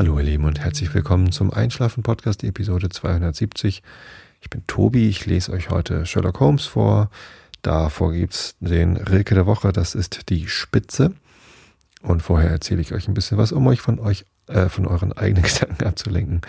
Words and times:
Hallo 0.00 0.18
ihr 0.18 0.24
Lieben 0.24 0.46
und 0.46 0.58
herzlich 0.58 0.94
willkommen 0.94 1.30
zum 1.30 1.52
Einschlafen 1.52 2.02
Podcast 2.02 2.42
Episode 2.42 2.88
270. 2.88 3.82
Ich 4.40 4.48
bin 4.48 4.66
Tobi, 4.66 5.10
ich 5.10 5.26
lese 5.26 5.52
euch 5.52 5.68
heute 5.68 6.06
Sherlock 6.06 6.40
Holmes 6.40 6.64
vor. 6.64 7.10
Davor 7.60 8.14
gibt's 8.14 8.56
den 8.60 8.96
Rilke 8.96 9.34
der 9.34 9.44
Woche, 9.44 9.72
das 9.72 9.94
ist 9.94 10.30
die 10.30 10.48
Spitze. 10.48 11.12
Und 12.00 12.22
vorher 12.22 12.48
erzähle 12.48 12.80
ich 12.80 12.94
euch 12.94 13.08
ein 13.08 13.12
bisschen 13.12 13.36
was, 13.36 13.52
um 13.52 13.66
euch 13.66 13.82
von 13.82 13.98
euch, 13.98 14.24
äh, 14.46 14.70
von 14.70 14.86
euren 14.86 15.12
eigenen 15.12 15.42
Gedanken 15.46 15.84
abzulenken. 15.84 16.40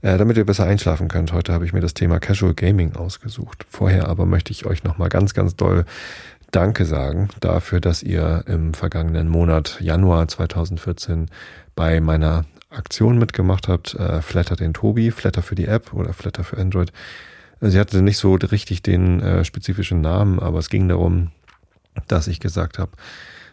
Äh, 0.00 0.16
damit 0.16 0.38
ihr 0.38 0.46
besser 0.46 0.64
einschlafen 0.64 1.08
könnt. 1.08 1.34
Heute 1.34 1.52
habe 1.52 1.66
ich 1.66 1.74
mir 1.74 1.82
das 1.82 1.92
Thema 1.92 2.18
Casual 2.20 2.54
Gaming 2.54 2.96
ausgesucht. 2.96 3.66
Vorher 3.68 4.08
aber 4.08 4.24
möchte 4.24 4.50
ich 4.50 4.64
euch 4.64 4.82
nochmal 4.82 5.10
ganz, 5.10 5.34
ganz 5.34 5.54
doll 5.54 5.84
Danke 6.52 6.86
sagen 6.86 7.28
dafür, 7.40 7.82
dass 7.82 8.02
ihr 8.02 8.44
im 8.46 8.72
vergangenen 8.72 9.28
Monat 9.28 9.76
Januar 9.78 10.26
2014 10.26 11.26
bei 11.74 12.00
meiner 12.00 12.46
Aktion 12.70 13.18
mitgemacht 13.18 13.68
habt. 13.68 13.94
Äh, 13.94 14.22
Flatter 14.22 14.56
den 14.56 14.74
Tobi, 14.74 15.10
Flatter 15.10 15.42
für 15.42 15.54
die 15.54 15.66
App 15.66 15.92
oder 15.92 16.12
Flatter 16.12 16.44
für 16.44 16.58
Android. 16.58 16.92
Sie 17.60 17.78
hatte 17.78 18.02
nicht 18.02 18.18
so 18.18 18.34
richtig 18.34 18.82
den 18.82 19.20
äh, 19.20 19.44
spezifischen 19.44 20.00
Namen, 20.00 20.38
aber 20.38 20.58
es 20.58 20.68
ging 20.68 20.88
darum, 20.88 21.32
dass 22.06 22.28
ich 22.28 22.40
gesagt 22.40 22.78
habe, 22.78 22.92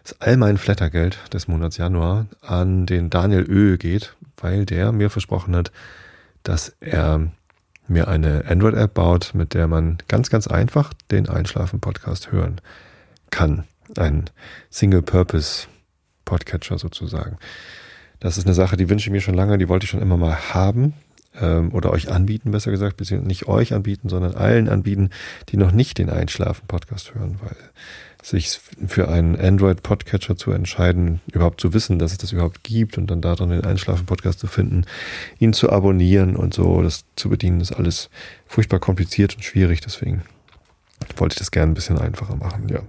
dass 0.04 0.20
all 0.20 0.36
mein 0.36 0.58
Flattergeld 0.58 1.18
des 1.32 1.48
Monats 1.48 1.78
Januar 1.78 2.26
an 2.40 2.86
den 2.86 3.10
Daniel 3.10 3.44
Ö 3.48 3.76
geht, 3.76 4.14
weil 4.36 4.64
der 4.64 4.92
mir 4.92 5.10
versprochen 5.10 5.56
hat, 5.56 5.72
dass 6.44 6.76
er 6.78 7.32
mir 7.88 8.06
eine 8.08 8.44
Android-App 8.46 8.94
baut, 8.94 9.32
mit 9.34 9.54
der 9.54 9.66
man 9.66 9.98
ganz, 10.08 10.30
ganz 10.30 10.46
einfach 10.46 10.92
den 11.10 11.28
Einschlafen-Podcast 11.28 12.30
hören 12.30 12.60
kann. 13.30 13.64
Ein 13.96 14.30
Single-Purpose-Podcatcher 14.70 16.78
sozusagen. 16.78 17.38
Das 18.20 18.38
ist 18.38 18.46
eine 18.46 18.54
Sache, 18.54 18.76
die 18.76 18.88
wünsche 18.88 19.08
ich 19.08 19.12
mir 19.12 19.20
schon 19.20 19.34
lange, 19.34 19.58
die 19.58 19.68
wollte 19.68 19.84
ich 19.84 19.90
schon 19.90 20.02
immer 20.02 20.16
mal 20.16 20.54
haben 20.54 20.94
ähm, 21.40 21.72
oder 21.72 21.90
euch 21.90 22.10
anbieten, 22.10 22.50
besser 22.50 22.70
gesagt, 22.70 22.96
beziehungsweise 22.96 23.28
nicht 23.28 23.48
euch 23.48 23.74
anbieten, 23.74 24.08
sondern 24.08 24.34
allen 24.34 24.68
anbieten, 24.68 25.10
die 25.48 25.56
noch 25.56 25.72
nicht 25.72 25.98
den 25.98 26.10
Einschlafen-Podcast 26.10 27.14
hören, 27.14 27.38
weil 27.42 27.56
sich 28.22 28.58
für 28.88 29.08
einen 29.08 29.38
Android-Podcatcher 29.38 30.36
zu 30.36 30.50
entscheiden, 30.50 31.20
überhaupt 31.32 31.60
zu 31.60 31.74
wissen, 31.74 31.98
dass 31.98 32.12
es 32.12 32.18
das 32.18 32.32
überhaupt 32.32 32.64
gibt 32.64 32.98
und 32.98 33.08
dann 33.08 33.20
darin 33.20 33.50
den 33.50 33.64
Einschlafen-Podcast 33.64 34.40
zu 34.40 34.48
finden, 34.48 34.84
ihn 35.38 35.52
zu 35.52 35.70
abonnieren 35.70 36.34
und 36.34 36.52
so, 36.52 36.82
das 36.82 37.04
zu 37.14 37.28
bedienen, 37.28 37.60
ist 37.60 37.72
alles 37.72 38.10
furchtbar 38.46 38.80
kompliziert 38.80 39.36
und 39.36 39.44
schwierig. 39.44 39.80
Deswegen 39.80 40.22
wollte 41.16 41.34
ich 41.34 41.38
das 41.38 41.52
gerne 41.52 41.70
ein 41.70 41.74
bisschen 41.74 41.98
einfacher 41.98 42.34
machen. 42.34 42.68
Ja, 42.68 42.80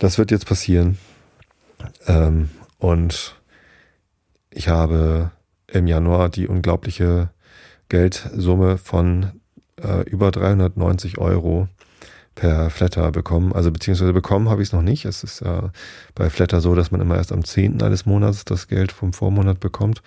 das 0.00 0.18
wird 0.18 0.32
jetzt 0.32 0.46
passieren. 0.46 0.98
Ähm, 2.08 2.50
und 2.78 3.39
ich 4.50 4.68
habe 4.68 5.30
im 5.66 5.86
Januar 5.86 6.28
die 6.28 6.48
unglaubliche 6.48 7.30
Geldsumme 7.88 8.78
von 8.78 9.32
äh, 9.82 10.02
über 10.08 10.30
390 10.30 11.18
Euro 11.18 11.68
per 12.34 12.70
Flatter 12.70 13.10
bekommen. 13.12 13.52
Also 13.52 13.70
beziehungsweise 13.70 14.12
bekommen 14.12 14.48
habe 14.48 14.62
ich 14.62 14.68
es 14.68 14.72
noch 14.72 14.82
nicht. 14.82 15.04
Es 15.04 15.22
ist 15.24 15.42
äh, 15.42 15.62
bei 16.14 16.30
Flatter 16.30 16.60
so, 16.60 16.74
dass 16.74 16.90
man 16.90 17.00
immer 17.00 17.16
erst 17.16 17.32
am 17.32 17.44
10. 17.44 17.82
eines 17.82 18.06
Monats 18.06 18.44
das 18.44 18.68
Geld 18.68 18.92
vom 18.92 19.12
Vormonat 19.12 19.60
bekommt. 19.60 20.02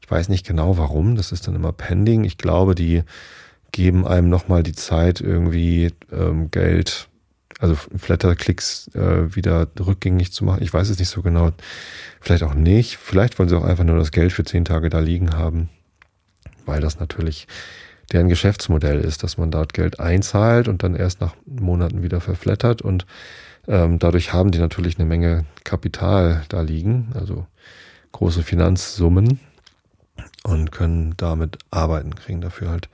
Ich 0.00 0.10
weiß 0.10 0.28
nicht 0.28 0.46
genau 0.46 0.78
warum. 0.78 1.16
Das 1.16 1.32
ist 1.32 1.46
dann 1.46 1.54
immer 1.54 1.72
pending. 1.72 2.24
Ich 2.24 2.38
glaube, 2.38 2.74
die 2.74 3.02
geben 3.72 4.06
einem 4.06 4.28
nochmal 4.28 4.62
die 4.62 4.74
Zeit, 4.74 5.20
irgendwie 5.20 5.90
ähm, 6.12 6.50
Geld, 6.50 7.08
also 7.62 7.76
Flatter-Klicks 7.76 8.88
äh, 8.94 9.36
wieder 9.36 9.68
rückgängig 9.78 10.32
zu 10.32 10.44
machen. 10.44 10.62
Ich 10.62 10.74
weiß 10.74 10.88
es 10.88 10.98
nicht 10.98 11.08
so 11.08 11.22
genau. 11.22 11.52
Vielleicht 12.20 12.42
auch 12.42 12.54
nicht. 12.54 12.96
Vielleicht 12.96 13.38
wollen 13.38 13.48
sie 13.48 13.56
auch 13.56 13.64
einfach 13.64 13.84
nur 13.84 13.98
das 13.98 14.10
Geld 14.10 14.32
für 14.32 14.44
zehn 14.44 14.64
Tage 14.64 14.90
da 14.90 14.98
liegen 14.98 15.36
haben, 15.36 15.68
weil 16.66 16.80
das 16.80 16.98
natürlich 16.98 17.46
deren 18.10 18.28
Geschäftsmodell 18.28 18.98
ist, 18.98 19.22
dass 19.22 19.38
man 19.38 19.52
dort 19.52 19.74
Geld 19.74 20.00
einzahlt 20.00 20.66
und 20.66 20.82
dann 20.82 20.96
erst 20.96 21.20
nach 21.20 21.36
Monaten 21.46 22.02
wieder 22.02 22.20
verflattert 22.20 22.82
und 22.82 23.06
ähm, 23.68 24.00
dadurch 24.00 24.32
haben 24.32 24.50
die 24.50 24.58
natürlich 24.58 24.98
eine 24.98 25.06
Menge 25.06 25.44
Kapital 25.62 26.44
da 26.48 26.62
liegen, 26.62 27.12
also 27.14 27.46
große 28.10 28.42
Finanzsummen 28.42 29.38
und 30.42 30.72
können 30.72 31.14
damit 31.16 31.58
arbeiten, 31.70 32.16
kriegen 32.16 32.40
dafür 32.40 32.70
halt 32.70 32.88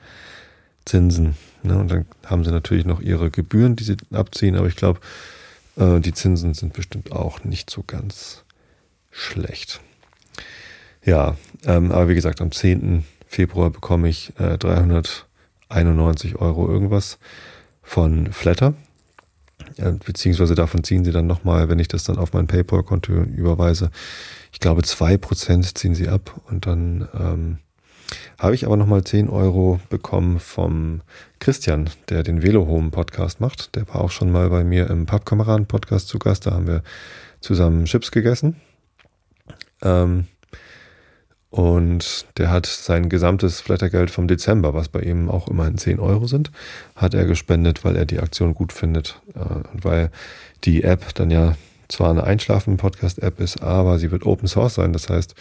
Zinsen. 0.84 1.37
Ne? 1.63 1.79
Und 1.79 1.91
dann 1.91 2.07
haben 2.27 2.45
sie 2.45 2.51
natürlich 2.51 2.85
noch 2.85 3.01
ihre 3.01 3.31
Gebühren, 3.31 3.77
die 3.77 3.85
sie 3.85 3.97
abziehen, 4.13 4.57
aber 4.57 4.67
ich 4.67 4.77
glaube, 4.77 5.01
äh, 5.77 6.01
die 6.01 6.13
Zinsen 6.13 6.55
sind 6.55 6.73
bestimmt 6.73 7.13
auch 7.13 7.45
nicht 7.45 7.71
so 7.71 7.83
ganz 7.87 8.45
schlecht. 9.11 9.81
Ja, 11.05 11.37
ähm, 11.65 11.93
aber 11.93 12.09
wie 12.09 12.15
gesagt, 12.15 12.41
am 12.41 12.53
10. 12.53 13.05
Februar 13.27 13.71
bekomme 13.71 14.09
ich 14.09 14.33
äh, 14.39 14.59
391 14.59 16.37
Euro 16.37 16.69
irgendwas 16.69 17.19
von 17.83 18.33
Flatter. 18.33 18.75
Äh, 19.77 19.93
beziehungsweise 19.93 20.55
davon 20.55 20.85
ziehen 20.85 21.05
sie 21.05 21.13
dann 21.13 21.27
nochmal, 21.27 21.69
wenn 21.69 21.79
ich 21.79 21.89
das 21.89 22.05
dann 22.05 22.19
auf 22.19 22.33
mein 22.33 22.47
PayPal-Konto 22.47 23.13
überweise. 23.13 23.91
Ich 24.53 24.61
glaube, 24.61 24.83
zwei 24.83 25.17
Prozent 25.17 25.79
ziehen 25.79 25.95
sie 25.95 26.09
ab 26.09 26.41
und 26.49 26.67
dann 26.67 27.09
ähm, 27.15 27.59
habe 28.39 28.55
ich 28.55 28.65
aber 28.65 28.77
nochmal 28.77 29.05
10 29.05 29.29
Euro 29.29 29.81
bekommen 29.91 30.39
vom 30.39 31.03
Christian, 31.41 31.91
der 32.09 32.23
den 32.23 32.43
Velo 32.43 32.67
Home 32.67 32.91
Podcast 32.91 33.41
macht. 33.41 33.75
Der 33.77 33.87
war 33.89 33.97
auch 33.97 34.11
schon 34.11 34.31
mal 34.31 34.49
bei 34.51 34.65
mir 34.65 34.89
im 34.91 35.07
Pappkameraden 35.07 35.67
Podcast 35.67 36.09
zu 36.09 36.19
Gast. 36.19 36.47
Da 36.47 36.53
haben 36.53 36.67
wir 36.67 36.83
zusammen 37.41 37.85
Chips 37.85 38.11
gegessen. 38.11 38.57
Ähm, 39.83 40.27
und 41.51 42.27
der 42.37 42.51
hat 42.51 42.67
sein 42.67 43.09
gesamtes 43.09 43.61
Flattergeld 43.61 44.11
vom 44.11 44.29
Dezember, 44.29 44.75
was 44.75 44.89
bei 44.89 45.01
ihm 45.01 45.31
auch 45.31 45.49
immerhin 45.49 45.79
10 45.79 45.99
Euro 45.99 46.27
sind, 46.27 46.51
hat 46.95 47.15
er 47.15 47.25
gespendet, 47.25 47.85
weil 47.85 47.97
er 47.97 48.05
die 48.05 48.21
Aktion 48.21 48.53
gut 48.53 48.73
findet. 48.73 49.21
Äh, 49.35 49.41
und 49.73 49.85
weil 49.85 50.11
die 50.65 50.83
App 50.83 51.15
dann 51.15 51.31
ja 51.31 51.57
zwar 51.89 52.11
eine 52.11 52.25
Einschlafen-Podcast-App 52.25 53.41
ist, 53.41 53.63
aber 53.63 53.99
sie 53.99 54.11
wird 54.11 54.27
Open 54.27 54.47
Source 54.47 54.75
sein. 54.75 54.93
Das 54.93 55.09
heißt, 55.09 55.35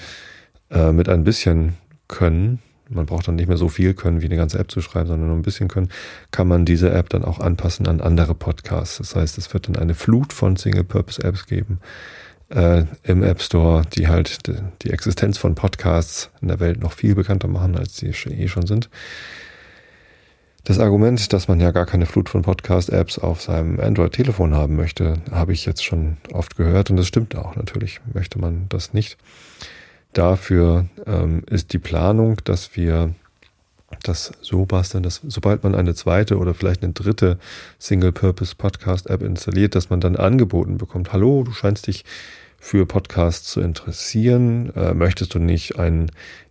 äh, 0.72 0.94
mit 0.94 1.10
ein 1.10 1.26
bisschen 1.26 1.76
Können, 2.08 2.60
man 2.90 3.06
braucht 3.06 3.28
dann 3.28 3.36
nicht 3.36 3.48
mehr 3.48 3.58
so 3.58 3.70
viel 3.70 3.94
Können, 3.94 4.22
wie 4.22 4.26
eine 4.26 4.38
ganze 4.38 4.60
App 4.60 4.72
zu 4.72 4.82
schreiben, 4.82 5.08
sondern 5.08 5.28
nur 5.28 5.38
ein 5.38 5.42
bisschen 5.42 5.68
Können, 5.68 5.90
kann 6.32 6.48
man 6.48 6.66
diese 6.66 6.92
App 6.92 7.10
dann 7.10 7.26
auch 7.26 7.40
anpassen 7.40 7.88
an 7.88 8.02
andere 8.02 8.34
Podcasts. 8.34 8.98
Das 8.98 9.16
heißt, 9.16 9.38
es 9.38 9.54
wird 9.54 9.68
dann 9.68 9.76
eine 9.76 9.94
Flut 9.94 10.34
von 10.34 10.56
Single-Purpose-Apps 10.56 11.48
geben, 11.48 11.80
äh, 12.50 12.86
im 13.04 13.24
App 13.24 13.42
Store, 13.42 13.84
die 13.94 14.08
halt 14.08 14.48
die 14.82 14.90
Existenz 14.90 15.38
von 15.38 15.56
Podcasts 15.56 16.30
in 16.42 16.48
der 16.48 16.60
Welt 16.60 16.82
noch 16.82 16.94
viel 16.94 17.16
bekannter 17.16 17.48
machen, 17.48 17.78
als 17.78 17.98
sie 17.98 18.08
eh 18.08 18.48
schon 18.48 18.68
sind. 18.68 18.90
Das 20.64 20.80
Argument, 20.80 21.32
dass 21.32 21.48
man 21.48 21.62
ja 21.62 21.72
gar 21.72 21.86
keine 21.86 22.06
Flut 22.06 22.28
von 22.28 22.42
Podcast-Apps 22.42 23.20
auf 23.20 23.42
seinem 23.42 23.80
Android-Telefon 23.80 24.54
haben 24.54 24.76
möchte, 24.76 25.14
habe 25.32 25.54
ich 25.54 25.66
jetzt 25.66 25.84
schon 25.86 26.18
oft 26.34 26.58
gehört 26.58 26.90
und 26.90 26.98
das 26.98 27.08
stimmt 27.08 27.38
auch. 27.38 27.56
Natürlich 27.56 28.02
möchte 28.14 28.38
man 28.38 28.66
das 28.68 28.92
nicht. 28.94 29.18
Dafür 30.18 30.88
ähm, 31.06 31.44
ist 31.48 31.74
die 31.74 31.78
Planung, 31.78 32.38
dass 32.44 32.76
wir 32.76 33.14
das 34.02 34.32
so 34.42 34.66
basteln, 34.66 35.04
dass 35.04 35.22
sobald 35.28 35.64
man 35.64 35.76
eine 35.76 35.94
zweite 35.94 36.40
oder 36.40 36.56
vielleicht 36.56 36.82
eine 36.82 36.94
dritte 36.94 37.38
Single-Purpose-Podcast-App 37.78 39.22
installiert, 39.22 39.76
dass 39.76 39.92
man 39.92 40.02
dann 40.02 40.16
angeboten 40.16 40.80
bekommt, 40.80 41.14
hallo, 41.14 41.44
du 41.44 41.52
scheinst 41.52 41.86
dich 41.86 42.04
für 42.58 42.88
Podcasts 42.88 43.52
zu 43.52 43.62
interessieren, 43.62 44.74
äh, 44.76 44.96
möchtest 44.96 45.36
du 45.36 45.40
nicht 45.40 45.78
einen 45.78 46.10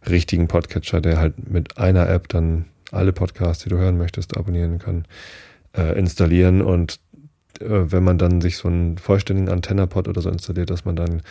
richtigen 0.09 0.47
Podcatcher, 0.47 1.01
der 1.01 1.19
halt 1.19 1.51
mit 1.51 1.77
einer 1.77 2.09
App 2.09 2.29
dann 2.29 2.67
alle 2.93 3.13
Podcasts, 3.13 3.65
die 3.65 3.71
du 3.71 3.79
hören 3.79 3.99
möchtest, 3.99 4.37
abonnieren 4.37 4.79
kann, 4.79 5.07
äh, 5.77 5.99
installieren? 5.99 6.63
Und 6.63 7.01
wenn 7.61 8.05
man 8.05 8.19
dann 8.19 8.41
sich 8.41 8.57
so 8.57 8.69
einen 8.69 8.99
vollständigen 8.99 9.49
Antennapod 9.49 10.09
oder 10.09 10.21
so 10.21 10.31
installiert, 10.31 10.71
dass 10.71 10.85
man 10.85 10.97
dann 10.97 11.23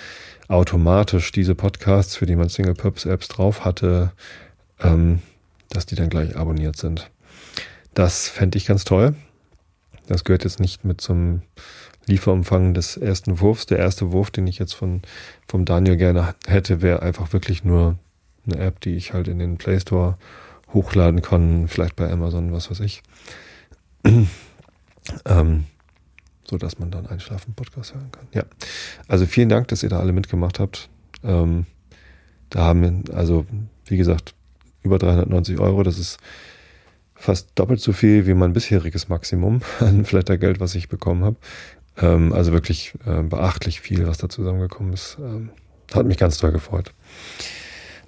automatisch 0.47 1.31
diese 1.31 1.55
Podcasts, 1.55 2.15
für 2.15 2.25
die 2.25 2.35
man 2.35 2.49
Single-Purpose-Apps 2.49 3.27
drauf 3.27 3.65
hatte, 3.65 4.11
ähm, 4.81 5.21
dass 5.69 5.85
die 5.85 5.95
dann 5.95 6.09
gleich 6.09 6.35
abonniert 6.35 6.77
sind. 6.77 7.09
Das 7.93 8.27
fände 8.27 8.57
ich 8.57 8.65
ganz 8.65 8.83
toll. 8.83 9.15
Das 10.07 10.23
gehört 10.23 10.43
jetzt 10.43 10.59
nicht 10.59 10.85
mit 10.85 11.01
zum 11.01 11.41
Lieferumfang 12.07 12.73
des 12.73 12.97
ersten 12.97 13.39
Wurfs. 13.39 13.65
Der 13.65 13.79
erste 13.79 14.11
Wurf, 14.11 14.31
den 14.31 14.47
ich 14.47 14.59
jetzt 14.59 14.73
von, 14.73 15.01
vom 15.47 15.65
Daniel 15.65 15.97
gerne 15.97 16.35
hätte, 16.45 16.81
wäre 16.81 17.01
einfach 17.01 17.33
wirklich 17.33 17.63
nur 17.63 17.97
eine 18.45 18.61
App, 18.61 18.79
die 18.81 18.95
ich 18.95 19.13
halt 19.13 19.27
in 19.27 19.39
den 19.39 19.57
Play 19.57 19.79
Store 19.79 20.17
hochladen 20.73 21.21
kann, 21.21 21.67
vielleicht 21.67 21.95
bei 21.95 22.11
Amazon, 22.11 22.51
was 22.51 22.69
weiß 22.69 22.81
ich. 22.81 23.01
ähm, 25.25 25.65
so 26.49 26.57
dass 26.57 26.79
man 26.79 26.91
dann 26.91 27.07
einschlafen 27.07 27.53
Podcast 27.53 27.93
hören 27.93 28.11
kann. 28.11 28.27
Ja. 28.33 28.43
Also 29.07 29.25
vielen 29.25 29.49
Dank, 29.49 29.67
dass 29.69 29.83
ihr 29.83 29.89
da 29.89 29.99
alle 29.99 30.13
mitgemacht 30.13 30.59
habt. 30.59 30.89
Ähm, 31.23 31.65
da 32.49 32.59
haben 32.61 32.81
wir, 32.81 33.15
also 33.15 33.45
wie 33.85 33.97
gesagt, 33.97 34.35
über 34.83 34.99
390 34.99 35.59
Euro. 35.59 35.83
Das 35.83 35.97
ist 35.97 36.17
fast 37.15 37.49
doppelt 37.55 37.81
so 37.81 37.93
viel 37.93 38.27
wie 38.27 38.33
mein 38.33 38.53
bisheriges 38.53 39.09
Maximum 39.09 39.61
an 39.79 40.05
Flattergeld, 40.05 40.59
was 40.59 40.75
ich 40.75 40.89
bekommen 40.89 41.23
habe. 41.23 41.37
Ähm, 41.97 42.33
also 42.33 42.51
wirklich 42.51 42.93
äh, 43.05 43.23
beachtlich 43.23 43.81
viel, 43.81 44.07
was 44.07 44.17
da 44.17 44.29
zusammengekommen 44.29 44.93
ist. 44.93 45.17
Ähm, 45.19 45.49
hat 45.93 46.05
mich 46.05 46.17
ganz 46.17 46.37
toll 46.37 46.51
gefreut. 46.51 46.93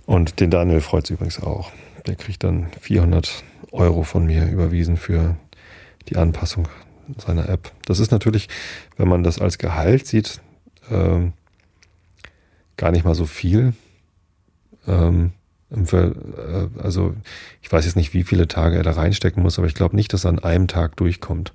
Und 0.06 0.40
den 0.40 0.50
Daniel 0.50 0.82
freut 0.82 1.06
es 1.06 1.10
übrigens 1.10 1.42
auch. 1.42 1.72
Der 2.06 2.16
kriegt 2.16 2.44
dann 2.44 2.68
400 2.80 3.44
Euro 3.72 4.04
von 4.04 4.26
mir 4.26 4.50
überwiesen 4.50 4.98
für 4.98 5.36
die 6.08 6.16
Anpassung 6.16 6.68
seiner 7.18 7.50
App. 7.50 7.72
Das 7.86 8.00
ist 8.00 8.12
natürlich, 8.12 8.50
wenn 8.98 9.08
man 9.08 9.24
das 9.24 9.40
als 9.40 9.58
Gehalt 9.58 10.08
sieht, 10.08 10.42
ähm, 10.90 11.34
gar 12.78 12.92
nicht 12.92 13.06
mal 13.06 13.16
so 13.16 13.26
viel. 13.26 13.74
Ähm, 14.88 15.32
äh, 15.72 16.12
also 16.82 17.16
ich 17.62 17.72
weiß 17.72 17.86
jetzt 17.86 17.96
nicht, 17.96 18.14
wie 18.14 18.24
viele 18.24 18.48
Tage 18.48 18.78
er 18.78 18.84
da 18.84 18.92
reinstecken 18.92 19.44
muss, 19.44 19.58
aber 19.58 19.68
ich 19.68 19.76
glaube 19.76 19.96
nicht, 19.96 20.14
dass 20.14 20.26
er 20.26 20.30
an 20.30 20.40
einem 20.40 20.68
Tag 20.68 20.96
durchkommt. 20.98 21.54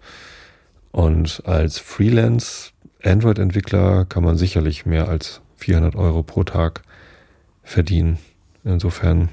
Und 0.91 1.43
als 1.47 1.79
Freelance 1.79 2.73
Android-Entwickler 3.03 4.05
kann 4.05 4.23
man 4.23 4.37
sicherlich 4.37 4.87
mehr 4.87 5.09
als 5.09 5.41
400 5.57 5.97
Euro 5.97 6.23
pro 6.23 6.45
Tag 6.45 6.83
verdienen. 7.63 8.19
Insofern, 8.65 9.29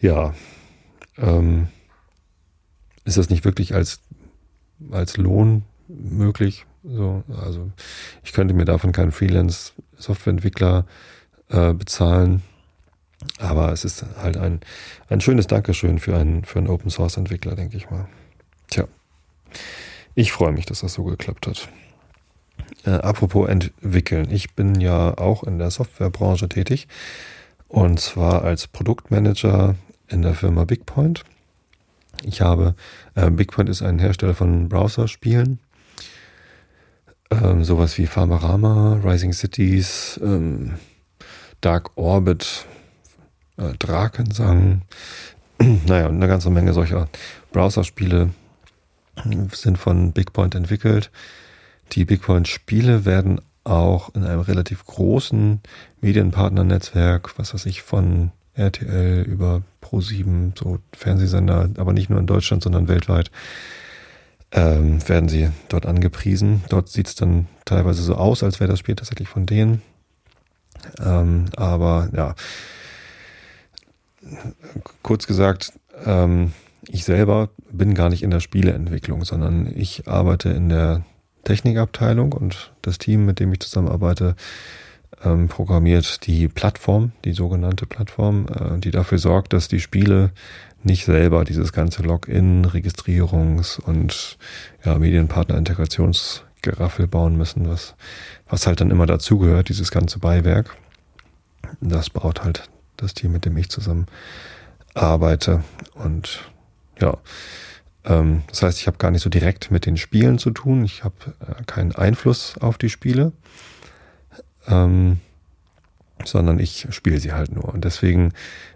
ja, 0.00 0.34
ähm, 1.18 1.68
ist 3.04 3.16
das 3.16 3.30
nicht 3.30 3.44
wirklich 3.44 3.74
als, 3.74 4.00
als 4.90 5.16
Lohn 5.16 5.64
möglich. 5.88 6.66
So, 6.84 7.22
also 7.40 7.70
ich 8.24 8.32
könnte 8.32 8.54
mir 8.54 8.64
davon 8.64 8.92
keinen 8.92 9.12
Freelance-Softwareentwickler 9.12 10.86
äh, 11.48 11.72
bezahlen. 11.74 12.42
Aber 13.38 13.72
es 13.72 13.84
ist 13.84 14.04
halt 14.20 14.36
ein, 14.36 14.60
ein 15.08 15.20
schönes 15.20 15.46
Dankeschön 15.46 16.00
für 16.00 16.16
einen, 16.16 16.44
für 16.44 16.58
einen 16.58 16.68
Open 16.68 16.90
Source 16.90 17.16
Entwickler, 17.16 17.54
denke 17.54 17.76
ich 17.76 17.88
mal. 17.88 18.08
Tja, 18.68 18.88
ich 20.14 20.32
freue 20.32 20.52
mich, 20.52 20.66
dass 20.66 20.80
das 20.80 20.94
so 20.94 21.04
geklappt 21.04 21.46
hat. 21.46 21.68
Äh, 22.84 22.90
apropos 22.90 23.48
entwickeln. 23.48 24.28
Ich 24.30 24.54
bin 24.54 24.80
ja 24.80 25.16
auch 25.16 25.44
in 25.44 25.58
der 25.58 25.70
Softwarebranche 25.70 26.48
tätig 26.48 26.88
und 27.68 28.00
zwar 28.00 28.42
als 28.42 28.66
Produktmanager 28.66 29.76
in 30.08 30.22
der 30.22 30.34
Firma 30.34 30.64
BigPoint. 30.64 31.24
Ich 32.24 32.40
habe, 32.40 32.74
äh, 33.14 33.30
BigPoint 33.30 33.68
ist 33.68 33.82
ein 33.82 33.98
Hersteller 33.98 34.34
von 34.34 34.68
Browserspielen. 34.68 35.58
Ähm, 37.30 37.64
sowas 37.64 37.96
wie 37.98 38.06
Farmerama, 38.06 39.00
Rising 39.04 39.32
Cities, 39.32 40.20
ähm, 40.22 40.74
Dark 41.60 41.96
Orbit, 41.96 42.66
äh, 43.56 43.72
Drakensang, 43.78 44.82
naja, 45.86 46.08
eine 46.08 46.28
ganze 46.28 46.50
Menge 46.50 46.72
solcher 46.72 47.08
Browserspiele 47.52 48.30
sind 49.52 49.78
von 49.78 50.12
BigPoint 50.12 50.54
entwickelt. 50.54 51.10
Die 51.92 52.04
BigPoint-Spiele 52.04 53.04
werden 53.04 53.40
auch 53.64 54.14
in 54.14 54.24
einem 54.24 54.40
relativ 54.40 54.84
großen 54.86 55.60
Medienpartnernetzwerk, 56.00 57.38
was 57.38 57.54
weiß 57.54 57.66
ich, 57.66 57.82
von 57.82 58.32
RTL 58.54 59.22
über 59.22 59.62
Pro7, 59.82 60.58
so 60.58 60.78
Fernsehsender, 60.92 61.70
aber 61.76 61.92
nicht 61.92 62.10
nur 62.10 62.18
in 62.18 62.26
Deutschland, 62.26 62.62
sondern 62.62 62.88
weltweit, 62.88 63.30
ähm, 64.52 65.06
werden 65.08 65.28
sie 65.28 65.50
dort 65.68 65.86
angepriesen. 65.86 66.62
Dort 66.68 66.88
sieht 66.88 67.08
es 67.08 67.14
dann 67.14 67.46
teilweise 67.64 68.02
so 68.02 68.14
aus, 68.14 68.42
als 68.42 68.60
wäre 68.60 68.70
das 68.70 68.78
Spiel 68.78 68.94
tatsächlich 68.94 69.28
von 69.28 69.46
denen. 69.46 69.82
Ähm, 71.02 71.46
aber 71.56 72.10
ja, 72.14 72.34
kurz 75.02 75.26
gesagt, 75.26 75.72
ähm, 76.04 76.52
ich 76.88 77.04
selber 77.04 77.50
bin 77.70 77.94
gar 77.94 78.08
nicht 78.08 78.22
in 78.22 78.30
der 78.30 78.40
Spieleentwicklung, 78.40 79.24
sondern 79.24 79.72
ich 79.74 80.08
arbeite 80.08 80.50
in 80.50 80.68
der 80.68 81.04
Technikabteilung 81.44 82.32
und 82.32 82.72
das 82.82 82.98
Team, 82.98 83.24
mit 83.24 83.40
dem 83.40 83.52
ich 83.52 83.60
zusammenarbeite, 83.60 84.36
ähm, 85.24 85.48
programmiert 85.48 86.26
die 86.26 86.48
Plattform, 86.48 87.12
die 87.24 87.32
sogenannte 87.32 87.86
Plattform, 87.86 88.46
äh, 88.48 88.78
die 88.78 88.90
dafür 88.90 89.18
sorgt, 89.18 89.52
dass 89.52 89.68
die 89.68 89.80
Spiele 89.80 90.32
nicht 90.82 91.04
selber 91.04 91.44
dieses 91.44 91.72
ganze 91.72 92.02
Login, 92.02 92.66
Registrierungs- 92.66 93.80
und 93.80 94.36
ja, 94.84 94.98
Medienpartner-Integrationsgeraffel 94.98 97.06
bauen 97.06 97.36
müssen, 97.36 97.68
was, 97.68 97.94
was 98.48 98.66
halt 98.66 98.80
dann 98.80 98.90
immer 98.90 99.06
dazugehört, 99.06 99.68
dieses 99.68 99.92
ganze 99.92 100.18
Beiwerk. 100.18 100.76
Das 101.80 102.10
baut 102.10 102.42
halt 102.42 102.68
das 102.96 103.14
Team, 103.14 103.30
mit 103.32 103.44
dem 103.44 103.56
ich 103.56 103.70
zusammen 103.70 104.06
arbeite. 104.94 105.62
Und 105.94 106.50
ja, 107.00 107.16
ähm, 108.04 108.42
das 108.48 108.62
heißt, 108.62 108.80
ich 108.80 108.86
habe 108.86 108.98
gar 108.98 109.10
nicht 109.10 109.22
so 109.22 109.30
direkt 109.30 109.70
mit 109.70 109.86
den 109.86 109.96
Spielen 109.96 110.38
zu 110.38 110.50
tun. 110.50 110.84
Ich 110.84 111.04
habe 111.04 111.14
äh, 111.40 111.62
keinen 111.64 111.92
Einfluss 111.92 112.58
auf 112.58 112.76
die 112.78 112.90
Spiele, 112.90 113.32
ähm, 114.66 115.20
sondern 116.24 116.58
ich 116.58 116.86
spiele 116.90 117.18
sie 117.18 117.32
halt 117.32 117.52
nur. 117.52 117.72
Und 117.72 117.84
deswegen 117.84 118.32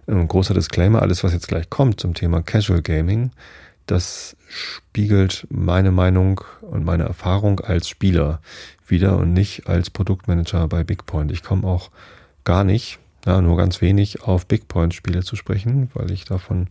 ein 0.07 0.21
ähm, 0.21 0.29
großer 0.29 0.55
Disclaimer, 0.55 1.03
alles, 1.03 1.25
was 1.25 1.33
jetzt 1.33 1.49
gleich 1.49 1.71
kommt 1.71 2.01
zum 2.01 2.15
Thema 2.15 2.43
Casual 2.43 2.83
Gaming, 2.83 3.31
das 3.87 4.37
spiegelt 4.49 5.47
meine 5.49 5.93
Meinung 5.93 6.41
und 6.61 6.85
meine 6.85 7.05
Erfahrung 7.05 7.61
als 7.61 7.89
Spieler 7.89 8.41
wieder 8.87 9.17
und 9.17 9.33
nicht 9.33 9.69
als 9.69 9.91
Produktmanager 9.91 10.67
bei 10.69 10.83
BigPoint. 10.83 11.31
Ich 11.31 11.43
komme 11.43 11.67
auch 11.67 11.91
gar 12.43 12.65
nicht, 12.65 12.99
ja, 13.25 13.41
nur 13.41 13.57
ganz 13.57 13.81
wenig 13.81 14.23
auf 14.23 14.47
BigPoint-Spiele 14.47 15.23
zu 15.23 15.37
sprechen, 15.37 15.91
weil 15.95 16.11
ich 16.11 16.25
davon 16.25 16.69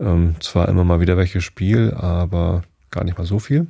ähm, 0.00 0.36
zwar 0.40 0.68
immer 0.68 0.84
mal 0.84 1.00
wieder 1.00 1.16
welche 1.16 1.40
spiele, 1.40 1.96
aber 1.96 2.62
gar 2.90 3.04
nicht 3.04 3.18
mal 3.18 3.26
so 3.26 3.38
viel. 3.38 3.66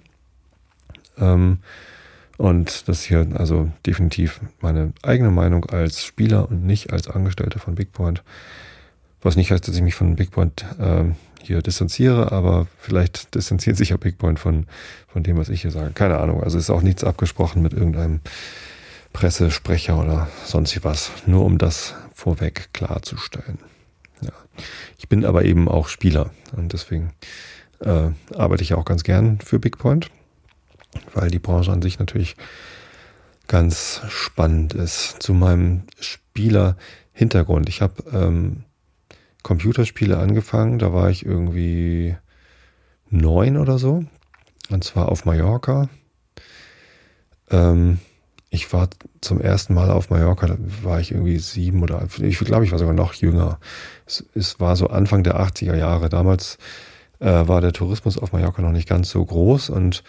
Ähm, 1.17 1.59
und 2.39 2.89
das 2.89 3.03
hier 3.03 3.27
also 3.35 3.71
definitiv 3.85 4.41
meine 4.61 4.93
eigene 5.03 5.31
Meinung 5.31 5.67
als 5.67 6.05
Spieler 6.05 6.49
und 6.49 6.65
nicht 6.65 6.93
als 6.93 7.09
Angestellter 7.09 7.59
von 7.59 7.75
BigPoint. 7.75 8.23
Was 9.21 9.37
nicht 9.37 9.51
heißt, 9.51 9.67
dass 9.67 9.75
ich 9.75 9.83
mich 9.83 9.97
von 9.97 10.15
BigPoint 10.15 10.65
ähm, 10.81 11.17
hier 11.43 11.61
distanziere, 11.63 12.31
aber 12.31 12.69
vielleicht 12.79 13.35
distanziert 13.35 13.77
sich 13.77 13.89
ja 13.91 13.97
BigPoint 13.97 14.39
von, 14.39 14.67
von 15.09 15.25
dem, 15.25 15.37
was 15.37 15.49
ich 15.49 15.63
hier 15.63 15.73
sage. 15.73 15.91
Keine 15.93 16.19
Ahnung. 16.19 16.43
Also 16.43 16.57
ist 16.59 16.71
auch 16.71 16.83
nichts 16.83 17.03
abgesprochen 17.03 17.61
mit 17.61 17.73
irgendeinem 17.73 18.21
Pressesprecher 19.13 19.99
oder 19.99 20.29
sonst 20.45 20.85
was. 20.85 21.11
Nur 21.27 21.45
um 21.45 21.59
das 21.59 21.97
vorweg 22.15 22.69
klarzustellen. 22.73 23.59
Ja. 24.21 24.33
Ich 24.97 25.09
bin 25.09 25.25
aber 25.25 25.45
eben 25.45 25.69
auch 25.69 25.89
Spieler 25.89 26.31
und 26.57 26.73
deswegen 26.73 27.11
äh, 27.81 28.11
arbeite 28.37 28.63
ich 28.63 28.75
auch 28.75 28.85
ganz 28.85 29.03
gern 29.03 29.41
für 29.41 29.59
BigPoint, 29.59 30.11
weil 31.15 31.31
die 31.31 31.39
Branche 31.39 31.73
an 31.73 31.83
sich 31.83 31.99
natürlich 31.99 32.37
ganz 33.47 34.03
spannend 34.09 34.75
ist. 34.75 35.23
Zu 35.23 35.35
meinem 35.35 35.85
Spieler-Hintergrund. 35.99 37.69
Ich 37.69 37.81
habe 37.81 38.05
ähm, 38.13 38.65
Computerspiele 39.43 40.19
angefangen, 40.19 40.79
da 40.79 40.93
war 40.93 41.11
ich 41.11 41.25
irgendwie 41.25 42.17
neun 43.11 43.57
oder 43.57 43.79
so. 43.79 44.05
Und 44.71 44.85
zwar 44.85 45.09
auf 45.09 45.25
Mallorca. 45.25 45.89
Ähm, 47.51 47.99
ich 48.51 48.73
war 48.73 48.89
zum 49.21 49.41
ersten 49.41 49.75
Mal 49.75 49.91
auf 49.91 50.11
Mallorca, 50.11 50.47
da 50.47 50.57
war 50.83 51.01
ich 51.01 51.13
irgendwie 51.13 51.39
sieben 51.39 51.83
oder 51.83 52.07
ich 52.19 52.39
glaube, 52.39 52.65
ich 52.65 52.73
war 52.73 52.79
sogar 52.79 52.95
noch 52.95 53.15
jünger. 53.15 53.59
Es, 54.07 54.25
es 54.35 54.61
war 54.61 54.77
so 54.77 54.89
Anfang 54.89 55.23
der 55.23 55.39
80er 55.41 55.77
Jahre. 55.77 56.09
Damals 56.09 56.59
äh, 57.21 57.27
war 57.27 57.61
der 57.61 57.73
Tourismus 57.73 58.17
auf 58.17 58.33
Mallorca 58.33 58.63
noch 58.63 58.73
nicht 58.73 58.89
ganz 58.89 59.11
so 59.11 59.25
groß 59.25 59.71
und 59.71 60.03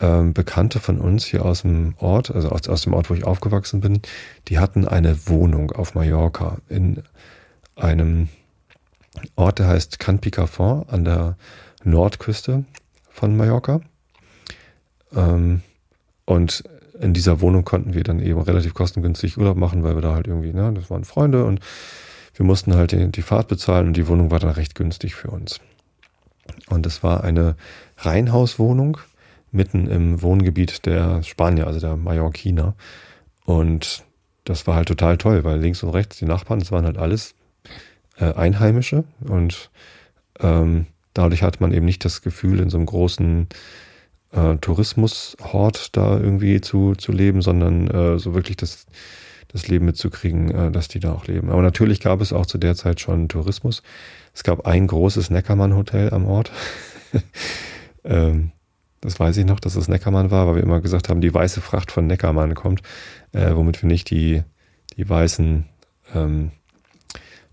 ähm, 0.00 0.32
Bekannte 0.32 0.80
von 0.80 0.98
uns 0.98 1.24
hier 1.24 1.44
aus 1.44 1.62
dem 1.62 1.94
Ort, 1.98 2.30
also 2.30 2.50
aus, 2.50 2.68
aus 2.68 2.82
dem 2.82 2.94
Ort, 2.94 3.10
wo 3.10 3.14
ich 3.14 3.24
aufgewachsen 3.24 3.80
bin, 3.80 4.00
die 4.48 4.58
hatten 4.58 4.86
eine 4.86 5.26
Wohnung 5.26 5.72
auf 5.72 5.94
Mallorca 5.94 6.58
in 6.68 7.02
einem 7.76 8.28
Ort, 9.36 9.58
der 9.58 9.68
heißt 9.68 9.98
Can 9.98 10.18
Picafort 10.18 10.92
an 10.92 11.04
der 11.04 11.36
Nordküste 11.84 12.64
von 13.10 13.36
Mallorca. 13.36 13.80
Ähm, 15.14 15.62
und 16.24 16.64
in 17.00 17.14
dieser 17.14 17.40
Wohnung 17.40 17.64
konnten 17.64 17.94
wir 17.94 18.02
dann 18.02 18.20
eben 18.20 18.40
relativ 18.40 18.74
kostengünstig 18.74 19.38
Urlaub 19.38 19.56
machen, 19.56 19.82
weil 19.82 19.94
wir 19.94 20.02
da 20.02 20.14
halt 20.14 20.26
irgendwie, 20.26 20.52
ne, 20.52 20.72
das 20.74 20.90
waren 20.90 21.04
Freunde 21.04 21.44
und 21.44 21.60
wir 22.34 22.44
mussten 22.44 22.74
halt 22.74 22.92
die, 22.92 23.10
die 23.10 23.22
Fahrt 23.22 23.48
bezahlen 23.48 23.88
und 23.88 23.96
die 23.96 24.06
Wohnung 24.06 24.30
war 24.30 24.38
dann 24.38 24.50
recht 24.50 24.74
günstig 24.74 25.14
für 25.14 25.30
uns. 25.30 25.60
Und 26.68 26.86
es 26.86 27.02
war 27.02 27.24
eine 27.24 27.56
Reihenhauswohnung 27.98 28.98
mitten 29.50 29.86
im 29.86 30.22
Wohngebiet 30.22 30.86
der 30.86 31.22
Spanier, 31.22 31.66
also 31.66 31.80
der 31.80 31.96
Mallorquiner. 31.96 32.74
Und 33.44 34.04
das 34.44 34.66
war 34.66 34.74
halt 34.76 34.88
total 34.88 35.18
toll, 35.18 35.44
weil 35.44 35.58
links 35.58 35.82
und 35.82 35.90
rechts 35.90 36.18
die 36.18 36.24
Nachbarn, 36.24 36.58
das 36.58 36.72
waren 36.72 36.84
halt 36.84 36.98
alles 36.98 37.34
äh, 38.18 38.32
Einheimische 38.32 39.04
und 39.26 39.70
ähm, 40.40 40.86
dadurch 41.14 41.42
hat 41.42 41.60
man 41.60 41.72
eben 41.72 41.86
nicht 41.86 42.04
das 42.04 42.22
Gefühl, 42.22 42.60
in 42.60 42.70
so 42.70 42.76
einem 42.76 42.86
großen 42.86 43.48
äh, 44.32 44.56
Tourismushort 44.56 45.96
da 45.96 46.18
irgendwie 46.18 46.60
zu, 46.60 46.94
zu 46.94 47.12
leben, 47.12 47.42
sondern 47.42 47.88
äh, 47.88 48.18
so 48.18 48.34
wirklich 48.34 48.56
das, 48.56 48.86
das 49.48 49.68
Leben 49.68 49.86
mitzukriegen, 49.86 50.50
äh, 50.50 50.70
dass 50.70 50.88
die 50.88 51.00
da 51.00 51.12
auch 51.12 51.26
leben. 51.26 51.50
Aber 51.50 51.62
natürlich 51.62 52.00
gab 52.00 52.20
es 52.20 52.32
auch 52.32 52.46
zu 52.46 52.58
der 52.58 52.74
Zeit 52.74 53.00
schon 53.00 53.28
Tourismus. 53.28 53.82
Es 54.34 54.44
gab 54.44 54.66
ein 54.66 54.86
großes 54.86 55.30
Neckermann-Hotel 55.30 56.12
am 56.12 56.26
Ort. 56.26 56.52
ähm, 58.04 58.52
das 59.00 59.20
weiß 59.20 59.36
ich 59.36 59.44
noch, 59.44 59.60
dass 59.60 59.76
es 59.76 59.88
Neckermann 59.88 60.30
war, 60.30 60.46
weil 60.46 60.56
wir 60.56 60.62
immer 60.62 60.80
gesagt 60.80 61.08
haben, 61.08 61.20
die 61.20 61.32
weiße 61.32 61.60
Fracht 61.60 61.92
von 61.92 62.06
Neckermann 62.06 62.54
kommt, 62.54 62.82
äh, 63.32 63.54
womit 63.54 63.82
wir 63.82 63.88
nicht 63.88 64.10
die, 64.10 64.42
die 64.96 65.08
weißen 65.08 65.64
ähm, 66.14 66.50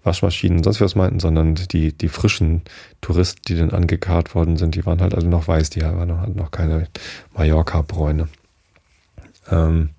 Waschmaschinen 0.04 0.60
und 0.60 0.64
sonst 0.64 0.82
was 0.82 0.96
meinten, 0.96 1.20
sondern 1.20 1.56
die, 1.56 1.92
die 1.92 2.10
frischen 2.10 2.62
Touristen, 3.02 3.42
die 3.48 3.56
dann 3.56 3.72
angekarrt 3.72 4.36
worden 4.36 4.58
sind, 4.58 4.76
die 4.76 4.86
waren 4.86 5.02
halt 5.02 5.16
alle 5.16 5.28
noch 5.28 5.48
weiß, 5.48 5.72
die 5.72 5.82
waren 5.82 6.08
noch, 6.08 6.20
hatten 6.20 6.36
noch 6.36 6.52
keine 6.52 6.88
Mallorca-Bräune. 7.36 8.28
Ähm, 9.50 9.90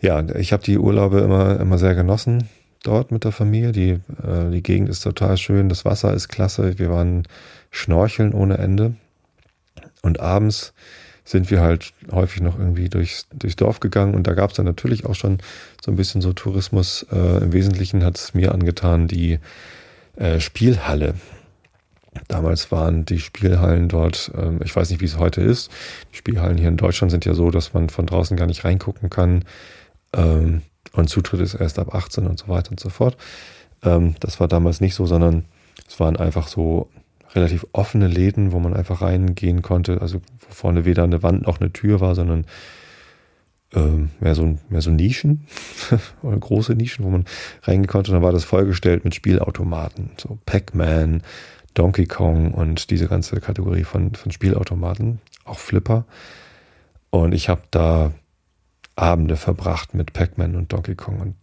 ja, 0.00 0.22
ich 0.36 0.52
habe 0.52 0.62
die 0.62 0.78
Urlaube 0.78 1.20
immer, 1.20 1.58
immer 1.60 1.78
sehr 1.78 1.94
genossen 1.94 2.48
dort 2.82 3.10
mit 3.10 3.24
der 3.24 3.32
Familie. 3.32 3.72
Die, 3.72 3.90
äh, 3.90 4.50
die 4.50 4.62
Gegend 4.62 4.90
ist 4.90 5.00
total 5.00 5.38
schön, 5.38 5.68
das 5.68 5.84
Wasser 5.84 6.12
ist 6.12 6.28
klasse. 6.28 6.78
Wir 6.78 6.90
waren 6.90 7.26
schnorcheln 7.70 8.34
ohne 8.34 8.58
Ende. 8.58 8.94
Und 10.04 10.20
abends 10.20 10.74
sind 11.24 11.50
wir 11.50 11.62
halt 11.62 11.94
häufig 12.12 12.42
noch 12.42 12.58
irgendwie 12.58 12.90
durchs, 12.90 13.26
durchs 13.32 13.56
Dorf 13.56 13.80
gegangen 13.80 14.14
und 14.14 14.26
da 14.26 14.34
gab 14.34 14.50
es 14.50 14.56
dann 14.56 14.66
natürlich 14.66 15.06
auch 15.06 15.14
schon 15.14 15.38
so 15.82 15.90
ein 15.90 15.96
bisschen 15.96 16.20
so 16.20 16.34
Tourismus. 16.34 17.06
Äh, 17.10 17.44
Im 17.44 17.52
Wesentlichen 17.54 18.04
hat 18.04 18.18
es 18.18 18.34
mir 18.34 18.52
angetan 18.52 19.08
die 19.08 19.38
äh, 20.16 20.38
Spielhalle. 20.38 21.14
Damals 22.28 22.70
waren 22.70 23.06
die 23.06 23.18
Spielhallen 23.18 23.88
dort, 23.88 24.30
ähm, 24.36 24.60
ich 24.62 24.76
weiß 24.76 24.90
nicht, 24.90 25.00
wie 25.00 25.06
es 25.06 25.18
heute 25.18 25.40
ist. 25.40 25.70
Die 26.12 26.16
Spielhallen 26.18 26.58
hier 26.58 26.68
in 26.68 26.76
Deutschland 26.76 27.10
sind 27.10 27.24
ja 27.24 27.32
so, 27.32 27.50
dass 27.50 27.72
man 27.72 27.88
von 27.88 28.04
draußen 28.04 28.36
gar 28.36 28.46
nicht 28.46 28.64
reingucken 28.64 29.08
kann. 29.08 29.44
Ähm, 30.12 30.60
und 30.92 31.08
Zutritt 31.08 31.40
ist 31.40 31.54
erst 31.54 31.78
ab 31.78 31.94
18 31.94 32.26
und 32.26 32.38
so 32.38 32.48
weiter 32.48 32.70
und 32.70 32.80
so 32.80 32.90
fort. 32.90 33.16
Ähm, 33.82 34.14
das 34.20 34.38
war 34.40 34.48
damals 34.48 34.82
nicht 34.82 34.94
so, 34.94 35.06
sondern 35.06 35.46
es 35.88 35.98
waren 35.98 36.16
einfach 36.16 36.48
so 36.48 36.90
relativ 37.34 37.66
offene 37.72 38.08
Läden, 38.08 38.52
wo 38.52 38.60
man 38.60 38.74
einfach 38.74 39.02
reingehen 39.02 39.62
konnte. 39.62 40.00
Also 40.00 40.20
wo 40.38 40.54
vorne 40.54 40.84
weder 40.84 41.04
eine 41.04 41.22
Wand 41.22 41.42
noch 41.42 41.60
eine 41.60 41.72
Tür 41.72 42.00
war, 42.00 42.14
sondern 42.14 42.46
ähm, 43.74 44.10
mehr, 44.20 44.34
so, 44.34 44.58
mehr 44.68 44.82
so 44.82 44.90
Nischen 44.90 45.46
oder 46.22 46.36
große 46.36 46.74
Nischen, 46.74 47.04
wo 47.04 47.10
man 47.10 47.24
reingehen 47.62 47.88
konnte. 47.88 48.10
Und 48.10 48.16
dann 48.16 48.22
war 48.22 48.32
das 48.32 48.44
vollgestellt 48.44 49.04
mit 49.04 49.14
Spielautomaten, 49.14 50.10
so 50.16 50.38
Pac-Man, 50.46 51.22
Donkey 51.74 52.06
Kong 52.06 52.52
und 52.52 52.90
diese 52.90 53.08
ganze 53.08 53.40
Kategorie 53.40 53.84
von, 53.84 54.14
von 54.14 54.30
Spielautomaten, 54.30 55.20
auch 55.44 55.58
Flipper. 55.58 56.04
Und 57.10 57.32
ich 57.32 57.48
habe 57.48 57.62
da 57.70 58.12
Abende 58.96 59.36
verbracht 59.36 59.94
mit 59.94 60.12
Pac-Man 60.12 60.54
und 60.54 60.72
Donkey 60.72 60.94
Kong 60.94 61.20
und 61.20 61.34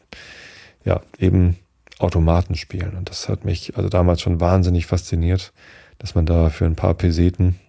ja, 0.85 1.01
eben 1.19 1.57
Automaten 1.99 2.55
spielen. 2.55 2.95
Und 2.97 3.09
das 3.09 3.29
hat 3.29 3.45
mich 3.45 3.77
also 3.77 3.89
damals 3.89 4.21
schon 4.21 4.39
wahnsinnig 4.39 4.85
fasziniert, 4.85 5.53
dass 6.01 6.15
man 6.15 6.25
da 6.25 6.49
für 6.49 6.65
ein 6.65 6.75
paar 6.75 6.95
Peseten 6.95 7.59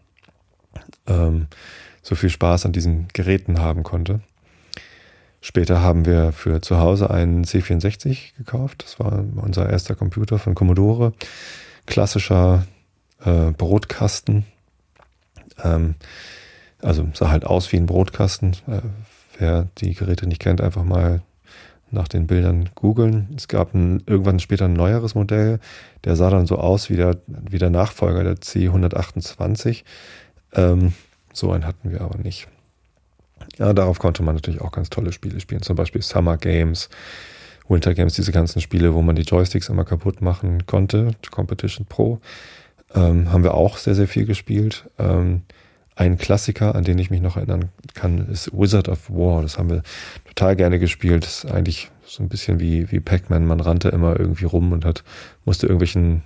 ähm, 1.07 1.49
so 2.01 2.15
viel 2.15 2.31
Spaß 2.31 2.65
an 2.65 2.73
diesen 2.73 3.09
Geräten 3.13 3.61
haben 3.61 3.83
konnte. 3.83 4.21
Später 5.43 5.83
haben 5.83 6.07
wir 6.07 6.33
für 6.33 6.63
zu 6.63 6.79
Hause 6.79 7.11
einen 7.11 7.45
C64 7.45 8.37
gekauft. 8.39 8.85
Das 8.85 8.99
war 8.99 9.23
unser 9.37 9.69
erster 9.69 9.95
Computer 9.95 10.39
von 10.39 10.55
Commodore. 10.55 11.13
Klassischer 11.85 12.65
äh, 13.23 13.51
Brotkasten. 13.51 14.47
Ähm, 15.63 15.97
also 16.81 17.07
sah 17.13 17.29
halt 17.29 17.45
aus 17.45 17.71
wie 17.71 17.77
ein 17.77 17.87
Brotkasten. 17.87 18.53
Äh, 18.67 18.81
wer 19.37 19.69
die 19.79 19.95
Geräte 19.95 20.27
nicht 20.27 20.41
kennt, 20.41 20.63
einfach 20.63 20.85
mal 20.85 21.21
nach 21.93 22.09
den 22.09 22.27
Bildern 22.27 22.71
googeln. 22.75 23.29
Es 23.37 23.49
gab 23.49 23.75
ein, 23.75 24.03
irgendwann 24.07 24.41
später 24.41 24.65
ein 24.65 24.73
neueres 24.73 25.15
Modell, 25.15 25.61
der 26.05 26.17
sah 26.17 26.31
dann 26.31 26.47
so 26.47 26.57
aus 26.57 26.91
wie 26.91 26.97
der, 26.97 27.19
wie 27.27 27.59
der 27.59 27.71
Nachfolger 27.71 28.25
der 28.25 28.37
C128. 28.37 29.85
Ähm, 30.55 30.93
so 31.33 31.53
einen 31.53 31.67
hatten 31.67 31.91
wir 31.91 32.01
aber 32.01 32.19
nicht. 32.19 32.49
Ja, 33.59 33.73
darauf 33.73 33.99
konnte 33.99 34.23
man 34.23 34.35
natürlich 34.35 34.61
auch 34.61 34.73
ganz 34.73 34.91
tolle 34.91 35.13
Spiele 35.13 35.41
spielen, 35.41 35.63
zum 35.63 35.77
Beispiel 35.77 36.03
Summer 36.03 36.37
Games, 36.37 36.89
Winter 37.69 37.95
Games, 37.95 38.15
diese 38.15 38.33
ganzen 38.33 38.61
Spiele, 38.61 38.95
wo 38.95 39.03
man 39.03 39.17
die 39.17 39.23
Joysticks 39.23 39.69
immer 39.69 39.85
kaputt 39.85 40.21
machen 40.21 40.67
konnte, 40.67 41.13
Competition 41.31 41.87
Pro, 41.87 42.21
ähm, 42.95 43.33
haben 43.33 43.45
wir 43.45 43.55
auch 43.55 43.77
sehr, 43.77 43.95
sehr 43.95 44.09
viel 44.09 44.27
gespielt. 44.27 44.89
Ähm, 44.99 45.43
ein 45.95 46.17
Klassiker, 46.17 46.75
an 46.75 46.85
den 46.85 46.99
ich 46.99 47.11
mich 47.11 47.21
noch 47.21 47.37
erinnern 47.37 47.71
kann, 47.95 48.27
ist 48.29 48.51
Wizard 48.53 48.89
of 48.89 49.11
War. 49.11 49.43
Das 49.43 49.59
haben 49.59 49.71
wir 49.71 49.83
total 50.25 50.57
gerne 50.57 50.79
gespielt. 50.79 51.25
Das 51.25 51.45
ist 51.45 51.51
eigentlich 51.51 51.91
so 52.05 52.23
ein 52.23 52.29
bisschen 52.29 52.61
wie, 52.61 52.91
wie 52.91 53.01
Pac-Man. 53.01 53.47
Man 53.47 53.61
rannte 53.61 53.91
immer 53.91 54.19
irgendwie 54.19 54.47
rum 54.47 54.73
und 54.73 54.85
hat, 54.85 55.05
musste 55.45 55.67
irgendwelchen 55.67 56.23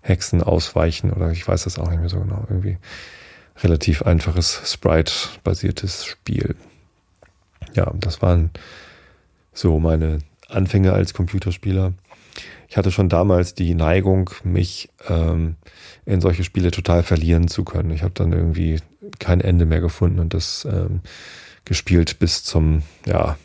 Hexen 0.00 0.42
ausweichen 0.42 1.10
oder 1.10 1.30
ich 1.30 1.46
weiß 1.46 1.64
das 1.64 1.78
auch 1.78 1.90
nicht 1.90 2.00
mehr 2.00 2.08
so 2.08 2.20
genau. 2.20 2.46
Irgendwie 2.48 2.78
relativ 3.58 4.02
einfaches 4.02 4.72
Sprite-basiertes 4.72 6.06
Spiel. 6.06 6.56
Ja, 7.74 7.92
das 7.94 8.22
waren 8.22 8.50
so 9.52 9.78
meine 9.78 10.20
Anfänge 10.48 10.92
als 10.92 11.12
Computerspieler. 11.14 11.92
Ich 12.68 12.76
hatte 12.76 12.92
schon 12.92 13.08
damals 13.08 13.54
die 13.54 13.74
Neigung, 13.74 14.30
mich 14.44 14.90
ähm, 15.08 15.56
in 16.04 16.20
solche 16.20 16.44
Spiele 16.44 16.70
total 16.70 17.02
verlieren 17.02 17.48
zu 17.48 17.64
können. 17.64 17.90
Ich 17.90 18.02
habe 18.02 18.14
dann 18.14 18.32
irgendwie 18.32 18.78
kein 19.18 19.40
Ende 19.40 19.66
mehr 19.66 19.80
gefunden 19.80 20.20
und 20.20 20.34
das 20.34 20.66
ähm, 20.70 21.00
gespielt 21.64 22.18
bis 22.18 22.44
zum, 22.44 22.82
ja, 23.06 23.36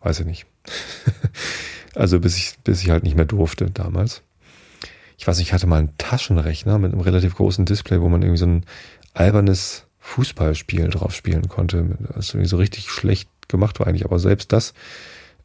weiß 0.00 0.20
ich 0.20 0.26
nicht. 0.26 0.46
also 1.94 2.20
bis 2.20 2.36
ich, 2.36 2.54
bis 2.64 2.82
ich 2.82 2.90
halt 2.90 3.04
nicht 3.04 3.16
mehr 3.16 3.26
durfte 3.26 3.70
damals. 3.70 4.22
Ich 5.18 5.26
weiß 5.26 5.38
nicht, 5.38 5.48
ich 5.48 5.52
hatte 5.52 5.66
mal 5.66 5.78
einen 5.78 5.96
Taschenrechner 5.98 6.78
mit 6.78 6.92
einem 6.92 7.00
relativ 7.00 7.36
großen 7.36 7.64
Display, 7.64 8.00
wo 8.00 8.08
man 8.08 8.22
irgendwie 8.22 8.38
so 8.38 8.46
ein 8.46 8.64
albernes 9.14 9.86
Fußballspiel 10.00 10.88
drauf 10.88 11.14
spielen 11.14 11.48
konnte. 11.48 11.96
Das 12.14 12.30
irgendwie 12.30 12.48
so 12.48 12.56
richtig 12.56 12.90
schlecht 12.90 13.28
gemacht 13.48 13.78
war 13.78 13.86
eigentlich. 13.86 14.04
Aber 14.04 14.18
selbst 14.18 14.52
das 14.52 14.74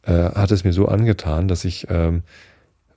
äh, 0.02 0.12
hat 0.12 0.50
es 0.50 0.64
mir 0.64 0.72
so 0.72 0.88
angetan, 0.88 1.46
dass 1.46 1.64
ich, 1.64 1.86
ähm, 1.90 2.22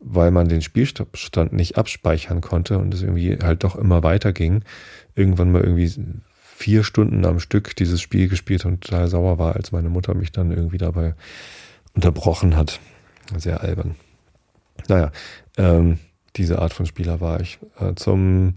weil 0.02 0.32
man 0.32 0.50
den 0.50 0.62
Spielstand 0.62 1.54
nicht 1.54 1.78
abspeichern 1.78 2.42
konnte 2.42 2.78
und 2.78 2.94
es 2.94 3.02
irgendwie 3.02 3.38
halt 3.42 3.64
doch 3.64 3.76
immer 3.76 4.04
weiter 4.04 4.34
ging, 4.34 4.64
irgendwann 5.16 5.52
mal 5.52 5.62
irgendwie 5.62 5.92
vier 6.56 6.84
Stunden 6.84 7.26
am 7.26 7.40
Stück 7.40 7.76
dieses 7.76 8.02
Spiel 8.02 8.28
gespielt 8.28 8.66
und 8.66 8.82
total 8.82 9.08
sauer 9.08 9.40
war, 9.40 9.56
als 9.56 9.72
meine 9.72 9.90
Mutter 9.90 10.14
mich 10.14 10.32
dann 10.32 10.52
irgendwie 10.52 10.78
dabei 10.78 11.16
unterbrochen 11.94 12.56
hat. 12.56 12.80
Sehr 13.38 13.62
albern. 13.62 13.96
Naja, 14.88 15.12
ähm, 15.58 16.00
diese 16.36 16.60
Art 16.60 16.74
von 16.74 16.86
Spieler 16.86 17.22
war 17.22 17.40
ich. 17.40 17.60
Äh, 17.80 17.96
zum 17.96 18.56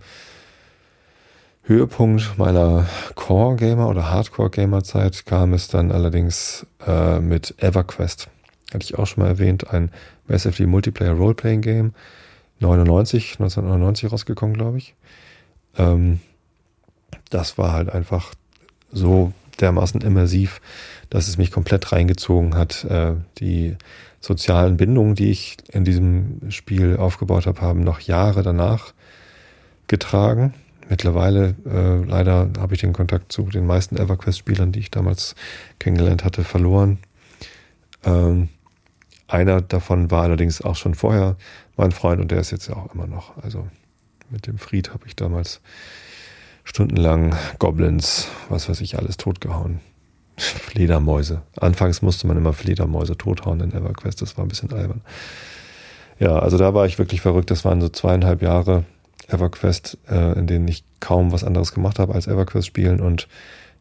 Höhepunkt 1.63 2.37
meiner 2.37 2.87
Core-Gamer 3.15 3.89
oder 3.89 4.11
Hardcore-Gamer-Zeit 4.11 5.25
kam 5.27 5.55
es 5.55 5.69
dann 5.69 5.93
allerdings 5.93 6.67
äh, 6.87 7.21
mit 7.21 7.55
EverQuest. 7.59 8.29
Hatte 8.75 8.85
ich 8.85 8.99
auch 8.99 9.07
schon 9.07 9.23
mal 9.23 9.31
erwähnt, 9.31 9.71
ein 9.71 9.91
Massively 10.27 10.67
Multiplayer 10.67 11.13
Role-Playing 11.13 11.61
Game. 11.61 11.95
99, 12.61 13.33
1999 13.41 14.13
rausgekommen, 14.13 14.57
glaube 14.57 14.79
ich. 14.79 14.95
Ähm, 15.77 16.21
das 17.31 17.59
war 17.59 17.73
halt 17.73 17.89
einfach 17.91 18.35
so 18.91 19.33
dermaßen 19.61 20.01
immersiv, 20.01 20.61
dass 21.11 21.29
es 21.29 21.39
mich 21.39 21.51
komplett 21.51 21.93
reingezogen 21.93 22.55
hat. 22.57 22.85
Äh, 22.85 23.15
die 23.39 23.77
sozialen 24.21 24.77
Bindungen, 24.77 25.15
die 25.15 25.31
ich 25.31 25.57
in 25.73 25.85
diesem 25.85 26.51
Spiel 26.51 26.97
aufgebaut 26.97 27.47
habe, 27.47 27.61
haben 27.61 27.81
noch 27.81 28.01
Jahre 28.01 28.43
danach 28.43 28.93
getragen. 29.87 30.55
Mittlerweile, 30.89 31.55
äh, 31.67 32.05
leider, 32.05 32.51
habe 32.59 32.75
ich 32.75 32.81
den 32.81 32.93
Kontakt 32.93 33.33
zu 33.33 33.45
den 33.45 33.67
meisten 33.67 33.97
EverQuest-Spielern, 33.97 34.73
die 34.73 34.81
ich 34.81 34.91
damals 34.91 35.35
kennengelernt 35.79 36.25
hatte, 36.25 36.45
verloren. 36.45 36.99
Ähm, 38.05 38.49
einer 39.29 39.61
davon 39.61 40.11
war 40.11 40.23
allerdings 40.23 40.63
auch 40.63 40.77
schon 40.77 40.95
vorher 40.95 41.37
mein 41.77 41.93
Freund 41.93 42.21
und 42.21 42.31
der 42.31 42.41
ist 42.41 42.51
jetzt 42.51 42.71
auch 42.71 42.95
immer 42.95 43.07
noch. 43.07 43.37
Also 43.43 43.67
mit 44.31 44.47
dem 44.47 44.59
Fried 44.59 44.93
habe 44.93 45.07
ich 45.07 45.17
damals 45.17 45.61
stundenlang 46.65 47.37
Goblins, 47.59 48.29
was 48.49 48.69
weiß 48.69 48.81
ich, 48.81 48.99
alles 48.99 49.17
totgehauen. 49.17 49.81
Fledermäuse. 50.37 51.43
Anfangs 51.59 52.03
musste 52.03 52.27
man 52.27 52.37
immer 52.37 52.53
Fledermäuse 52.53 53.17
tothauen 53.17 53.61
in 53.61 53.73
EverQuest, 53.73 54.21
das 54.21 54.37
war 54.37 54.45
ein 54.45 54.49
bisschen 54.49 54.73
albern. 54.73 55.03
Ja, 56.19 56.39
also 56.39 56.59
da 56.59 56.75
war 56.75 56.87
ich 56.87 56.99
wirklich 56.99 57.21
verrückt. 57.21 57.51
Das 57.51 57.65
waren 57.65 57.81
so 57.81 57.89
zweieinhalb 57.89 58.43
Jahre 58.43 58.85
EverQuest, 59.29 59.99
äh, 60.09 60.39
in 60.39 60.47
denen 60.47 60.69
ich 60.69 60.85
kaum 61.01 61.33
was 61.33 61.45
anderes 61.45 61.73
gemacht 61.73 61.99
habe 61.99 62.15
als 62.15 62.27
EverQuest 62.27 62.67
spielen 62.67 63.01
und 63.01 63.29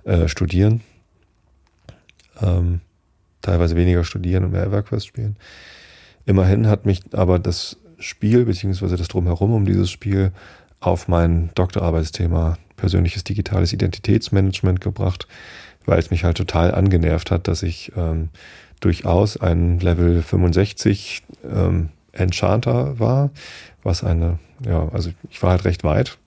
äh, 0.04 0.28
studieren. 0.28 0.82
Ähm, 2.42 2.82
teilweise 3.44 3.76
weniger 3.76 4.04
studieren 4.04 4.46
und 4.46 4.52
mehr 4.52 4.66
EverQuest 4.66 5.06
spielen. 5.06 5.36
Immerhin 6.26 6.68
hat 6.68 6.88
mich 6.88 7.02
aber 7.12 7.38
das 7.38 7.78
Spiel, 8.00 8.46
beziehungsweise 8.46 8.98
das 8.98 9.08
Drumherum 9.10 9.54
um 9.54 9.66
dieses 9.66 9.92
Spiel, 9.92 10.32
auf 10.80 11.08
mein 11.08 11.52
Doktorarbeitsthema 11.56 12.58
persönliches 12.76 13.24
digitales 13.24 13.72
Identitätsmanagement 13.72 14.82
gebracht, 14.82 15.28
weil 15.86 16.00
es 16.00 16.12
mich 16.12 16.24
halt 16.24 16.38
total 16.38 16.74
angenervt 16.74 17.32
hat, 17.32 17.48
dass 17.48 17.64
ich 17.64 17.92
ähm, 17.96 18.30
durchaus 18.80 19.38
ein 19.38 19.80
Level 19.80 20.22
65 20.22 21.24
ähm, 21.50 21.90
Enchanter 22.12 23.00
war, 23.00 23.32
was 23.84 24.04
eine, 24.04 24.40
ja, 24.66 24.90
also 24.90 25.12
ich 25.30 25.42
war 25.42 25.52
halt 25.52 25.66
recht 25.66 25.84
weit 25.84 26.18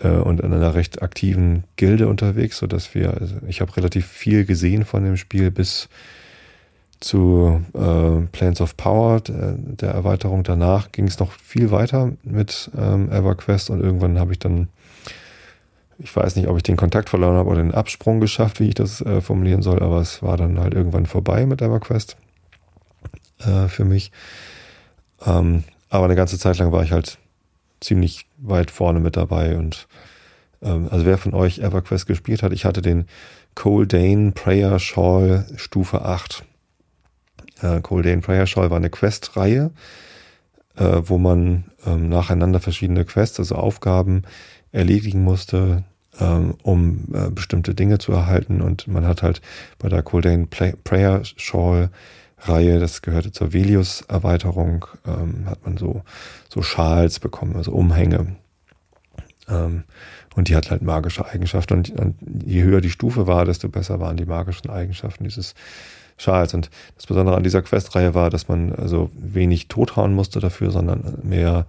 äh, 0.00 0.08
und 0.08 0.40
in 0.40 0.52
einer 0.52 0.74
recht 0.74 1.02
aktiven 1.02 1.64
Gilde 1.76 2.08
unterwegs, 2.08 2.58
so 2.58 2.66
dass 2.66 2.94
wir, 2.94 3.14
also 3.14 3.36
ich 3.46 3.60
habe 3.60 3.76
relativ 3.76 4.06
viel 4.06 4.44
gesehen 4.44 4.84
von 4.84 5.04
dem 5.04 5.16
Spiel 5.16 5.50
bis 5.50 5.88
zu 7.00 7.62
äh, 7.74 8.26
Planes 8.32 8.60
of 8.60 8.76
Power, 8.76 9.20
der, 9.20 9.52
der 9.56 9.90
Erweiterung 9.90 10.42
danach, 10.42 10.90
ging 10.92 11.06
es 11.06 11.18
noch 11.18 11.32
viel 11.32 11.70
weiter 11.70 12.12
mit 12.22 12.70
ähm, 12.76 13.10
EverQuest 13.10 13.70
und 13.70 13.80
irgendwann 13.80 14.18
habe 14.18 14.32
ich 14.32 14.38
dann, 14.38 14.68
ich 15.98 16.14
weiß 16.14 16.36
nicht, 16.36 16.48
ob 16.48 16.56
ich 16.56 16.62
den 16.62 16.76
Kontakt 16.76 17.08
verloren 17.08 17.36
habe 17.36 17.48
oder 17.48 17.62
den 17.62 17.74
Absprung 17.74 18.20
geschafft, 18.20 18.60
wie 18.60 18.68
ich 18.68 18.74
das 18.74 19.00
äh, 19.00 19.20
formulieren 19.20 19.62
soll, 19.62 19.80
aber 19.80 20.00
es 20.00 20.22
war 20.22 20.36
dann 20.36 20.58
halt 20.58 20.74
irgendwann 20.74 21.06
vorbei 21.06 21.46
mit 21.46 21.62
EverQuest 21.62 22.16
äh, 23.40 23.68
für 23.68 23.84
mich. 23.84 24.10
Ähm, 25.24 25.64
aber 25.90 26.06
eine 26.06 26.16
ganze 26.16 26.38
Zeit 26.38 26.58
lang 26.58 26.72
war 26.72 26.82
ich 26.82 26.92
halt 26.92 27.18
ziemlich 27.80 28.26
weit 28.38 28.70
vorne 28.70 28.98
mit 28.98 29.16
dabei 29.16 29.56
und 29.56 29.86
ähm, 30.62 30.88
also 30.90 31.06
wer 31.06 31.18
von 31.18 31.32
euch 31.34 31.60
EverQuest 31.60 32.06
gespielt 32.06 32.42
hat, 32.42 32.52
ich 32.52 32.64
hatte 32.64 32.82
den 32.82 33.06
Cole 33.54 33.86
Dane 33.86 34.32
Prayer 34.32 34.80
Shawl 34.80 35.46
Stufe 35.56 36.04
8 36.04 36.44
äh, 37.62 37.80
Cold 37.80 38.04
Day 38.04 38.16
Prayer 38.18 38.46
Shawl 38.46 38.70
war 38.70 38.76
eine 38.76 38.90
Quest-Reihe, 38.90 39.70
äh, 40.76 41.02
wo 41.04 41.18
man 41.18 41.64
ähm, 41.86 42.08
nacheinander 42.08 42.60
verschiedene 42.60 43.04
Quests, 43.04 43.38
also 43.38 43.56
Aufgaben 43.56 44.22
erledigen 44.72 45.22
musste, 45.22 45.84
ähm, 46.20 46.54
um 46.62 47.08
äh, 47.12 47.30
bestimmte 47.30 47.74
Dinge 47.74 47.98
zu 47.98 48.12
erhalten. 48.12 48.60
Und 48.60 48.88
man 48.88 49.06
hat 49.06 49.22
halt 49.22 49.40
bei 49.78 49.88
der 49.88 50.02
Coldane 50.02 50.46
Prayer 50.46 51.22
Shawl 51.24 51.90
Reihe, 52.40 52.78
das 52.78 53.02
gehörte 53.02 53.32
zur 53.32 53.52
Velius-Erweiterung, 53.52 54.86
ähm, 55.06 55.46
hat 55.46 55.64
man 55.64 55.76
so, 55.76 56.02
so 56.48 56.62
Schals 56.62 57.18
bekommen, 57.18 57.56
also 57.56 57.72
Umhänge. 57.72 58.36
Ähm, 59.48 59.84
und 60.36 60.48
die 60.48 60.54
hat 60.54 60.70
halt 60.70 60.82
magische 60.82 61.26
Eigenschaften. 61.26 61.74
Und, 61.74 61.90
und, 61.90 62.16
je 62.44 62.62
höher 62.62 62.80
die 62.80 62.90
Stufe 62.90 63.26
war, 63.26 63.44
desto 63.44 63.68
besser 63.68 63.98
waren 63.98 64.16
die 64.16 64.26
magischen 64.26 64.70
Eigenschaften 64.70 65.24
dieses 65.24 65.54
Schals. 66.18 66.52
Und 66.52 66.70
das 66.96 67.06
Besondere 67.06 67.36
an 67.36 67.42
dieser 67.42 67.62
Questreihe 67.62 68.14
war, 68.14 68.28
dass 68.30 68.48
man 68.48 68.74
also 68.74 69.10
wenig 69.14 69.68
tothauen 69.68 70.14
musste 70.14 70.40
dafür, 70.40 70.70
sondern 70.70 71.18
mehr 71.22 71.66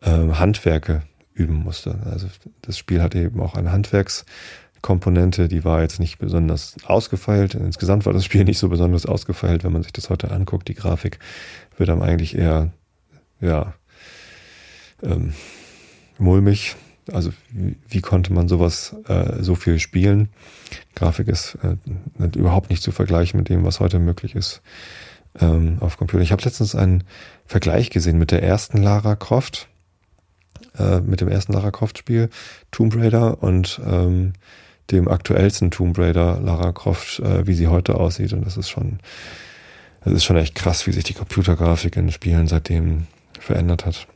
äh, 0.00 0.10
Handwerke 0.10 1.02
üben 1.34 1.62
musste. 1.62 1.98
Also 2.10 2.26
das 2.62 2.76
Spiel 2.76 3.02
hatte 3.02 3.18
eben 3.18 3.40
auch 3.40 3.54
eine 3.54 3.72
Handwerkskomponente, 3.72 5.48
die 5.48 5.64
war 5.64 5.82
jetzt 5.82 6.00
nicht 6.00 6.18
besonders 6.18 6.76
ausgefeilt. 6.84 7.54
Insgesamt 7.54 8.06
war 8.06 8.12
das 8.12 8.24
Spiel 8.24 8.44
nicht 8.44 8.58
so 8.58 8.68
besonders 8.68 9.06
ausgefeilt, 9.06 9.64
wenn 9.64 9.72
man 9.72 9.82
sich 9.82 9.92
das 9.92 10.10
heute 10.10 10.30
anguckt. 10.30 10.68
Die 10.68 10.74
Grafik 10.74 11.18
wird 11.76 11.88
dann 11.88 12.02
eigentlich 12.02 12.36
eher, 12.36 12.72
ja, 13.40 13.74
ähm, 15.02 15.32
mulmig 16.18 16.76
also 17.10 17.32
wie, 17.50 17.76
wie 17.88 18.00
konnte 18.00 18.32
man 18.32 18.48
sowas 18.48 18.94
äh, 19.08 19.42
so 19.42 19.54
viel 19.54 19.78
spielen? 19.78 20.28
Grafik 20.94 21.28
ist 21.28 21.58
äh, 21.62 21.76
überhaupt 22.36 22.70
nicht 22.70 22.82
zu 22.82 22.92
vergleichen 22.92 23.38
mit 23.38 23.48
dem, 23.48 23.64
was 23.64 23.80
heute 23.80 23.98
möglich 23.98 24.34
ist 24.34 24.62
ähm, 25.40 25.78
auf 25.80 25.96
Computer. 25.96 26.22
Ich 26.22 26.32
habe 26.32 26.42
letztens 26.42 26.74
einen 26.74 27.04
Vergleich 27.46 27.90
gesehen 27.90 28.18
mit 28.18 28.30
der 28.30 28.42
ersten 28.42 28.82
Lara 28.82 29.16
Croft, 29.16 29.68
äh, 30.78 31.00
mit 31.00 31.20
dem 31.20 31.28
ersten 31.28 31.52
Lara 31.52 31.70
Croft 31.70 31.98
Spiel 31.98 32.30
Tomb 32.70 32.94
Raider 32.96 33.42
und 33.42 33.80
ähm, 33.86 34.34
dem 34.90 35.08
aktuellsten 35.08 35.70
Tomb 35.70 35.98
Raider 35.98 36.40
Lara 36.40 36.72
Croft, 36.72 37.20
äh, 37.20 37.46
wie 37.46 37.54
sie 37.54 37.68
heute 37.68 37.94
aussieht. 37.94 38.32
Und 38.32 38.44
das 38.44 38.56
ist 38.56 38.68
schon, 38.68 38.98
das 40.04 40.12
ist 40.12 40.24
schon 40.24 40.36
echt 40.36 40.54
krass, 40.54 40.86
wie 40.86 40.92
sich 40.92 41.04
die 41.04 41.14
Computergrafik 41.14 41.96
in 41.96 42.10
Spielen 42.12 42.46
seitdem 42.46 43.06
verändert 43.38 43.86
hat. 43.86 44.06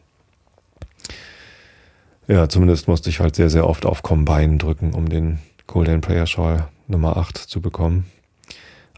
Ja, 2.29 2.49
zumindest 2.49 2.89
musste 2.89 3.09
ich 3.09 3.21
halt 3.21 3.37
sehr, 3.37 3.51
sehr 3.51 3.69
oft 3.69 3.87
auf 3.87 4.03
Combine 4.03 4.59
drücken, 4.59 4.93
um 4.95 5.09
den 5.09 5.39
Golden 5.67 6.01
Prayer 6.01 6.27
Shawl 6.27 6.69
Nummer 6.89 7.17
8 7.17 7.39
zu 7.39 7.61
bekommen. 7.61 8.07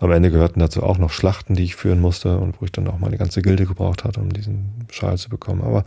Am 0.00 0.12
Ende 0.12 0.30
gehörten 0.30 0.61
dazu 0.61 0.82
auch 0.82 0.97
noch 0.99 1.11
Schlachten, 1.11 1.54
die 1.54 1.64
ich 1.64 1.76
führen 1.76 2.00
musste 2.00 2.38
und 2.38 2.60
wo 2.60 2.64
ich 2.64 2.73
dann 2.73 2.88
auch 2.88 2.99
meine 2.99 3.19
ganze 3.19 3.43
Gilde 3.43 3.67
gebraucht 3.67 4.04
hatte, 4.04 4.21
um 4.21 4.32
diesen 4.32 4.86
Schal 4.91 5.19
zu 5.19 5.28
bekommen. 5.28 5.62
Aber 5.62 5.84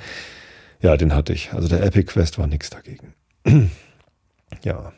ja, 0.82 0.97
den 0.97 1.15
hatte 1.15 1.34
ich. 1.34 1.54
Also 1.54 1.67
der 1.67 1.84
Epic 1.84 2.12
Quest 2.12 2.38
war 2.38 2.47
nichts 2.47 2.69
dagegen. 2.69 3.13
ja. 4.63 4.91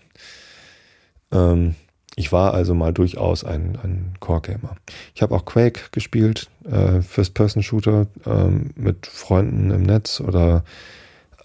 Ähm, 1.32 1.76
ich 2.16 2.32
war 2.32 2.54
also 2.54 2.74
mal 2.74 2.94
durchaus 2.94 3.44
ein, 3.44 3.78
ein 3.82 4.14
Core-Gamer. 4.20 4.76
Ich 5.16 5.22
habe 5.22 5.36
auch 5.36 5.46
Quake 5.46 5.82
gespielt, 5.92 6.50
äh, 6.66 7.02
First-Person-Shooter 7.02 8.08
ähm, 8.26 8.72
mit 8.76 9.08
Freunden 9.08 9.72
im 9.72 9.84
Netz 9.84 10.20
oder 10.20 10.64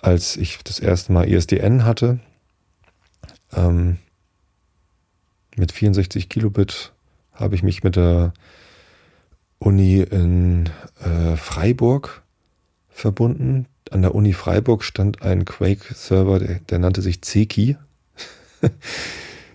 als 0.00 0.36
ich 0.36 0.58
das 0.64 0.78
erste 0.78 1.12
Mal 1.12 1.28
ISDN 1.28 1.84
hatte, 1.84 2.20
ähm, 3.54 3.98
mit 5.56 5.72
64 5.72 6.28
Kilobit 6.28 6.92
habe 7.32 7.54
ich 7.54 7.62
mich 7.62 7.82
mit 7.82 7.96
der 7.96 8.32
Uni 9.58 10.00
in 10.00 10.68
äh, 11.04 11.36
Freiburg 11.36 12.22
verbunden. 12.90 13.66
An 13.90 14.02
der 14.02 14.14
Uni 14.14 14.32
Freiburg 14.32 14.84
stand 14.84 15.22
ein 15.22 15.44
Quake-Server, 15.44 16.38
der, 16.38 16.60
der, 16.60 16.78
nannte 16.78 17.02
sich 17.02 17.22
Zeki. 17.22 17.76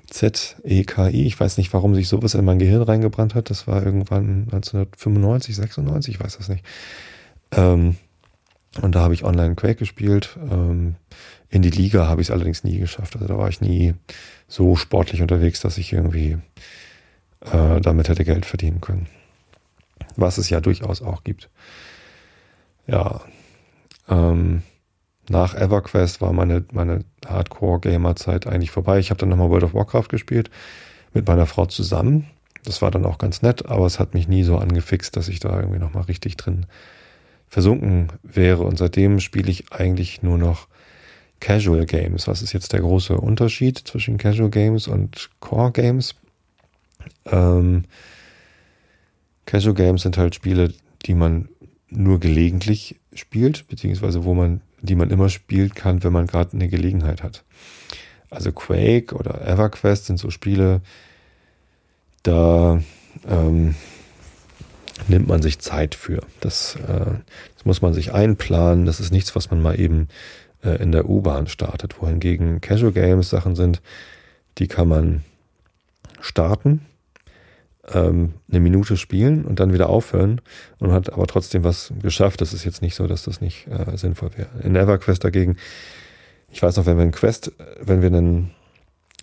Z-E-K-I. 0.10 1.26
Ich 1.26 1.40
weiß 1.40 1.58
nicht, 1.58 1.74
warum 1.74 1.96
sich 1.96 2.08
sowas 2.08 2.36
in 2.36 2.46
mein 2.46 2.60
Gehirn 2.60 2.84
reingebrannt 2.84 3.34
hat. 3.36 3.50
Das 3.50 3.68
war 3.68 3.84
irgendwann 3.84 4.44
1995, 4.52 5.56
96, 5.56 6.16
ich 6.16 6.24
weiß 6.24 6.38
das 6.38 6.50
nicht. 6.50 6.64
Ähm, 7.52 7.96
und 8.82 8.96
da 8.96 9.02
habe 9.02 9.14
ich 9.14 9.24
online 9.24 9.56
Quake 9.56 9.76
gespielt. 9.76 10.38
Ähm, 10.50 10.96
in 11.50 11.62
die 11.62 11.70
Liga 11.70 12.08
habe 12.08 12.22
ich 12.22 12.28
es 12.28 12.32
allerdings 12.32 12.64
nie 12.64 12.80
geschafft. 12.80 13.16
Also 13.16 13.28
da 13.28 13.38
war 13.38 13.50
ich 13.50 13.62
nie 13.62 13.94
so 14.48 14.76
sportlich 14.76 15.22
unterwegs, 15.22 15.60
dass 15.60 15.78
ich 15.78 15.94
irgendwie 15.94 16.38
äh, 17.42 17.80
damit 17.82 18.10
hätte 18.10 18.26
Geld 18.26 18.46
verdienen 18.46 18.82
können. 18.82 19.08
Was 20.16 20.38
es 20.38 20.50
ja 20.50 20.62
durchaus 20.62 21.02
auch 21.02 21.24
gibt. 21.24 21.50
Ja. 22.88 23.22
Ähm, 24.10 24.64
nach 25.30 25.56
EverQuest 25.56 26.20
war 26.20 26.34
meine, 26.34 26.66
meine 26.72 27.06
Hardcore-Gamer-Zeit 27.26 28.48
eigentlich 28.48 28.72
vorbei. 28.72 29.00
Ich 29.00 29.10
habe 29.10 29.20
dann 29.20 29.30
nochmal 29.30 29.50
World 29.50 29.64
of 29.64 29.74
Warcraft 29.74 30.10
gespielt 30.10 30.50
mit 31.14 31.28
meiner 31.28 31.46
Frau 31.46 31.66
zusammen. 31.66 32.26
Das 32.66 32.82
war 32.82 32.92
dann 32.92 33.06
auch 33.06 33.18
ganz 33.20 33.42
nett, 33.42 33.66
aber 33.68 33.86
es 33.86 34.00
hat 34.00 34.14
mich 34.14 34.28
nie 34.28 34.44
so 34.44 34.58
angefixt, 34.58 35.16
dass 35.16 35.28
ich 35.28 35.40
da 35.40 35.58
irgendwie 35.60 35.80
nochmal 35.80 36.04
richtig 36.04 36.36
drin 36.38 36.66
versunken 37.54 38.08
wäre. 38.24 38.64
Und 38.64 38.80
seitdem 38.80 39.20
spiele 39.20 39.52
ich 39.52 39.72
eigentlich 39.72 40.24
nur 40.24 40.40
noch 40.40 40.68
Casual 41.40 41.86
Games. 41.86 42.28
Was 42.28 42.42
ist 42.42 42.52
jetzt 42.52 42.74
der 42.74 42.80
große 42.80 43.16
Unterschied 43.16 43.78
zwischen 43.78 44.18
Casual 44.18 44.50
Games 44.50 44.88
und 44.88 45.30
Core 45.40 45.72
Games? 45.72 46.16
Ähm, 47.28 47.84
Casual 49.46 49.76
Games 49.76 50.02
sind 50.02 50.18
halt 50.18 50.34
Spiele, 50.34 50.74
die 51.06 51.14
man 51.14 51.48
nur 51.90 52.20
gelegentlich 52.20 53.00
spielt, 53.14 53.68
beziehungsweise 53.68 54.24
wo 54.24 54.34
man, 54.34 54.62
die 54.82 54.96
man 54.96 55.12
immer 55.12 55.30
spielen 55.30 55.76
kann, 55.76 56.04
wenn 56.04 56.12
man 56.12 56.26
gerade 56.26 56.54
eine 56.54 56.70
Gelegenheit 56.70 57.22
hat. 57.22 57.44
Also 58.32 58.52
Quake 58.52 59.14
oder 59.14 59.48
EverQuest 59.48 60.08
sind 60.08 60.18
so 60.18 60.32
Spiele, 60.32 60.82
da 62.24 62.82
ähm, 63.30 63.76
nimmt 65.08 65.28
man 65.28 65.42
sich 65.42 65.60
Zeit 65.60 65.96
für. 65.96 66.22
Das, 66.40 66.76
äh, 66.76 67.06
das 67.56 67.66
muss 67.66 67.82
man 67.82 67.94
sich 67.94 68.14
einplanen. 68.14 68.86
Das 68.86 69.00
ist 69.00 69.12
nichts, 69.12 69.36
was 69.36 69.52
man 69.52 69.62
mal 69.62 69.80
eben 69.80 70.08
äh, 70.64 70.82
in 70.82 70.92
der 70.92 71.10
U-Bahn 71.10 71.48
startet. 71.48 72.02
Wohingegen 72.02 72.62
Casual 72.62 72.92
Games 72.92 73.30
Sachen 73.30 73.56
sind, 73.56 73.82
die 74.58 74.68
kann 74.68 74.88
man 74.88 75.24
starten, 76.22 76.86
ähm, 77.92 78.34
eine 78.50 78.60
Minute 78.60 78.98
spielen 78.98 79.46
und 79.46 79.60
dann 79.60 79.74
wieder 79.74 79.90
aufhören 79.90 80.42
und 80.80 80.92
hat 80.92 81.12
aber 81.12 81.28
trotzdem 81.28 81.64
was 81.64 81.92
geschafft. 82.02 82.42
Das 82.42 82.54
ist 82.54 82.64
jetzt 82.64 82.82
nicht 82.82 82.96
so, 82.96 83.08
dass 83.08 83.24
das 83.24 83.42
nicht 83.42 83.68
äh, 83.68 83.98
sinnvoll 83.98 84.32
wäre. 84.38 84.50
In 84.64 84.76
EverQuest 84.76 85.24
dagegen, 85.24 85.58
ich 86.50 86.62
weiß 86.62 86.78
noch, 86.78 86.86
wenn 86.86 86.98
wir 86.98 87.04
einen 87.04 87.12
Quest, 87.12 87.52
wenn 87.82 88.02
wir 88.02 88.08
einen 88.08 88.52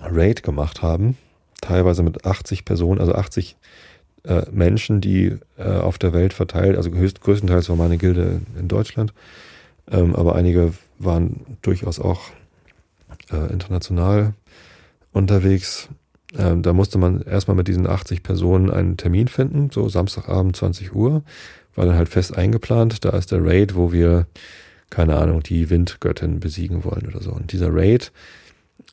Raid 0.00 0.42
gemacht 0.42 0.82
haben, 0.82 1.16
teilweise 1.60 2.02
mit 2.02 2.26
80 2.26 2.64
Personen, 2.64 3.00
also 3.00 3.14
80 3.14 3.56
äh, 4.24 4.42
Menschen, 4.50 5.00
die 5.00 5.36
äh, 5.56 5.64
auf 5.64 5.98
der 5.98 6.12
Welt 6.12 6.32
verteilt, 6.32 6.76
also 6.76 6.90
höchst, 6.90 7.20
größtenteils 7.20 7.68
war 7.68 7.76
meine 7.76 7.98
Gilde 7.98 8.40
in 8.58 8.68
Deutschland, 8.68 9.12
ähm, 9.90 10.14
aber 10.14 10.34
einige 10.34 10.72
waren 10.98 11.58
durchaus 11.62 11.98
auch 11.98 12.30
äh, 13.32 13.52
international 13.52 14.34
unterwegs. 15.12 15.88
Ähm, 16.38 16.62
da 16.62 16.72
musste 16.72 16.98
man 16.98 17.22
erstmal 17.22 17.56
mit 17.56 17.68
diesen 17.68 17.86
80 17.86 18.22
Personen 18.22 18.70
einen 18.70 18.96
Termin 18.96 19.28
finden, 19.28 19.70
so 19.72 19.88
Samstagabend 19.88 20.54
20 20.56 20.94
Uhr, 20.94 21.22
war 21.74 21.86
dann 21.86 21.96
halt 21.96 22.08
fest 22.08 22.36
eingeplant. 22.36 23.04
Da 23.04 23.10
ist 23.10 23.32
der 23.32 23.44
Raid, 23.44 23.74
wo 23.74 23.92
wir, 23.92 24.26
keine 24.90 25.16
Ahnung, 25.16 25.42
die 25.42 25.70
Windgöttin 25.70 26.40
besiegen 26.40 26.84
wollen 26.84 27.06
oder 27.06 27.20
so. 27.20 27.32
Und 27.32 27.52
dieser 27.52 27.74
Raid, 27.74 28.12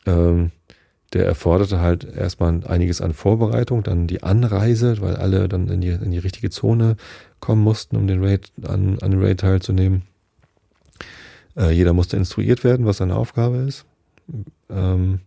ähm, 0.06 0.52
der 1.13 1.26
erforderte 1.26 1.80
halt 1.80 2.04
erstmal 2.04 2.65
einiges 2.65 3.02
an 3.02 3.13
Vorbereitung, 3.13 3.84
dann 3.84 4.08
die 4.08 4.24
Anreise, 4.24 5.00
weil 5.02 5.15
alle 5.15 5.48
dann 5.48 5.70
in 5.70 5.82
die, 5.82 5.89
in 5.89 6.12
die 6.12 6.17
richtige 6.17 6.50
Zone 6.50 6.98
kommen 7.39 7.63
mussten, 7.63 7.96
um 7.96 8.08
den 8.08 8.24
Raid, 8.24 8.52
an, 8.63 9.00
an 9.00 9.12
den 9.12 9.22
Raid 9.22 9.39
teilzunehmen. 9.39 10.04
Äh, 11.56 11.72
jeder 11.72 11.93
musste 11.93 12.17
instruiert 12.17 12.63
werden, 12.63 12.86
was 12.86 12.98
seine 12.98 13.15
Aufgabe 13.15 13.58
ist. 13.58 13.86
Ähm, 14.70 15.22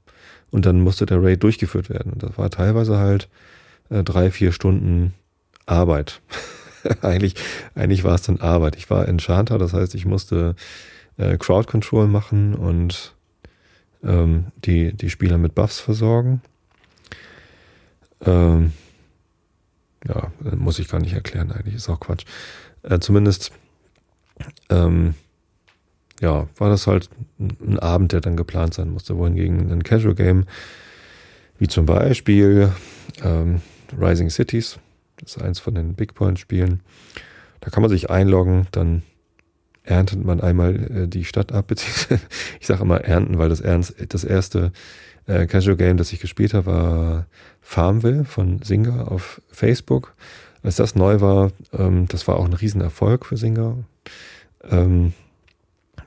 und 0.50 0.66
dann 0.66 0.80
musste 0.80 1.06
der 1.06 1.22
Raid 1.22 1.42
durchgeführt 1.42 1.88
werden. 1.88 2.12
Das 2.16 2.36
war 2.36 2.50
teilweise 2.50 2.98
halt 2.98 3.28
äh, 3.88 4.02
drei, 4.02 4.30
vier 4.30 4.52
Stunden 4.52 5.14
Arbeit. 5.66 6.20
eigentlich, 7.02 7.36
eigentlich 7.74 8.04
war 8.04 8.14
es 8.14 8.22
dann 8.22 8.40
Arbeit. 8.40 8.76
Ich 8.76 8.90
war 8.90 9.08
Enchanter, 9.08 9.58
das 9.58 9.72
heißt, 9.72 9.94
ich 9.94 10.04
musste 10.04 10.56
äh, 11.16 11.38
Crowd 11.38 11.68
Control 11.68 12.06
machen 12.06 12.54
und 12.54 13.14
ähm, 14.04 14.46
die, 14.64 14.92
die 14.92 15.10
Spieler 15.10 15.38
mit 15.38 15.54
Buffs 15.54 15.80
versorgen. 15.80 16.42
Ähm, 18.24 18.72
ja, 20.06 20.32
muss 20.56 20.78
ich 20.78 20.88
gar 20.88 21.00
nicht 21.00 21.12
erklären, 21.12 21.52
eigentlich 21.52 21.74
ist 21.74 21.88
auch 21.88 22.00
Quatsch. 22.00 22.24
Äh, 22.82 22.98
zumindest, 23.00 23.52
ähm, 24.70 25.14
ja, 26.20 26.48
war 26.56 26.70
das 26.70 26.86
halt 26.86 27.08
ein 27.38 27.78
Abend, 27.78 28.12
der 28.12 28.20
dann 28.20 28.36
geplant 28.36 28.74
sein 28.74 28.90
musste, 28.90 29.16
wohingegen 29.16 29.70
ein 29.70 29.82
Casual 29.82 30.14
Game, 30.14 30.46
wie 31.58 31.68
zum 31.68 31.86
Beispiel 31.86 32.72
ähm, 33.22 33.60
Rising 33.98 34.30
Cities, 34.30 34.78
das 35.18 35.36
ist 35.36 35.42
eins 35.42 35.58
von 35.58 35.74
den 35.74 35.94
Big 35.94 36.14
Point 36.14 36.38
Spielen, 36.38 36.80
da 37.60 37.70
kann 37.70 37.82
man 37.82 37.90
sich 37.90 38.08
einloggen, 38.08 38.66
dann 38.72 39.02
erntet 39.84 40.24
man 40.24 40.40
einmal 40.40 40.74
äh, 40.76 41.08
die 41.08 41.24
Stadt 41.24 41.52
ab, 41.52 41.68
beziehungsweise 41.68 42.20
ich 42.60 42.66
sage 42.66 42.82
immer 42.82 43.00
ernten, 43.02 43.38
weil 43.38 43.48
das, 43.48 43.60
ernst, 43.60 43.94
das 44.08 44.24
erste 44.24 44.72
äh, 45.26 45.46
Casual 45.46 45.76
Game, 45.76 45.96
das 45.96 46.12
ich 46.12 46.20
gespielt 46.20 46.54
habe, 46.54 46.66
war 46.66 47.26
Farmville 47.60 48.24
von 48.24 48.62
Singer 48.62 49.10
auf 49.10 49.40
Facebook. 49.50 50.14
Als 50.62 50.76
das 50.76 50.94
neu 50.94 51.20
war, 51.20 51.52
ähm, 51.72 52.06
das 52.08 52.28
war 52.28 52.36
auch 52.36 52.44
ein 52.44 52.52
Riesenerfolg 52.52 53.26
für 53.26 53.36
Singer. 53.36 53.76
Ähm, 54.68 55.12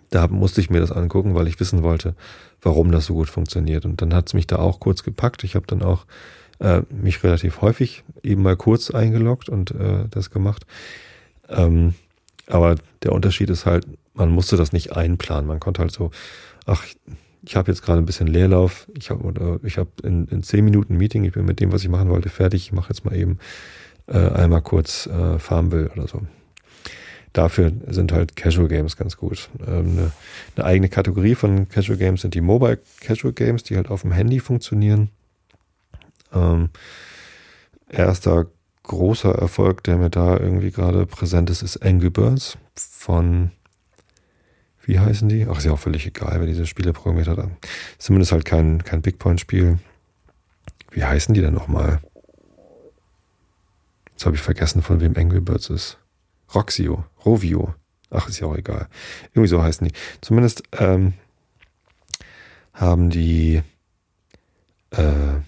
da 0.09 0.27
musste 0.27 0.61
ich 0.61 0.69
mir 0.69 0.79
das 0.79 0.91
angucken, 0.91 1.33
weil 1.33 1.47
ich 1.47 1.59
wissen 1.59 1.81
wollte, 1.81 2.13
warum 2.61 2.91
das 2.91 3.07
so 3.07 3.15
gut 3.15 3.29
funktioniert. 3.29 3.85
Und 3.85 4.01
dann 4.01 4.13
hat 4.13 4.27
es 4.27 4.33
mich 4.33 4.45
da 4.45 4.57
auch 4.57 4.79
kurz 4.79 5.03
gepackt. 5.03 5.43
Ich 5.43 5.55
habe 5.55 5.65
dann 5.65 5.81
auch 5.81 6.05
äh, 6.59 6.81
mich 6.91 7.23
relativ 7.23 7.61
häufig 7.61 8.03
eben 8.21 8.43
mal 8.43 8.55
kurz 8.55 8.91
eingeloggt 8.91 9.49
und 9.49 9.71
äh, 9.71 10.05
das 10.11 10.29
gemacht. 10.29 10.67
Ähm, 11.49 11.95
aber 12.47 12.75
der 13.03 13.13
Unterschied 13.13 13.49
ist 13.49 13.65
halt, 13.65 13.85
man 14.13 14.29
musste 14.29 14.57
das 14.57 14.73
nicht 14.73 14.95
einplanen. 14.95 15.47
Man 15.47 15.59
konnte 15.59 15.81
halt 15.81 15.91
so, 15.91 16.11
ach, 16.65 16.85
ich 17.45 17.55
habe 17.55 17.71
jetzt 17.71 17.81
gerade 17.81 17.99
ein 17.99 18.05
bisschen 18.05 18.27
Leerlauf. 18.27 18.87
Ich 18.97 19.09
habe 19.09 19.59
ich 19.63 19.77
habe 19.77 19.89
in, 20.03 20.27
in 20.27 20.43
zehn 20.43 20.63
Minuten 20.63 20.97
Meeting. 20.97 21.23
Ich 21.25 21.33
bin 21.33 21.45
mit 21.45 21.59
dem, 21.59 21.71
was 21.71 21.83
ich 21.83 21.89
machen 21.89 22.09
wollte, 22.09 22.29
fertig. 22.29 22.63
Ich 22.63 22.71
mache 22.71 22.89
jetzt 22.89 23.05
mal 23.05 23.15
eben 23.15 23.39
äh, 24.07 24.17
einmal 24.17 24.61
kurz 24.61 25.07
äh, 25.07 25.39
Farmville 25.39 25.89
oder 25.89 26.07
so. 26.07 26.21
Dafür 27.33 27.71
sind 27.87 28.11
halt 28.11 28.35
Casual 28.35 28.67
Games 28.67 28.95
ganz 28.95 29.17
gut. 29.17 29.49
Ähm, 29.65 29.97
eine, 29.97 30.11
eine 30.55 30.65
eigene 30.65 30.89
Kategorie 30.89 31.35
von 31.35 31.67
Casual 31.67 31.97
Games 31.97 32.21
sind 32.21 32.35
die 32.35 32.41
Mobile 32.41 32.79
Casual 33.01 33.33
Games, 33.33 33.63
die 33.63 33.75
halt 33.75 33.89
auf 33.89 34.01
dem 34.01 34.11
Handy 34.11 34.39
funktionieren. 34.39 35.09
Ähm, 36.31 36.69
erster 37.89 38.47
großer 38.83 39.33
Erfolg, 39.33 39.83
der 39.83 39.97
mir 39.97 40.09
da 40.09 40.37
irgendwie 40.37 40.71
gerade 40.71 41.05
präsent 41.05 41.49
ist, 41.49 41.61
ist 41.61 41.83
Angry 41.83 42.09
Birds 42.09 42.57
von, 42.75 43.51
wie 44.85 44.99
heißen 44.99 45.29
die? 45.29 45.47
Ach, 45.49 45.57
ist 45.57 45.65
ja 45.65 45.71
auch 45.71 45.79
völlig 45.79 46.05
egal, 46.05 46.39
wer 46.39 46.47
diese 46.47 46.65
Spiele 46.65 46.93
programmiert 46.93 47.27
hat. 47.27 47.49
Zumindest 47.97 48.31
halt 48.31 48.45
kein, 48.45 48.83
kein 48.83 49.01
Big 49.01 49.19
Point 49.19 49.39
Spiel. 49.39 49.79
Wie 50.91 51.03
heißen 51.03 51.33
die 51.33 51.41
denn 51.41 51.53
nochmal? 51.53 52.01
Jetzt 54.11 54.25
habe 54.25 54.35
ich 54.35 54.41
vergessen, 54.41 54.81
von 54.81 54.99
wem 54.99 55.15
Angry 55.17 55.39
Birds 55.39 55.69
ist. 55.69 55.97
Roxio, 56.53 57.05
Rovio. 57.25 57.73
Ach, 58.11 58.27
ist 58.29 58.39
ja 58.39 58.47
auch 58.47 58.55
egal. 58.55 58.87
Irgendwie 59.33 59.47
so 59.47 59.63
heißen 59.63 59.87
die. 59.87 59.93
Zumindest 60.21 60.63
ähm, 60.77 61.13
haben 62.73 63.09
die 63.09 63.63
äh, 64.91 65.39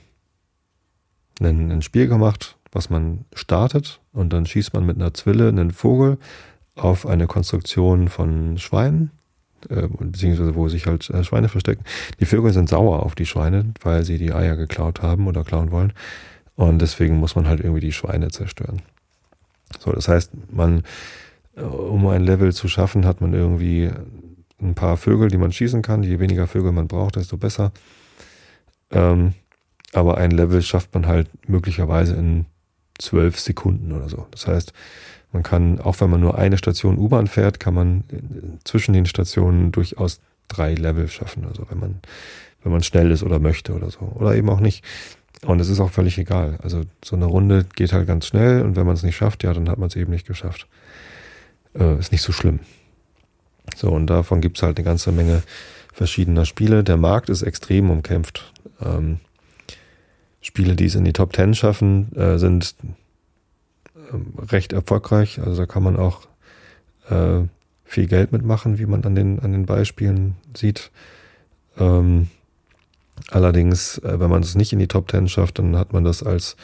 ein, 1.39 1.71
ein 1.71 1.81
Spiel 1.81 2.07
gemacht, 2.07 2.57
was 2.75 2.89
man 2.89 3.25
startet 3.33 4.01
und 4.11 4.33
dann 4.33 4.45
schießt 4.45 4.73
man 4.73 4.85
mit 4.85 4.97
einer 4.97 5.13
Zwille 5.13 5.47
einen 5.47 5.71
Vogel 5.71 6.17
auf 6.75 7.07
eine 7.07 7.25
Konstruktion 7.25 8.09
von 8.09 8.57
Schweinen, 8.57 9.11
äh, 9.69 9.87
beziehungsweise 9.87 10.55
wo 10.55 10.67
sich 10.67 10.85
halt 10.85 11.09
äh, 11.09 11.23
Schweine 11.23 11.47
verstecken. 11.47 11.85
Die 12.19 12.25
Vögel 12.25 12.51
sind 12.51 12.69
sauer 12.69 13.03
auf 13.03 13.15
die 13.15 13.25
Schweine, 13.25 13.73
weil 13.81 14.03
sie 14.03 14.17
die 14.17 14.33
Eier 14.33 14.57
geklaut 14.57 15.01
haben 15.01 15.27
oder 15.27 15.43
klauen 15.43 15.71
wollen. 15.71 15.93
Und 16.55 16.81
deswegen 16.81 17.17
muss 17.17 17.35
man 17.35 17.47
halt 17.47 17.61
irgendwie 17.61 17.79
die 17.79 17.93
Schweine 17.93 18.29
zerstören. 18.29 18.81
So, 19.79 19.91
das 19.91 20.07
heißt, 20.07 20.31
man, 20.51 20.83
äh, 21.55 21.61
um 21.61 22.05
ein 22.07 22.23
Level 22.23 22.53
zu 22.53 22.67
schaffen, 22.67 23.05
hat 23.05 23.21
man 23.21 23.33
irgendwie 23.33 23.89
ein 24.61 24.75
paar 24.75 24.97
Vögel, 24.97 25.29
die 25.29 25.37
man 25.37 25.51
schießen 25.51 25.81
kann. 25.81 26.03
Je 26.03 26.19
weniger 26.19 26.47
Vögel 26.47 26.73
man 26.73 26.87
braucht, 26.87 27.15
desto 27.15 27.37
besser. 27.37 27.71
Ähm, 28.91 29.33
aber 29.93 30.17
ein 30.17 30.31
Level 30.31 30.61
schafft 30.61 30.93
man 30.93 31.07
halt 31.07 31.29
möglicherweise 31.47 32.15
in 32.15 32.45
zwölf 32.97 33.39
Sekunden 33.39 33.91
oder 33.91 34.09
so. 34.09 34.27
Das 34.31 34.47
heißt, 34.47 34.73
man 35.31 35.43
kann, 35.43 35.79
auch 35.81 35.99
wenn 35.99 36.09
man 36.09 36.21
nur 36.21 36.37
eine 36.37 36.57
Station 36.57 36.97
U-Bahn 36.97 37.27
fährt, 37.27 37.59
kann 37.59 37.73
man 37.73 38.03
zwischen 38.63 38.93
den 38.93 39.05
Stationen 39.05 39.71
durchaus 39.71 40.21
drei 40.47 40.73
Level 40.73 41.07
schaffen. 41.07 41.45
Also 41.45 41.65
wenn 41.69 41.79
man, 41.79 41.99
wenn 42.63 42.71
man 42.71 42.83
schnell 42.83 43.11
ist 43.11 43.23
oder 43.23 43.39
möchte 43.39 43.73
oder 43.73 43.89
so. 43.89 43.99
Oder 44.15 44.35
eben 44.35 44.49
auch 44.49 44.59
nicht. 44.61 44.83
Und 45.45 45.59
es 45.59 45.69
ist 45.69 45.79
auch 45.79 45.91
völlig 45.91 46.17
egal. 46.17 46.57
Also 46.63 46.83
so 47.03 47.15
eine 47.15 47.25
Runde 47.25 47.65
geht 47.75 47.93
halt 47.93 48.07
ganz 48.07 48.27
schnell 48.27 48.61
und 48.61 48.75
wenn 48.75 48.85
man 48.85 48.95
es 48.95 49.03
nicht 49.03 49.15
schafft, 49.17 49.43
ja, 49.43 49.53
dann 49.53 49.69
hat 49.69 49.77
man 49.77 49.89
es 49.89 49.95
eben 49.95 50.11
nicht 50.11 50.25
geschafft. 50.25 50.67
Äh, 51.77 51.99
ist 51.99 52.11
nicht 52.11 52.21
so 52.21 52.31
schlimm. 52.31 52.59
So, 53.75 53.89
und 53.89 54.07
davon 54.07 54.41
gibt 54.41 54.57
es 54.57 54.63
halt 54.63 54.77
eine 54.77 54.85
ganze 54.85 55.11
Menge 55.11 55.43
verschiedener 55.91 56.45
Spiele. 56.45 56.83
Der 56.83 56.97
Markt 56.97 57.29
ist 57.29 57.41
extrem 57.41 57.89
umkämpft. 57.89 58.51
Ähm, 58.81 59.19
Spiele, 60.45 60.75
die 60.75 60.85
es 60.85 60.93
in 60.93 61.05
die 61.05 61.11
Top 61.11 61.33
Ten 61.33 61.55
schaffen, 61.55 62.15
äh, 62.15 62.37
sind 62.37 62.75
äh, 63.95 64.43
recht 64.51 64.73
erfolgreich. 64.73 65.39
Also 65.39 65.57
da 65.57 65.65
kann 65.65 65.81
man 65.81 65.97
auch 65.97 66.27
äh, 67.09 67.41
viel 67.83 68.05
Geld 68.05 68.31
mitmachen, 68.31 68.77
wie 68.77 68.85
man 68.85 69.03
an 69.05 69.15
den, 69.15 69.39
an 69.39 69.53
den 69.53 69.65
Beispielen 69.65 70.35
sieht. 70.55 70.91
Ähm, 71.79 72.27
allerdings, 73.31 73.97
äh, 73.97 74.19
wenn 74.19 74.29
man 74.29 74.43
es 74.43 74.53
nicht 74.53 74.71
in 74.71 74.77
die 74.77 74.87
Top 74.87 75.07
Ten 75.07 75.27
schafft, 75.27 75.57
dann 75.57 75.75
hat 75.77 75.93
man 75.93 76.03
das 76.03 76.21
als 76.21 76.57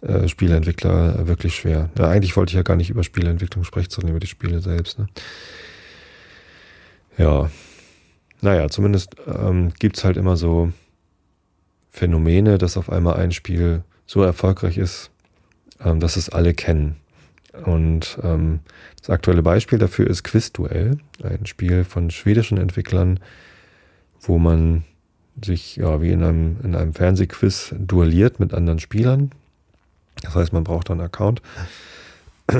äh, 0.00 0.26
Spieleentwickler 0.26 1.28
wirklich 1.28 1.54
schwer. 1.54 1.90
Ja, 1.96 2.08
eigentlich 2.08 2.36
wollte 2.36 2.50
ich 2.50 2.56
ja 2.56 2.62
gar 2.62 2.74
nicht 2.74 2.90
über 2.90 3.04
Spieleentwicklung 3.04 3.62
sprechen, 3.62 3.90
sondern 3.90 4.10
über 4.10 4.20
die 4.20 4.26
Spiele 4.26 4.58
selbst. 4.58 4.98
Ne? 4.98 5.06
Ja, 7.18 7.50
naja, 8.40 8.68
zumindest 8.68 9.14
ähm, 9.28 9.72
gibt 9.78 9.96
es 9.96 10.04
halt 10.04 10.16
immer 10.16 10.36
so 10.36 10.72
Phänomene, 11.96 12.58
dass 12.58 12.76
auf 12.76 12.90
einmal 12.90 13.16
ein 13.16 13.32
Spiel 13.32 13.82
so 14.04 14.22
erfolgreich 14.22 14.76
ist, 14.76 15.10
ähm, 15.82 15.98
dass 15.98 16.16
es 16.16 16.28
alle 16.28 16.52
kennen. 16.52 16.96
Und 17.64 18.18
ähm, 18.22 18.60
das 19.00 19.08
aktuelle 19.08 19.42
Beispiel 19.42 19.78
dafür 19.78 20.06
ist 20.06 20.22
Quizduell, 20.22 20.98
ein 21.22 21.46
Spiel 21.46 21.84
von 21.84 22.10
schwedischen 22.10 22.58
Entwicklern, 22.58 23.18
wo 24.20 24.36
man 24.36 24.84
sich 25.42 25.76
ja 25.76 26.02
wie 26.02 26.10
in 26.10 26.22
einem, 26.22 26.58
in 26.62 26.74
einem 26.74 26.92
Fernsehquiz 26.92 27.74
duelliert 27.78 28.40
mit 28.40 28.52
anderen 28.52 28.78
Spielern. 28.78 29.30
Das 30.20 30.34
heißt, 30.34 30.52
man 30.52 30.64
braucht 30.64 30.90
einen 30.90 31.00
Account. 31.00 31.40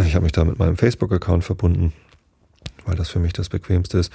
Ich 0.06 0.14
habe 0.14 0.24
mich 0.24 0.32
da 0.32 0.44
mit 0.44 0.58
meinem 0.58 0.78
Facebook-Account 0.78 1.44
verbunden, 1.44 1.92
weil 2.86 2.96
das 2.96 3.10
für 3.10 3.18
mich 3.18 3.34
das 3.34 3.50
bequemste 3.50 3.98
ist. 3.98 4.10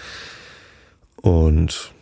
Und 1.21 1.93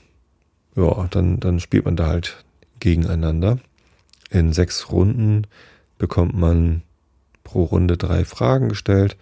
ja, 0.78 1.08
dann, 1.12 1.42
dann 1.42 1.60
spielt 1.60 1.84
man 1.84 1.98
da 1.98 2.08
halt 2.08 2.46
gegeneinander. 2.80 3.60
In 4.30 4.54
sechs 4.54 4.92
Runden 4.92 5.48
bekommt 5.98 6.36
man 6.36 6.84
pro 7.44 7.64
Runde 7.64 7.98
drei 7.98 8.26
Fragen 8.26 8.70
gestellt 8.70 9.18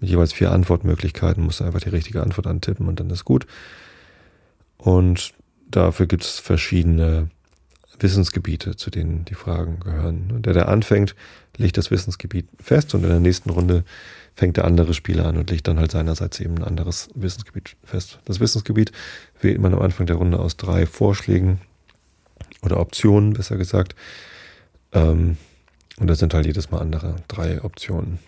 mit 0.00 0.10
jeweils 0.10 0.32
vier 0.32 0.52
Antwortmöglichkeiten. 0.52 1.42
Muss 1.42 1.62
einfach 1.62 1.80
die 1.80 1.88
richtige 1.88 2.22
Antwort 2.22 2.46
antippen 2.46 2.88
und 2.88 3.00
dann 3.00 3.10
ist 3.10 3.24
gut. 3.24 3.46
Und 4.76 5.34
dafür 5.70 6.06
gibt 6.06 6.24
es 6.24 6.38
verschiedene 6.38 7.30
Wissensgebiete, 7.98 8.76
zu 8.76 8.90
denen 8.90 9.24
die 9.26 9.34
Fragen 9.34 9.80
gehören. 9.80 10.42
Der, 10.42 10.54
der 10.54 10.68
anfängt, 10.68 11.14
legt 11.56 11.76
das 11.76 11.90
Wissensgebiet 11.90 12.48
fest 12.58 12.94
und 12.94 13.02
in 13.02 13.10
der 13.10 13.20
nächsten 13.20 13.50
Runde 13.50 13.84
fängt 14.34 14.56
der 14.56 14.64
andere 14.64 14.94
Spieler 14.94 15.26
an 15.26 15.36
und 15.36 15.50
legt 15.50 15.68
dann 15.68 15.78
halt 15.78 15.90
seinerseits 15.90 16.40
eben 16.40 16.56
ein 16.58 16.64
anderes 16.64 17.10
Wissensgebiet 17.14 17.76
fest. 17.84 18.18
Das 18.24 18.40
Wissensgebiet 18.40 18.92
wählt 19.40 19.60
man 19.60 19.74
am 19.74 19.82
Anfang 19.82 20.06
der 20.06 20.16
Runde 20.16 20.38
aus 20.38 20.56
drei 20.56 20.86
Vorschlägen 20.86 21.60
oder 22.62 22.80
Optionen, 22.80 23.32
besser 23.32 23.56
gesagt. 23.56 23.94
Ähm, 24.92 25.36
und 25.98 26.06
das 26.06 26.18
sind 26.18 26.34
halt 26.34 26.46
jedes 26.46 26.70
Mal 26.70 26.78
andere 26.78 27.16
drei 27.28 27.62
Optionen. 27.62 28.18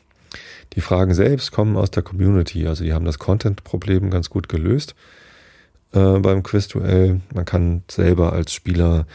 Die 0.74 0.80
Fragen 0.80 1.14
selbst 1.14 1.52
kommen 1.52 1.76
aus 1.76 1.90
der 1.90 2.02
Community, 2.02 2.66
also 2.66 2.84
die 2.84 2.92
haben 2.92 3.04
das 3.04 3.18
Content-Problem 3.18 4.10
ganz 4.10 4.30
gut 4.30 4.48
gelöst 4.48 4.94
äh, 5.92 6.18
beim 6.18 6.42
Quizduell. 6.42 7.20
Man 7.34 7.44
kann 7.44 7.82
selber 7.90 8.32
als 8.32 8.52
Spieler 8.54 9.06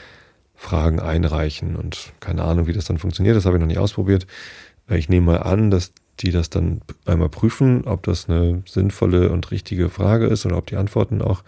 Fragen 0.56 0.99
einreichen 0.99 1.75
und 1.75 2.13
keine 2.19 2.43
Ahnung, 2.43 2.67
wie 2.67 2.73
das 2.73 2.86
dann 2.86 2.97
funktioniert, 2.97 3.36
das 3.36 3.45
habe 3.45 3.58
ich 3.58 3.62
noch 3.62 3.67
nicht 3.67 3.77
ausprobiert. 3.77 4.25
Ich 4.89 5.08
nehme 5.08 5.27
mal 5.27 5.43
an, 5.43 5.69
dass 5.69 5.91
die 6.19 6.32
das 6.32 6.49
dann 6.49 6.82
einmal 7.06 7.30
prüfen, 7.30 7.86
ob 7.86 8.03
das 8.03 8.27
eine 8.27 8.63
sinnvolle 8.65 9.30
und 9.30 9.51
richtige 9.51 9.89
Frage 9.89 10.25
ist 10.25 10.45
oder 10.45 10.58
ob 10.58 10.65
die 10.65 10.77
Antworten 10.77 11.21
auch 11.21 11.43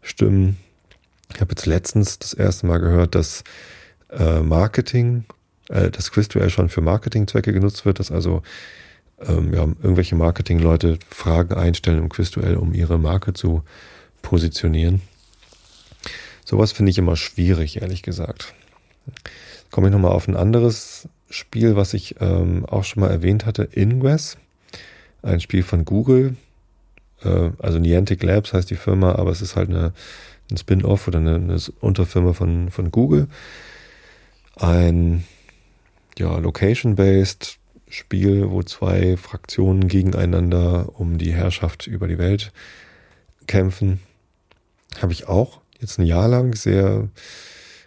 stimmen. 0.00 0.56
Ich 1.34 1.40
habe 1.40 1.52
jetzt 1.52 1.66
letztens 1.66 2.18
das 2.18 2.32
erste 2.32 2.66
Mal 2.66 2.78
gehört, 2.78 3.14
dass 3.14 3.44
äh, 4.10 4.40
Marketing 4.40 5.24
äh, 5.68 5.90
dass 5.90 6.10
Quizduell 6.10 6.50
schon 6.50 6.68
für 6.68 6.80
Marketingzwecke 6.80 7.52
genutzt 7.52 7.84
wird, 7.84 7.98
dass 7.98 8.10
also 8.10 8.42
ähm, 9.20 9.52
ja, 9.52 9.62
irgendwelche 9.62 10.14
Marketingleute 10.14 10.98
Fragen 11.08 11.54
einstellen 11.54 11.98
im 11.98 12.08
Quizduell, 12.08 12.56
um 12.56 12.74
ihre 12.74 12.98
Marke 12.98 13.32
zu 13.32 13.62
positionieren. 14.22 15.00
Sowas 16.44 16.72
finde 16.72 16.90
ich 16.90 16.98
immer 16.98 17.16
schwierig, 17.16 17.82
ehrlich 17.82 18.02
gesagt. 18.02 18.54
Komme 19.70 19.88
ich 19.88 19.92
nochmal 19.92 20.12
auf 20.12 20.28
ein 20.28 20.36
anderes 20.36 21.08
Spiel, 21.28 21.74
was 21.74 21.94
ich 21.94 22.16
ähm, 22.20 22.64
auch 22.66 22.84
schon 22.84 23.00
mal 23.00 23.10
erwähnt 23.10 23.46
hatte, 23.46 23.68
Ingress. 23.72 24.36
Ein 25.22 25.40
Spiel 25.40 25.64
von 25.64 25.84
Google. 25.84 26.36
Äh, 27.24 27.50
also 27.58 27.78
Niantic 27.78 28.22
Labs 28.22 28.52
heißt 28.52 28.70
die 28.70 28.76
Firma, 28.76 29.16
aber 29.16 29.30
es 29.30 29.42
ist 29.42 29.56
halt 29.56 29.70
eine, 29.70 29.92
ein 30.50 30.56
Spin-off 30.56 31.08
oder 31.08 31.18
eine, 31.18 31.36
eine 31.36 31.58
Unterfirma 31.80 32.32
von, 32.32 32.70
von 32.70 32.90
Google. 32.90 33.28
Ein 34.56 35.24
ja, 36.18 36.38
Location-based 36.38 37.58
Spiel, 37.88 38.50
wo 38.50 38.62
zwei 38.62 39.16
Fraktionen 39.16 39.86
gegeneinander 39.86 40.88
um 40.94 41.18
die 41.18 41.32
Herrschaft 41.32 41.86
über 41.86 42.08
die 42.08 42.18
Welt 42.18 42.52
kämpfen. 43.46 44.00
Habe 45.00 45.12
ich 45.12 45.28
auch 45.28 45.60
jetzt 45.80 45.98
ein 45.98 46.06
Jahr 46.06 46.28
lang 46.28 46.54
sehr 46.54 47.08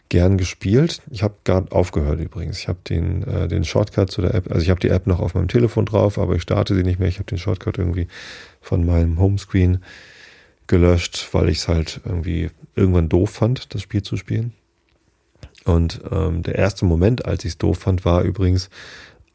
gern 0.10 0.38
gespielt. 0.38 1.02
Ich 1.12 1.22
habe 1.22 1.36
gerade 1.44 1.72
aufgehört 1.72 2.20
übrigens. 2.20 2.60
Ich 2.60 2.68
habe 2.68 2.80
den, 2.88 3.24
äh, 3.24 3.48
den 3.48 3.64
Shortcut 3.64 4.12
zu 4.12 4.22
der 4.22 4.34
App, 4.34 4.50
also 4.50 4.64
ich 4.64 4.70
habe 4.70 4.80
die 4.80 4.90
App 4.90 5.06
noch 5.06 5.20
auf 5.20 5.36
meinem 5.36 5.48
Telefon 5.48 5.86
drauf, 5.86 6.18
aber 6.18 6.36
ich 6.36 6.42
starte 6.42 6.76
sie 6.76 6.84
nicht 6.84 7.00
mehr. 7.00 7.10
Ich 7.10 7.20
habe 7.20 7.26
den 7.26 7.38
Shortcut 7.38 7.78
irgendwie 7.78 8.08
von 8.62 8.86
meinem 8.86 9.20
Homescreen 9.20 9.84
gelöscht, 10.70 11.28
weil 11.34 11.50
ich 11.50 11.58
es 11.58 11.68
halt 11.68 12.00
irgendwie 12.06 12.50
irgendwann 12.76 13.10
doof 13.10 13.32
fand, 13.32 13.74
das 13.74 13.82
Spiel 13.82 14.04
zu 14.04 14.16
spielen. 14.16 14.54
Und 15.66 16.00
ähm, 16.10 16.44
der 16.44 16.56
erste 16.56 16.86
Moment, 16.86 17.26
als 17.26 17.44
ich 17.44 17.52
es 17.52 17.58
doof 17.58 17.80
fand, 17.80 18.06
war 18.06 18.22
übrigens, 18.22 18.70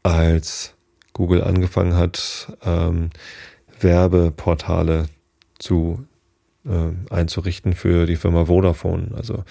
als 0.01 0.73
Google 1.13 1.43
angefangen 1.43 1.95
hat, 1.95 2.51
ähm, 2.63 3.11
Werbeportale 3.79 5.05
zu 5.59 6.05
äh, 6.65 7.13
einzurichten 7.13 7.73
für 7.73 8.05
die 8.05 8.15
Firma 8.15 8.45
Vodafone. 8.45 9.11
Also 9.15 9.43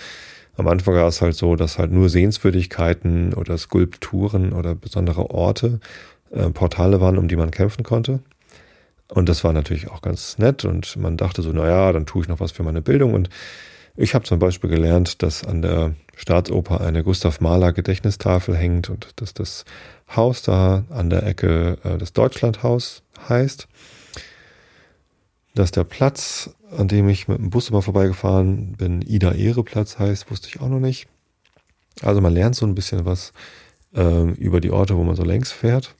am 0.56 0.66
Anfang 0.68 0.94
war 0.94 1.06
es 1.06 1.20
halt 1.20 1.36
so, 1.36 1.54
dass 1.54 1.78
halt 1.78 1.92
nur 1.92 2.08
Sehenswürdigkeiten 2.08 3.34
oder 3.34 3.58
Skulpturen 3.58 4.52
oder 4.52 4.74
besondere 4.74 5.30
Orte 5.30 5.80
äh, 6.30 6.50
Portale 6.50 7.00
waren, 7.00 7.18
um 7.18 7.28
die 7.28 7.36
man 7.36 7.50
kämpfen 7.50 7.82
konnte. 7.82 8.20
Und 9.14 9.28
das 9.28 9.44
war 9.44 9.52
natürlich 9.52 9.88
auch 9.92 10.02
ganz 10.02 10.38
nett 10.38 10.64
und 10.64 10.96
man 10.96 11.16
dachte 11.16 11.40
so, 11.40 11.52
naja, 11.52 11.92
dann 11.92 12.04
tue 12.04 12.22
ich 12.22 12.28
noch 12.28 12.40
was 12.40 12.50
für 12.50 12.64
meine 12.64 12.82
Bildung. 12.82 13.14
Und 13.14 13.28
ich 13.96 14.12
habe 14.12 14.24
zum 14.24 14.40
Beispiel 14.40 14.68
gelernt, 14.68 15.22
dass 15.22 15.44
an 15.44 15.62
der 15.62 15.94
Staatsoper 16.16 16.80
eine 16.80 17.04
Gustav 17.04 17.40
Mahler 17.40 17.72
Gedächtnistafel 17.72 18.56
hängt 18.56 18.90
und 18.90 19.12
dass 19.14 19.32
das 19.32 19.64
Haus 20.16 20.42
da 20.42 20.82
an 20.90 21.10
der 21.10 21.22
Ecke 21.22 21.78
äh, 21.84 21.96
das 21.96 22.12
Deutschlandhaus 22.12 23.02
heißt. 23.28 23.68
Dass 25.54 25.70
der 25.70 25.84
Platz, 25.84 26.50
an 26.76 26.88
dem 26.88 27.08
ich 27.08 27.28
mit 27.28 27.38
dem 27.38 27.50
Bus 27.50 27.70
immer 27.70 27.82
vorbeigefahren 27.82 28.72
bin, 28.72 29.00
Ida-Ehre-Platz 29.00 29.96
heißt, 29.96 30.28
wusste 30.28 30.48
ich 30.48 30.60
auch 30.60 30.68
noch 30.68 30.80
nicht. 30.80 31.06
Also 32.02 32.20
man 32.20 32.34
lernt 32.34 32.56
so 32.56 32.66
ein 32.66 32.74
bisschen 32.74 33.04
was 33.04 33.32
äh, 33.94 34.28
über 34.32 34.60
die 34.60 34.72
Orte, 34.72 34.96
wo 34.96 35.04
man 35.04 35.14
so 35.14 35.22
längs 35.22 35.52
fährt. 35.52 35.94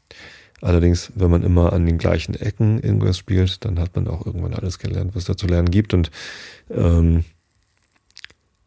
Allerdings, 0.61 1.13
wenn 1.15 1.31
man 1.31 1.43
immer 1.43 1.73
an 1.73 1.85
den 1.85 1.99
gleichen 1.99 2.35
Ecken 2.35 2.81
irgendwas 2.81 3.19
spielt, 3.19 3.65
dann 3.65 3.79
hat 3.79 3.95
man 3.97 4.09
auch 4.09 4.25
irgendwann 4.25 4.55
alles 4.55 4.79
gelernt, 4.79 5.15
was 5.15 5.25
da 5.25 5.37
zu 5.37 5.47
lernen 5.47 5.71
gibt. 5.71 5.93
Und 5.93 6.11
ähm, 6.71 7.25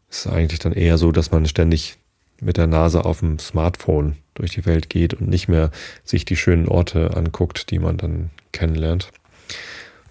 es 0.08 0.26
ist 0.26 0.32
eigentlich 0.32 0.60
dann 0.60 0.72
eher 0.72 0.98
so, 0.98 1.12
dass 1.12 1.30
man 1.30 1.46
ständig 1.46 1.98
mit 2.40 2.56
der 2.56 2.66
Nase 2.66 3.04
auf 3.04 3.20
dem 3.20 3.38
Smartphone 3.38 4.16
durch 4.34 4.52
die 4.52 4.64
Welt 4.66 4.88
geht 4.88 5.14
und 5.14 5.28
nicht 5.28 5.48
mehr 5.48 5.70
sich 6.04 6.24
die 6.24 6.36
schönen 6.36 6.68
Orte 6.68 7.16
anguckt, 7.16 7.70
die 7.70 7.78
man 7.78 7.96
dann 7.96 8.30
kennenlernt. 8.52 9.10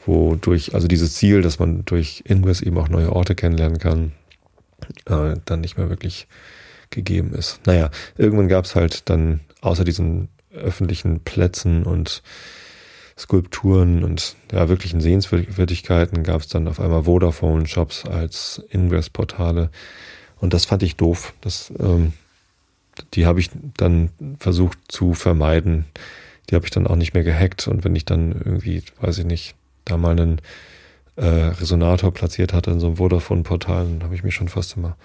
Wodurch, 0.06 0.74
also 0.74 0.88
dieses 0.88 1.16
Ziel, 1.16 1.42
dass 1.42 1.60
man 1.60 1.86
durch 1.86 2.24
Ingress 2.28 2.62
eben 2.62 2.78
auch 2.78 2.90
neue 2.90 3.14
Orte 3.14 3.36
kennenlernen 3.36 3.80
kann, 3.80 4.12
äh, 5.06 5.36
dann 5.46 5.62
nicht 5.62 5.78
mehr 5.78 5.90
wirklich 5.90 6.28
gegeben 6.90 7.34
ist. 7.34 7.60
Naja, 7.66 7.90
irgendwann 8.18 8.48
gab 8.48 8.66
es 8.66 8.76
halt 8.76 9.10
dann 9.10 9.42
außer 9.62 9.84
diesen 9.84 10.30
öffentlichen 10.58 11.22
Plätzen 11.22 11.84
und 11.84 12.22
Skulpturen 13.18 14.04
und 14.04 14.36
ja, 14.52 14.70
wirklichen 14.70 15.02
Sehenswürdigkeiten 15.02 16.24
gab 16.24 16.42
es 16.42 16.48
dann 16.48 16.68
auf 16.68 16.80
einmal 16.80 17.04
Vodafone-Shops 17.04 18.06
als 18.06 18.64
Ingress-Portale. 18.70 19.72
Und 20.40 20.54
das 20.54 20.66
fand 20.66 20.84
ich 20.84 20.98
doof. 20.98 21.34
Das, 21.42 21.74
ähm, 21.80 22.14
die 23.16 23.26
habe 23.26 23.40
ich 23.40 23.50
dann 23.76 24.10
versucht 24.38 24.78
zu 24.88 25.16
vermeiden. 25.16 25.86
Die 26.50 26.56
habe 26.56 26.66
ich 26.66 26.72
dann 26.72 26.86
auch 26.86 26.96
nicht 26.96 27.16
mehr 27.16 27.24
gehackt. 27.24 27.68
Und 27.68 27.84
wenn 27.84 27.96
ich 27.96 28.06
dann 28.06 28.34
irgendwie, 28.34 28.84
weiß 29.02 29.18
ich 29.18 29.26
nicht, 29.26 29.56
da 29.86 29.98
mal 29.98 30.12
einen 30.12 30.40
äh, 31.16 31.26
Resonator 31.26 32.14
platziert 32.14 32.54
hatte 32.54 32.70
in 32.70 32.80
so 32.80 32.88
einem 32.88 32.98
Vodafone-Portal, 32.98 33.86
dann 33.86 34.04
habe 34.04 34.14
ich 34.14 34.24
mich 34.24 34.36
schon 34.36 34.48
fast 34.48 34.78
immer 34.78 34.96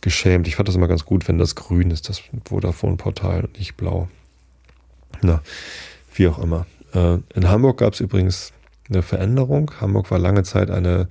geschämt. 0.00 0.48
Ich 0.48 0.56
fand 0.56 0.68
das 0.68 0.76
immer 0.76 0.88
ganz 0.88 1.04
gut, 1.04 1.28
wenn 1.28 1.38
das 1.38 1.54
grün 1.54 1.90
ist, 1.90 2.08
das 2.08 2.22
Vodafone-Portal 2.46 3.44
und 3.44 3.58
nicht 3.58 3.76
blau. 3.76 4.08
Na, 5.22 5.42
wie 6.14 6.28
auch 6.28 6.38
immer. 6.38 6.66
Äh, 6.92 7.18
in 7.34 7.48
Hamburg 7.48 7.78
gab 7.78 7.94
es 7.94 8.00
übrigens 8.00 8.52
eine 8.88 9.02
Veränderung. 9.02 9.70
Hamburg 9.80 10.10
war 10.10 10.18
lange 10.18 10.42
Zeit 10.42 10.70
eine 10.70 11.08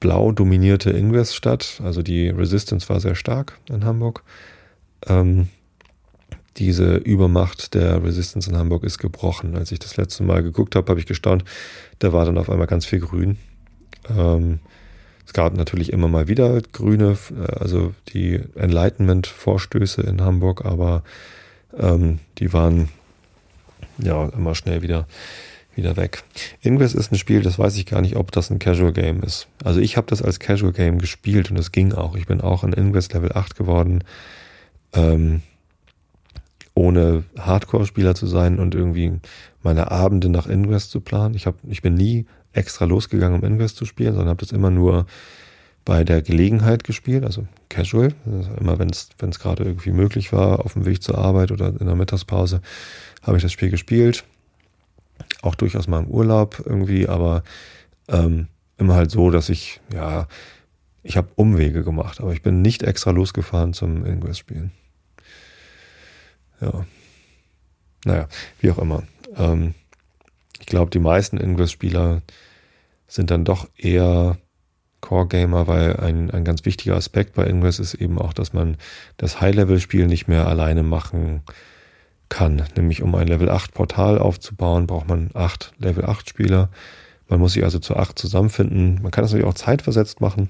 blau 0.00 0.32
dominierte 0.32 0.90
Ingress-Stadt. 0.90 1.80
Also 1.84 2.02
die 2.02 2.28
Resistance 2.28 2.88
war 2.88 3.00
sehr 3.00 3.14
stark 3.14 3.58
in 3.68 3.84
Hamburg. 3.84 4.24
Ähm, 5.06 5.48
diese 6.56 6.96
Übermacht 6.96 7.74
der 7.74 8.02
Resistance 8.02 8.50
in 8.50 8.56
Hamburg 8.56 8.84
ist 8.84 8.98
gebrochen. 8.98 9.56
Als 9.56 9.72
ich 9.72 9.78
das 9.78 9.96
letzte 9.96 10.24
Mal 10.24 10.42
geguckt 10.42 10.74
habe, 10.74 10.90
habe 10.90 11.00
ich 11.00 11.06
gestaunt. 11.06 11.44
Da 12.00 12.12
war 12.12 12.24
dann 12.24 12.38
auf 12.38 12.50
einmal 12.50 12.66
ganz 12.66 12.86
viel 12.86 13.00
Grün. 13.00 13.38
Ähm, 14.08 14.60
es 15.26 15.32
gab 15.32 15.56
natürlich 15.56 15.92
immer 15.92 16.08
mal 16.08 16.26
wieder 16.26 16.60
Grüne, 16.72 17.16
äh, 17.30 17.52
also 17.60 17.94
die 18.08 18.40
Enlightenment-Vorstöße 18.56 20.02
in 20.02 20.22
Hamburg, 20.22 20.64
aber 20.64 21.04
ähm, 21.78 22.18
die 22.38 22.52
waren 22.52 22.88
ja 24.02 24.28
immer 24.28 24.54
schnell 24.54 24.82
wieder 24.82 25.06
wieder 25.74 25.96
weg. 25.96 26.24
Ingress 26.62 26.94
ist 26.94 27.12
ein 27.12 27.18
Spiel, 27.18 27.42
das 27.42 27.58
weiß 27.58 27.76
ich 27.76 27.86
gar 27.86 28.00
nicht, 28.00 28.16
ob 28.16 28.32
das 28.32 28.50
ein 28.50 28.58
Casual 28.58 28.92
Game 28.92 29.22
ist. 29.22 29.48
Also 29.64 29.80
ich 29.80 29.96
habe 29.96 30.06
das 30.08 30.22
als 30.22 30.38
Casual 30.38 30.72
Game 30.72 30.98
gespielt 30.98 31.50
und 31.50 31.58
es 31.58 31.72
ging 31.72 31.92
auch. 31.92 32.16
Ich 32.16 32.26
bin 32.26 32.40
auch 32.40 32.64
in 32.64 32.72
Ingress 32.72 33.12
Level 33.12 33.32
8 33.32 33.56
geworden, 33.56 34.04
ähm, 34.92 35.42
ohne 36.74 37.24
Hardcore-Spieler 37.38 38.14
zu 38.14 38.26
sein 38.26 38.58
und 38.58 38.74
irgendwie 38.74 39.12
meine 39.62 39.90
Abende 39.90 40.28
nach 40.28 40.46
Ingress 40.46 40.88
zu 40.88 41.00
planen. 41.00 41.34
Ich, 41.34 41.46
hab, 41.46 41.56
ich 41.68 41.82
bin 41.82 41.94
nie 41.94 42.26
extra 42.52 42.84
losgegangen, 42.84 43.40
um 43.40 43.46
Ingress 43.46 43.74
zu 43.74 43.84
spielen, 43.84 44.14
sondern 44.14 44.30
habe 44.30 44.44
das 44.44 44.52
immer 44.52 44.70
nur 44.70 45.06
bei 45.84 46.04
der 46.04 46.22
Gelegenheit 46.22 46.84
gespielt, 46.84 47.24
also 47.24 47.46
casual. 47.68 48.14
Also 48.26 48.50
immer 48.60 48.78
wenn 48.78 48.90
es 48.90 49.38
gerade 49.38 49.64
irgendwie 49.64 49.92
möglich 49.92 50.32
war, 50.32 50.64
auf 50.64 50.74
dem 50.74 50.86
Weg 50.86 51.02
zur 51.02 51.18
Arbeit 51.18 51.50
oder 51.52 51.68
in 51.68 51.86
der 51.86 51.96
Mittagspause, 51.96 52.60
habe 53.22 53.36
ich 53.36 53.42
das 53.42 53.52
Spiel 53.52 53.70
gespielt 53.70 54.24
auch 55.42 55.54
durchaus 55.54 55.88
mal 55.88 56.02
im 56.02 56.08
Urlaub 56.08 56.62
irgendwie, 56.64 57.08
aber 57.08 57.42
ähm, 58.08 58.48
immer 58.78 58.94
halt 58.94 59.10
so, 59.10 59.30
dass 59.30 59.48
ich, 59.48 59.80
ja, 59.92 60.26
ich 61.02 61.16
habe 61.16 61.28
Umwege 61.36 61.82
gemacht, 61.82 62.20
aber 62.20 62.32
ich 62.32 62.42
bin 62.42 62.62
nicht 62.62 62.82
extra 62.82 63.10
losgefahren 63.10 63.72
zum 63.72 64.04
Ingress-Spielen. 64.04 64.70
Ja. 66.60 66.84
Naja, 68.04 68.28
wie 68.60 68.70
auch 68.70 68.78
immer. 68.78 69.02
Ähm, 69.36 69.74
ich 70.58 70.66
glaube, 70.66 70.90
die 70.90 70.98
meisten 70.98 71.38
Ingress-Spieler 71.38 72.22
sind 73.06 73.30
dann 73.30 73.44
doch 73.44 73.68
eher 73.76 74.38
Core-Gamer, 75.00 75.66
weil 75.66 75.96
ein, 75.96 76.30
ein 76.30 76.44
ganz 76.44 76.64
wichtiger 76.64 76.96
Aspekt 76.96 77.34
bei 77.34 77.46
Ingress 77.46 77.78
ist 77.78 77.94
eben 77.94 78.18
auch, 78.18 78.32
dass 78.32 78.52
man 78.52 78.76
das 79.16 79.40
High-Level-Spiel 79.40 80.06
nicht 80.06 80.28
mehr 80.28 80.46
alleine 80.46 80.82
machen 80.82 81.42
kann 81.44 81.54
kann. 82.30 82.62
Nämlich 82.76 83.02
um 83.02 83.14
ein 83.14 83.28
Level 83.28 83.50
8 83.50 83.74
Portal 83.74 84.18
aufzubauen, 84.18 84.86
braucht 84.86 85.08
man 85.08 85.30
acht 85.34 85.74
Level 85.78 86.06
8 86.06 86.26
Spieler. 86.26 86.70
Man 87.28 87.40
muss 87.40 87.52
sich 87.52 87.64
also 87.64 87.78
zu 87.78 87.96
acht 87.96 88.18
zusammenfinden. 88.18 89.02
Man 89.02 89.10
kann 89.10 89.22
das 89.22 89.32
natürlich 89.32 89.46
auch 89.46 89.54
zeitversetzt 89.54 90.22
machen. 90.22 90.48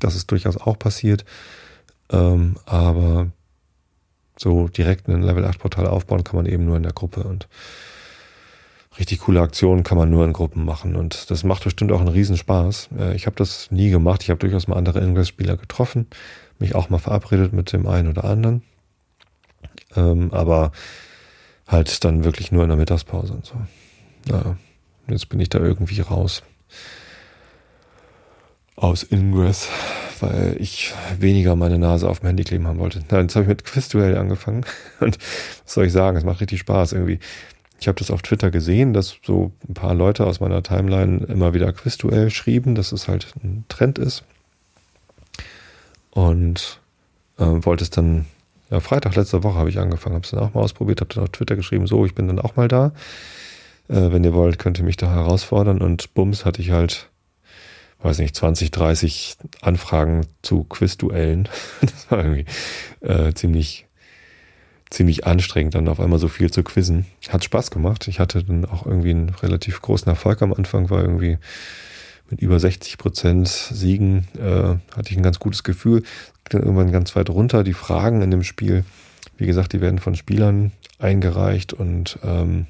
Das 0.00 0.14
ist 0.14 0.30
durchaus 0.30 0.58
auch 0.58 0.78
passiert. 0.78 1.24
Ähm, 2.10 2.56
aber 2.66 3.28
so 4.36 4.68
direkt 4.68 5.08
ein 5.08 5.22
Level 5.22 5.44
8 5.46 5.58
Portal 5.58 5.86
aufbauen 5.86 6.24
kann 6.24 6.36
man 6.36 6.46
eben 6.46 6.66
nur 6.66 6.76
in 6.76 6.82
der 6.82 6.92
Gruppe 6.92 7.22
und 7.22 7.48
richtig 8.98 9.20
coole 9.20 9.40
Aktionen 9.40 9.84
kann 9.84 9.98
man 9.98 10.10
nur 10.10 10.24
in 10.24 10.32
Gruppen 10.32 10.64
machen 10.64 10.96
und 10.96 11.30
das 11.30 11.44
macht 11.44 11.64
bestimmt 11.64 11.92
auch 11.92 12.00
einen 12.00 12.08
Riesenspaß. 12.08 12.90
Äh, 12.98 13.14
ich 13.14 13.26
habe 13.26 13.36
das 13.36 13.70
nie 13.70 13.90
gemacht. 13.90 14.22
Ich 14.22 14.30
habe 14.30 14.38
durchaus 14.38 14.68
mal 14.68 14.76
andere 14.76 15.00
Ingress-Spieler 15.00 15.56
getroffen, 15.56 16.06
mich 16.58 16.74
auch 16.74 16.90
mal 16.90 16.98
verabredet 16.98 17.52
mit 17.52 17.72
dem 17.72 17.86
einen 17.86 18.08
oder 18.08 18.24
anderen. 18.24 18.62
Ähm, 19.96 20.32
aber 20.32 20.72
halt 21.66 22.04
dann 22.04 22.24
wirklich 22.24 22.52
nur 22.52 22.62
in 22.62 22.68
der 22.68 22.78
Mittagspause 22.78 23.32
und 23.32 23.46
so. 23.46 23.54
Naja, 24.26 24.56
jetzt 25.08 25.28
bin 25.28 25.40
ich 25.40 25.48
da 25.48 25.58
irgendwie 25.58 26.00
raus. 26.00 26.42
Aus 28.76 29.02
Ingress. 29.02 29.68
weil 30.20 30.56
ich 30.58 30.92
weniger 31.18 31.54
meine 31.56 31.78
Nase 31.78 32.08
auf 32.08 32.20
dem 32.20 32.26
Handy 32.26 32.44
kleben 32.44 32.66
haben 32.66 32.78
wollte. 32.78 33.02
Nein, 33.10 33.22
jetzt 33.22 33.36
habe 33.36 33.44
ich 33.44 33.48
mit 33.48 33.64
Quizduell 33.64 34.16
angefangen 34.16 34.64
und 35.00 35.18
was 35.64 35.74
soll 35.74 35.86
ich 35.86 35.92
sagen, 35.92 36.16
es 36.16 36.24
macht 36.24 36.40
richtig 36.40 36.60
Spaß 36.60 36.92
irgendwie. 36.92 37.20
Ich 37.80 37.86
habe 37.86 37.98
das 37.98 38.10
auf 38.10 38.22
Twitter 38.22 38.50
gesehen, 38.50 38.92
dass 38.92 39.18
so 39.24 39.52
ein 39.68 39.74
paar 39.74 39.94
Leute 39.94 40.26
aus 40.26 40.40
meiner 40.40 40.62
Timeline 40.62 41.24
immer 41.26 41.54
wieder 41.54 41.72
Quizduell 41.72 42.30
schrieben, 42.30 42.74
dass 42.74 42.92
es 42.92 43.06
halt 43.06 43.32
ein 43.42 43.64
Trend 43.68 43.98
ist. 43.98 44.24
Und 46.10 46.80
äh, 47.38 47.44
wollte 47.44 47.84
es 47.84 47.90
dann, 47.90 48.26
ja, 48.70 48.80
Freitag 48.80 49.14
letzte 49.14 49.44
Woche 49.44 49.56
habe 49.56 49.70
ich 49.70 49.78
angefangen, 49.78 50.16
habe 50.16 50.24
es 50.24 50.30
dann 50.32 50.40
auch 50.40 50.54
mal 50.54 50.62
ausprobiert, 50.62 51.00
habe 51.00 51.14
dann 51.14 51.24
auf 51.24 51.30
Twitter 51.30 51.54
geschrieben, 51.54 51.86
so, 51.86 52.04
ich 52.04 52.14
bin 52.14 52.26
dann 52.26 52.40
auch 52.40 52.56
mal 52.56 52.66
da. 52.68 52.92
Äh, 53.88 54.12
wenn 54.12 54.24
ihr 54.24 54.34
wollt, 54.34 54.58
könnt 54.58 54.78
ihr 54.78 54.84
mich 54.84 54.96
da 54.96 55.10
herausfordern. 55.10 55.80
Und 55.80 56.14
bums 56.14 56.44
hatte 56.44 56.60
ich 56.60 56.72
halt, 56.72 57.08
weiß 58.02 58.18
nicht, 58.18 58.34
20, 58.34 58.72
30 58.72 59.36
Anfragen 59.60 60.26
zu 60.42 60.64
Quizduellen. 60.64 61.48
das 61.80 62.10
war 62.10 62.24
irgendwie 62.24 62.46
äh, 63.00 63.32
ziemlich 63.34 63.87
ziemlich 64.90 65.26
anstrengend, 65.26 65.74
dann 65.74 65.88
auf 65.88 66.00
einmal 66.00 66.18
so 66.18 66.28
viel 66.28 66.50
zu 66.50 66.62
quizzen. 66.62 67.06
Hat 67.28 67.44
Spaß 67.44 67.70
gemacht. 67.70 68.08
Ich 68.08 68.20
hatte 68.20 68.42
dann 68.42 68.64
auch 68.64 68.86
irgendwie 68.86 69.10
einen 69.10 69.30
relativ 69.30 69.82
großen 69.82 70.08
Erfolg 70.08 70.42
am 70.42 70.52
Anfang, 70.52 70.90
war 70.90 71.02
irgendwie 71.02 71.38
mit 72.30 72.40
über 72.40 72.58
60 72.58 72.98
Prozent 72.98 73.48
Siegen, 73.48 74.28
äh, 74.38 74.76
hatte 74.96 75.10
ich 75.10 75.16
ein 75.16 75.22
ganz 75.22 75.38
gutes 75.38 75.62
Gefühl. 75.62 76.02
Dann 76.48 76.62
irgendwann 76.62 76.92
ganz 76.92 77.14
weit 77.16 77.30
runter. 77.30 77.64
Die 77.64 77.74
Fragen 77.74 78.22
in 78.22 78.30
dem 78.30 78.42
Spiel, 78.42 78.84
wie 79.36 79.46
gesagt, 79.46 79.72
die 79.72 79.80
werden 79.80 79.98
von 79.98 80.14
Spielern 80.14 80.72
eingereicht 80.98 81.72
und 81.72 82.18
ähm, 82.22 82.66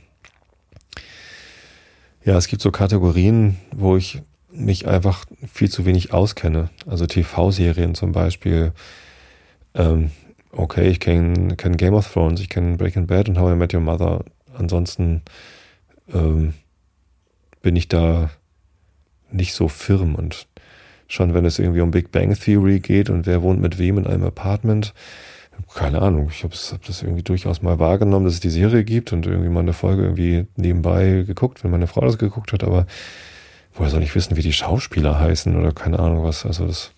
ja, 2.25 2.37
es 2.37 2.49
gibt 2.49 2.61
so 2.61 2.71
Kategorien, 2.71 3.57
wo 3.73 3.97
ich 3.97 4.21
mich 4.51 4.87
einfach 4.87 5.25
viel 5.51 5.71
zu 5.71 5.87
wenig 5.87 6.13
auskenne. 6.13 6.71
Also 6.87 7.07
TV-Serien 7.07 7.95
zum 7.95 8.13
Beispiel. 8.13 8.73
Ähm, 9.75 10.11
okay, 10.53 10.89
ich 10.89 11.01
kenne 11.01 11.57
kenn 11.57 11.77
Game 11.77 11.95
of 11.95 12.11
Thrones, 12.13 12.41
ich 12.41 12.49
kenne 12.49 12.77
Breaking 12.77 13.07
Bad 13.07 13.29
und 13.29 13.39
How 13.39 13.53
I 13.53 13.57
Met 13.57 13.75
Your 13.75 13.81
Mother. 13.81 14.25
Ansonsten 14.57 15.23
ähm, 16.13 16.55
bin 17.63 17.77
ich 17.77 17.89
da 17.89 18.31
nicht 19.31 19.55
so 19.55 19.69
firm 19.69 20.15
und 20.15 20.47
schon 21.07 21.35
wenn 21.35 21.45
es 21.45 21.59
irgendwie 21.59 21.81
um 21.81 21.91
Big 21.91 22.13
Bang 22.13 22.35
Theory 22.35 22.81
geht 22.81 23.11
und 23.11 23.27
wer 23.27 23.43
wohnt 23.43 23.61
mit 23.61 23.79
wem 23.79 23.99
in 23.99 24.07
einem 24.07 24.25
Apartment, 24.25 24.95
keine 25.75 26.03
Ahnung, 26.03 26.29
ich 26.31 26.45
habe 26.45 26.55
hab 26.55 26.85
das 26.85 27.03
irgendwie 27.03 27.23
durchaus 27.23 27.63
mal 27.63 27.79
wahrgenommen, 27.79 28.25
dass 28.25 28.35
es 28.35 28.41
die 28.41 28.51
Serie 28.51 28.85
gibt 28.85 29.13
und 29.13 29.27
irgendwie 29.27 29.49
mal 29.49 29.61
eine 29.61 29.73
Folge 29.73 30.03
irgendwie 30.03 30.47
nebenbei 30.57 31.25
geguckt, 31.27 31.65
wenn 31.65 31.71
meine 31.71 31.87
Frau 31.87 32.03
das 32.03 32.19
geguckt 32.19 32.53
hat, 32.53 32.63
aber 32.63 32.87
woher 33.75 33.91
soll 33.91 34.03
ich 34.03 34.15
wissen, 34.15 34.37
wie 34.37 34.43
die 34.43 34.53
Schauspieler 34.53 35.19
heißen 35.19 35.57
oder 35.57 35.73
keine 35.73 35.99
Ahnung 35.99 36.25
was. 36.25 36.47
Also 36.47 36.67
das, 36.67 36.93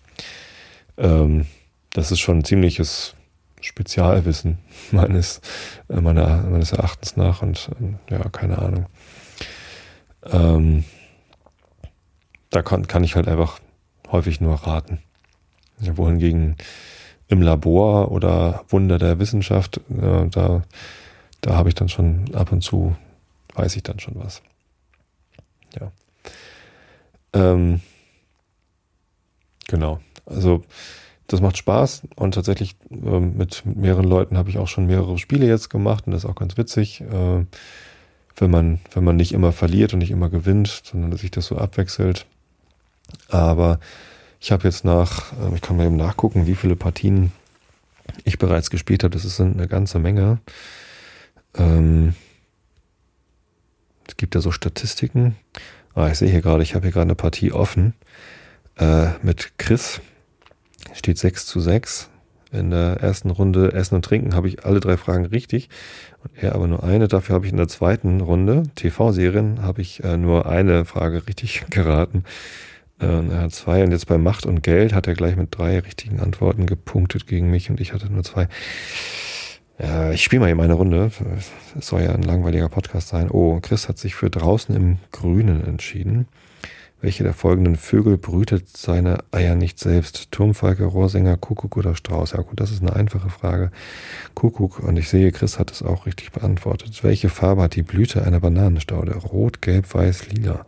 ähm, 0.97 1.45
das 1.93 2.11
ist 2.11 2.19
schon 2.19 2.39
ein 2.39 2.43
ziemliches 2.43 3.15
Spezialwissen 3.61 4.57
meines, 4.91 5.41
äh, 5.89 6.01
meiner, 6.01 6.43
meines 6.43 6.71
Erachtens 6.71 7.15
nach 7.17 7.41
und 7.41 7.69
ähm, 7.79 7.99
ja, 8.09 8.19
keine 8.29 8.57
Ahnung. 8.59 8.85
Ähm, 10.25 10.83
da 12.49 12.61
kann, 12.61 12.87
kann 12.87 13.03
ich 13.03 13.15
halt 13.15 13.27
einfach 13.27 13.59
häufig 14.11 14.41
nur 14.41 14.55
raten. 14.55 14.99
Wohingegen 15.79 16.57
im 17.27 17.41
Labor 17.41 18.11
oder 18.11 18.65
Wunder 18.67 18.99
der 18.99 19.17
Wissenschaft, 19.19 19.79
ja, 19.89 20.25
da, 20.25 20.63
da 21.39 21.55
habe 21.55 21.69
ich 21.69 21.75
dann 21.75 21.89
schon 21.89 22.35
ab 22.35 22.51
und 22.51 22.61
zu, 22.61 22.95
weiß 23.55 23.75
ich 23.77 23.83
dann 23.83 23.99
schon 23.99 24.15
was. 24.19 24.43
Ja. 25.79 25.91
Ähm, 27.33 27.81
genau. 29.67 30.01
Also 30.25 30.63
das 31.31 31.41
macht 31.41 31.57
Spaß 31.57 32.03
und 32.15 32.33
tatsächlich 32.33 32.75
äh, 32.89 33.19
mit, 33.19 33.65
mit, 33.65 33.75
mehreren 33.77 34.05
Leuten 34.05 34.37
habe 34.37 34.49
ich 34.49 34.57
auch 34.57 34.67
schon 34.67 34.87
mehrere 34.87 35.17
Spiele 35.17 35.47
jetzt 35.47 35.69
gemacht 35.69 36.05
und 36.05 36.13
das 36.13 36.23
ist 36.23 36.29
auch 36.29 36.35
ganz 36.35 36.57
witzig, 36.57 37.01
äh, 37.01 37.45
wenn 38.37 38.51
man 38.51 38.79
wenn 38.93 39.03
man 39.03 39.15
nicht 39.15 39.33
immer 39.33 39.51
verliert 39.51 39.93
und 39.93 39.99
nicht 39.99 40.11
immer 40.11 40.29
gewinnt, 40.29 40.81
sondern 40.83 41.11
dass 41.11 41.21
sich 41.21 41.31
das 41.31 41.45
so 41.45 41.57
abwechselt. 41.57 42.25
Aber 43.29 43.79
ich 44.39 44.51
habe 44.51 44.63
jetzt 44.63 44.83
nach, 44.85 45.33
äh, 45.33 45.55
ich 45.55 45.61
kann 45.61 45.77
mal 45.77 45.85
eben 45.85 45.95
nachgucken, 45.95 46.47
wie 46.47 46.55
viele 46.55 46.75
Partien 46.75 47.31
ich 48.23 48.37
bereits 48.37 48.69
gespielt 48.69 49.03
habe. 49.03 49.13
Das 49.13 49.25
ist 49.25 49.39
eine 49.39 49.67
ganze 49.67 49.99
Menge. 49.99 50.39
Ähm, 51.55 52.15
es 54.07 54.17
gibt 54.17 54.35
ja 54.35 54.41
so 54.41 54.51
Statistiken. 54.51 55.35
Ah, 55.93 56.07
ich 56.07 56.17
sehe 56.17 56.29
hier 56.29 56.41
gerade, 56.41 56.63
ich 56.63 56.73
habe 56.73 56.85
hier 56.85 56.91
gerade 56.91 57.03
eine 57.03 57.15
Partie 57.15 57.51
offen 57.51 57.93
äh, 58.77 59.09
mit 59.21 59.57
Chris 59.57 60.01
steht 60.93 61.17
6 61.17 61.45
zu 61.45 61.59
6. 61.59 62.09
In 62.53 62.69
der 62.69 62.97
ersten 62.99 63.29
Runde 63.29 63.71
Essen 63.71 63.95
und 63.95 64.03
Trinken 64.03 64.35
habe 64.35 64.49
ich 64.49 64.65
alle 64.65 64.81
drei 64.81 64.97
Fragen 64.97 65.25
richtig 65.25 65.69
und 66.21 66.31
er 66.35 66.53
aber 66.53 66.67
nur 66.67 66.83
eine. 66.83 67.07
Dafür 67.07 67.35
habe 67.35 67.45
ich 67.45 67.51
in 67.51 67.57
der 67.57 67.69
zweiten 67.69 68.19
Runde 68.19 68.63
TV-Serien 68.75 69.61
habe 69.61 69.81
ich 69.81 70.03
äh, 70.03 70.17
nur 70.17 70.47
eine 70.47 70.83
Frage 70.83 71.27
richtig 71.27 71.63
geraten. 71.69 72.25
Äh, 72.99 73.05
er 73.05 73.41
hat 73.43 73.53
zwei 73.53 73.83
und 73.83 73.91
jetzt 73.91 74.07
bei 74.07 74.17
Macht 74.17 74.45
und 74.45 74.63
Geld 74.63 74.93
hat 74.93 75.07
er 75.07 75.13
gleich 75.13 75.37
mit 75.37 75.57
drei 75.57 75.79
richtigen 75.79 76.19
Antworten 76.19 76.65
gepunktet 76.65 77.25
gegen 77.25 77.49
mich 77.49 77.69
und 77.69 77.79
ich 77.79 77.93
hatte 77.93 78.11
nur 78.11 78.23
zwei. 78.23 78.49
Ja, 79.79 80.11
ich 80.11 80.21
spiele 80.21 80.41
mal 80.41 80.49
eben 80.49 80.61
eine 80.61 80.73
Runde. 80.73 81.09
Es 81.79 81.87
soll 81.87 82.03
ja 82.03 82.11
ein 82.11 82.21
langweiliger 82.21 82.69
Podcast 82.69 83.07
sein. 83.07 83.31
Oh, 83.31 83.59
Chris 83.61 83.87
hat 83.87 83.97
sich 83.97 84.13
für 84.13 84.29
draußen 84.29 84.75
im 84.75 84.97
Grünen 85.11 85.65
entschieden. 85.65 86.27
Welche 87.01 87.23
der 87.23 87.33
folgenden 87.33 87.77
Vögel 87.77 88.19
brütet 88.19 88.77
seine 88.77 89.23
Eier 89.31 89.55
nicht 89.55 89.79
selbst? 89.79 90.31
Turmfalke, 90.31 90.85
Rohrsänger, 90.85 91.35
Kuckuck 91.35 91.75
oder 91.75 91.95
Strauß? 91.95 92.33
Ja 92.33 92.41
gut, 92.41 92.59
das 92.59 92.69
ist 92.69 92.83
eine 92.83 92.95
einfache 92.95 93.31
Frage. 93.31 93.71
Kuckuck. 94.35 94.77
Und 94.79 94.97
ich 94.97 95.09
sehe, 95.09 95.31
Chris 95.31 95.57
hat 95.57 95.71
es 95.71 95.81
auch 95.81 96.05
richtig 96.05 96.31
beantwortet. 96.31 97.03
Welche 97.03 97.29
Farbe 97.29 97.63
hat 97.63 97.75
die 97.75 97.81
Blüte 97.81 98.23
einer 98.23 98.39
Bananenstaude? 98.39 99.15
Rot, 99.17 99.63
gelb, 99.63 99.91
weiß, 99.91 100.27
lila. 100.29 100.63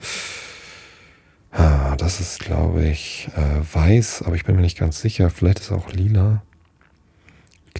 Ah, 1.52 1.96
das 1.98 2.20
ist, 2.20 2.40
glaube 2.40 2.84
ich, 2.84 3.30
äh, 3.36 3.76
weiß, 3.76 4.24
aber 4.24 4.36
ich 4.36 4.44
bin 4.44 4.56
mir 4.56 4.64
nicht 4.64 4.80
ganz 4.80 5.00
sicher. 5.00 5.30
Vielleicht 5.30 5.60
ist 5.60 5.72
auch 5.72 5.92
lila. 5.92 6.42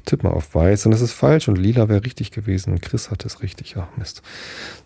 Tippe 0.02 0.28
mal 0.28 0.34
auf 0.34 0.56
weiß 0.56 0.86
und 0.86 0.94
es 0.94 1.02
ist 1.02 1.14
falsch 1.14 1.48
und 1.48 1.58
lila 1.58 1.88
wäre 1.88 2.04
richtig 2.04 2.32
gewesen. 2.32 2.82
Chris 2.82 3.12
hat 3.12 3.26
es 3.26 3.42
richtig. 3.42 3.76
Ach 3.78 3.88
Mist. 3.98 4.22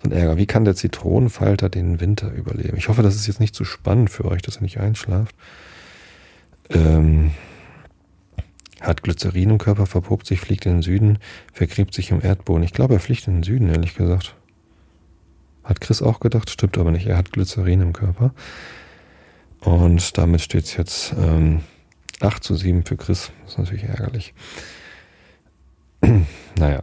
So 0.04 0.10
ein 0.10 0.12
Ärger. 0.12 0.38
Wie 0.38 0.46
kann 0.46 0.66
der 0.66 0.76
Zitronenfalter 0.76 1.70
den 1.70 2.00
Winter 2.00 2.32
überleben? 2.32 2.78
Ich 2.78 2.90
hoffe, 2.90 3.04
das 3.04 3.16
ist 3.16 3.28
jetzt 3.28 3.40
nicht 3.40 3.56
zu 3.56 3.64
spannend 3.64 4.10
für 4.10 4.26
euch, 4.26 4.42
dass 4.42 4.58
ihr 4.58 4.64
nicht 4.64 4.80
einschlaft. 4.80 5.36
Ähm, 6.70 7.32
hat 8.82 9.04
Glycerin 9.04 9.52
im 9.52 9.58
Körper, 9.58 9.86
verprobt 9.86 10.28
sich, 10.28 10.40
fliegt 10.40 10.66
in 10.66 10.74
den 10.74 10.82
Süden, 10.82 11.20
vergräbt 11.52 11.94
sich 11.94 12.12
im 12.12 12.22
Erdboden. 12.22 12.64
Ich 12.64 12.74
glaube, 12.74 12.96
er 12.96 13.00
fliegt 13.00 13.28
in 13.28 13.36
den 13.36 13.44
Süden, 13.44 13.70
ehrlich 13.70 13.96
gesagt. 13.96 14.36
Hat 15.64 15.82
Chris 15.82 16.02
auch 16.02 16.20
gedacht, 16.20 16.50
stimmt 16.50 16.78
aber 16.78 16.92
nicht. 16.92 17.08
Er 17.08 17.18
hat 17.18 17.32
Glycerin 17.32 17.82
im 17.82 17.94
Körper. 17.94 18.34
Und 19.62 20.18
damit 20.18 20.42
steht 20.42 20.66
es 20.66 20.78
jetzt 20.78 21.14
ähm, 21.20 21.62
8 22.20 22.44
zu 22.44 22.56
7 22.56 22.86
für 22.86 22.98
Chris. 22.98 23.32
Das 23.44 23.54
ist 23.54 23.60
natürlich 23.60 23.84
ärgerlich. 23.84 24.34
naja, 26.58 26.82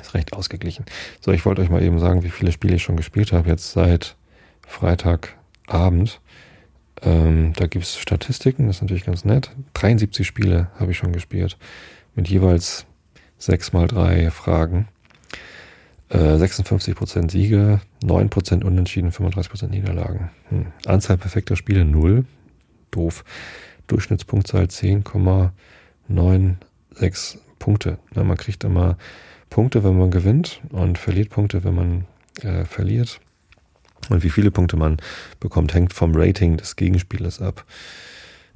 ist 0.00 0.14
recht 0.14 0.32
ausgeglichen. 0.32 0.84
So, 1.20 1.32
ich 1.32 1.44
wollte 1.44 1.62
euch 1.62 1.70
mal 1.70 1.82
eben 1.82 1.98
sagen, 1.98 2.22
wie 2.22 2.30
viele 2.30 2.52
Spiele 2.52 2.76
ich 2.76 2.82
schon 2.82 2.96
gespielt 2.96 3.32
habe. 3.32 3.48
Jetzt 3.48 3.72
seit 3.72 4.16
Freitagabend. 4.66 6.20
Ähm, 7.02 7.52
da 7.54 7.66
gibt 7.66 7.84
es 7.84 7.98
Statistiken, 7.98 8.66
das 8.66 8.76
ist 8.76 8.82
natürlich 8.82 9.06
ganz 9.06 9.24
nett. 9.24 9.50
73 9.74 10.26
Spiele 10.26 10.68
habe 10.78 10.90
ich 10.90 10.98
schon 10.98 11.12
gespielt. 11.12 11.56
Mit 12.14 12.28
jeweils 12.28 12.86
6 13.38 13.72
mal 13.72 13.86
3 13.86 14.30
Fragen. 14.30 14.88
Äh, 16.08 16.36
56% 16.36 17.30
Siege, 17.30 17.80
9% 18.02 18.64
Unentschieden, 18.64 19.12
35% 19.12 19.68
Niederlagen. 19.68 20.30
Hm. 20.48 20.66
Anzahl 20.86 21.18
perfekter 21.18 21.56
Spiele 21.56 21.84
0. 21.84 22.24
Doof. 22.90 23.24
Durchschnittspunktzahl 23.86 24.64
10,96 24.64 27.38
Punkte. 27.58 27.98
Ja, 28.14 28.24
man 28.24 28.36
kriegt 28.36 28.64
immer 28.64 28.98
Punkte, 29.50 29.84
wenn 29.84 29.98
man 29.98 30.10
gewinnt 30.10 30.60
und 30.70 30.98
verliert 30.98 31.30
Punkte, 31.30 31.64
wenn 31.64 31.74
man 31.74 32.06
äh, 32.42 32.64
verliert. 32.64 33.20
Und 34.08 34.22
wie 34.22 34.30
viele 34.30 34.50
Punkte 34.50 34.76
man 34.76 34.96
bekommt, 35.40 35.74
hängt 35.74 35.92
vom 35.92 36.12
Rating 36.14 36.56
des 36.56 36.76
Gegenspielers 36.76 37.42
ab. 37.42 37.64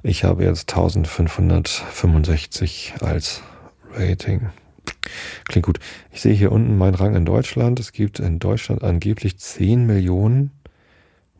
Ich 0.01 0.23
habe 0.23 0.43
jetzt 0.43 0.71
1565 0.71 2.95
als 3.01 3.43
Rating. 3.93 4.49
Klingt 5.47 5.65
gut. 5.65 5.79
Ich 6.11 6.21
sehe 6.21 6.33
hier 6.33 6.51
unten 6.51 6.77
meinen 6.77 6.95
Rang 6.95 7.15
in 7.15 7.25
Deutschland. 7.25 7.79
Es 7.79 7.91
gibt 7.91 8.19
in 8.19 8.39
Deutschland 8.39 8.83
angeblich 8.83 9.37
10 9.37 9.85
Millionen 9.85 10.51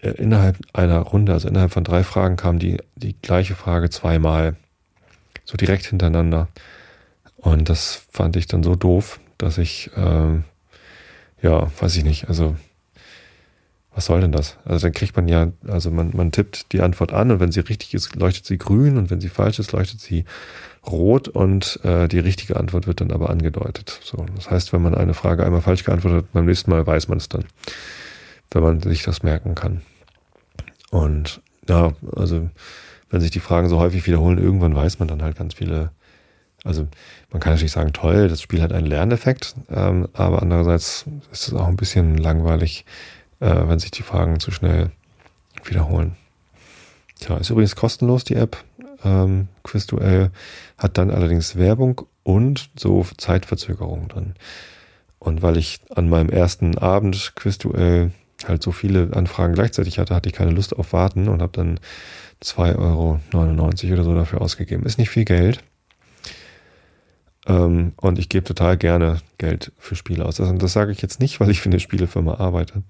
äh, 0.00 0.10
innerhalb 0.10 0.58
einer 0.72 0.98
Runde, 1.00 1.32
also 1.32 1.48
innerhalb 1.48 1.72
von 1.72 1.84
drei 1.84 2.04
Fragen, 2.04 2.36
kam 2.36 2.58
die, 2.58 2.78
die 2.96 3.14
gleiche 3.20 3.54
Frage 3.54 3.90
zweimal. 3.90 4.56
So 5.44 5.56
direkt 5.56 5.86
hintereinander. 5.86 6.48
Und 7.36 7.68
das 7.68 8.06
fand 8.10 8.36
ich 8.36 8.46
dann 8.46 8.62
so 8.62 8.76
doof, 8.76 9.20
dass 9.38 9.58
ich, 9.58 9.90
ähm, 9.96 10.44
ja, 11.42 11.70
weiß 11.80 11.96
ich 11.96 12.04
nicht, 12.04 12.28
also 12.28 12.56
was 13.94 14.06
soll 14.06 14.20
denn 14.20 14.32
das? 14.32 14.56
Also 14.64 14.86
dann 14.86 14.92
kriegt 14.92 15.16
man 15.16 15.26
ja, 15.26 15.48
also 15.66 15.90
man, 15.90 16.12
man 16.14 16.30
tippt 16.30 16.72
die 16.72 16.80
Antwort 16.80 17.12
an 17.12 17.30
und 17.32 17.40
wenn 17.40 17.50
sie 17.50 17.60
richtig 17.60 17.92
ist, 17.94 18.14
leuchtet 18.14 18.46
sie 18.46 18.58
grün 18.58 18.96
und 18.96 19.10
wenn 19.10 19.20
sie 19.20 19.28
falsch 19.28 19.58
ist, 19.58 19.72
leuchtet 19.72 20.00
sie 20.00 20.24
rot 20.86 21.28
und 21.28 21.80
äh, 21.84 22.08
die 22.08 22.20
richtige 22.20 22.56
Antwort 22.56 22.86
wird 22.86 23.00
dann 23.00 23.10
aber 23.10 23.30
angedeutet. 23.30 24.00
So, 24.02 24.24
das 24.36 24.50
heißt, 24.50 24.72
wenn 24.72 24.82
man 24.82 24.94
eine 24.94 25.14
Frage 25.14 25.44
einmal 25.44 25.60
falsch 25.60 25.84
geantwortet 25.84 26.24
hat, 26.24 26.32
beim 26.32 26.46
nächsten 26.46 26.70
Mal 26.70 26.86
weiß 26.86 27.08
man 27.08 27.18
es 27.18 27.28
dann, 27.28 27.44
wenn 28.52 28.62
man 28.62 28.80
sich 28.80 29.02
das 29.02 29.22
merken 29.22 29.54
kann. 29.54 29.82
Und 30.90 31.42
ja, 31.68 31.92
also 32.14 32.48
wenn 33.10 33.20
sich 33.20 33.30
die 33.30 33.40
Fragen 33.40 33.68
so 33.68 33.78
häufig 33.78 34.06
wiederholen, 34.06 34.38
irgendwann 34.38 34.74
weiß 34.74 34.98
man 35.00 35.08
dann 35.08 35.22
halt 35.22 35.36
ganz 35.36 35.54
viele. 35.54 35.90
Also 36.62 36.86
man 37.30 37.40
kann 37.40 37.54
natürlich 37.54 37.72
sagen, 37.72 37.92
toll, 37.92 38.28
das 38.28 38.42
Spiel 38.42 38.62
hat 38.62 38.72
einen 38.72 38.86
Lerneffekt, 38.86 39.54
ähm, 39.70 40.08
aber 40.12 40.42
andererseits 40.42 41.06
ist 41.32 41.48
es 41.48 41.54
auch 41.54 41.66
ein 41.66 41.76
bisschen 41.76 42.18
langweilig, 42.18 42.84
äh, 43.40 43.68
wenn 43.68 43.78
sich 43.78 43.90
die 43.90 44.02
Fragen 44.02 44.40
zu 44.40 44.50
schnell 44.50 44.90
wiederholen. 45.64 46.16
Tja, 47.18 47.36
ist 47.36 47.50
übrigens 47.50 47.76
kostenlos, 47.76 48.24
die 48.24 48.36
App. 48.36 48.62
Ähm, 49.04 49.48
Quizduell 49.62 50.30
hat 50.78 50.98
dann 50.98 51.10
allerdings 51.10 51.56
Werbung 51.56 52.02
und 52.22 52.70
so 52.78 53.06
Zeitverzögerung 53.16 54.08
drin. 54.08 54.34
Und 55.18 55.42
weil 55.42 55.56
ich 55.56 55.80
an 55.94 56.08
meinem 56.08 56.30
ersten 56.30 56.78
Abend 56.78 57.32
Quizduell 57.34 58.10
halt 58.46 58.62
so 58.62 58.72
viele 58.72 59.10
Anfragen 59.14 59.54
gleichzeitig 59.54 59.98
hatte, 59.98 60.14
hatte 60.14 60.28
ich 60.28 60.34
keine 60.34 60.52
Lust 60.52 60.74
auf 60.74 60.92
Warten 60.92 61.28
und 61.28 61.42
habe 61.42 61.52
dann 61.52 61.78
2,99 62.42 62.78
Euro 62.78 63.92
oder 63.92 64.04
so 64.04 64.14
dafür 64.14 64.40
ausgegeben. 64.40 64.86
Ist 64.86 64.98
nicht 64.98 65.10
viel 65.10 65.26
Geld. 65.26 65.62
Ähm, 67.46 67.92
und 67.96 68.18
ich 68.18 68.28
gebe 68.28 68.44
total 68.44 68.76
gerne 68.76 69.18
Geld 69.38 69.72
für 69.78 69.96
Spiele 69.96 70.24
aus. 70.24 70.40
Also, 70.40 70.52
das 70.54 70.72
sage 70.72 70.92
ich 70.92 71.02
jetzt 71.02 71.20
nicht, 71.20 71.40
weil 71.40 71.50
ich 71.50 71.60
für 71.60 71.70
eine 71.70 71.80
Spielefirma 71.80 72.34
arbeite. 72.34 72.82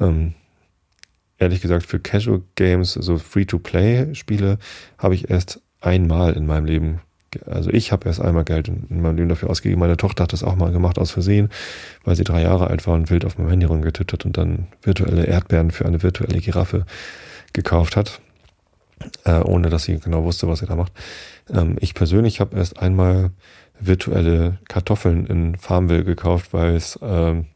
Ähm, 0.00 0.34
ehrlich 1.38 1.60
gesagt, 1.60 1.86
für 1.86 2.00
Casual 2.00 2.42
Games, 2.56 2.92
so 2.92 3.18
Free-to-Play-Spiele, 3.18 4.58
habe 4.98 5.14
ich 5.14 5.30
erst 5.30 5.60
einmal 5.80 6.32
in 6.32 6.46
meinem 6.46 6.66
Leben 6.66 7.00
also 7.46 7.70
ich 7.70 7.92
habe 7.92 8.08
erst 8.08 8.20
einmal 8.20 8.44
Geld 8.44 8.68
in, 8.68 8.86
in, 8.88 9.02
meinem 9.02 9.16
Leben 9.16 9.28
dafür 9.28 9.50
ausgegeben. 9.50 9.80
Meine 9.80 9.96
Tochter 9.96 10.24
hat 10.24 10.32
das 10.32 10.42
auch 10.42 10.56
mal 10.56 10.72
gemacht 10.72 10.98
aus 10.98 11.10
Versehen, 11.10 11.50
weil 12.04 12.16
sie 12.16 12.24
drei 12.24 12.42
Jahre 12.42 12.68
alt 12.68 12.86
war 12.86 12.94
und 12.94 13.10
wild 13.10 13.24
auf 13.24 13.38
meinem 13.38 13.50
Handy 13.50 13.66
rumgetippt 13.66 14.12
hat 14.12 14.24
und 14.24 14.36
dann 14.36 14.68
virtuelle 14.82 15.24
Erdbeeren 15.24 15.70
für 15.70 15.84
eine 15.84 16.02
virtuelle 16.02 16.40
Giraffe 16.40 16.86
gekauft 17.52 17.96
hat, 17.96 18.20
äh, 19.24 19.40
ohne 19.40 19.68
dass 19.68 19.84
sie 19.84 19.98
genau 19.98 20.24
wusste, 20.24 20.48
was 20.48 20.60
sie 20.60 20.66
da 20.66 20.76
macht. 20.76 20.92
Ähm, 21.50 21.76
ich 21.80 21.94
persönlich 21.94 22.40
habe 22.40 22.56
erst 22.56 22.78
einmal 22.78 23.30
virtuelle 23.80 24.58
Kartoffeln 24.68 25.26
in 25.26 25.56
Farmville 25.56 26.04
gekauft, 26.04 26.52
weil 26.52 26.74
es 26.76 26.98
ähm, 27.02 27.46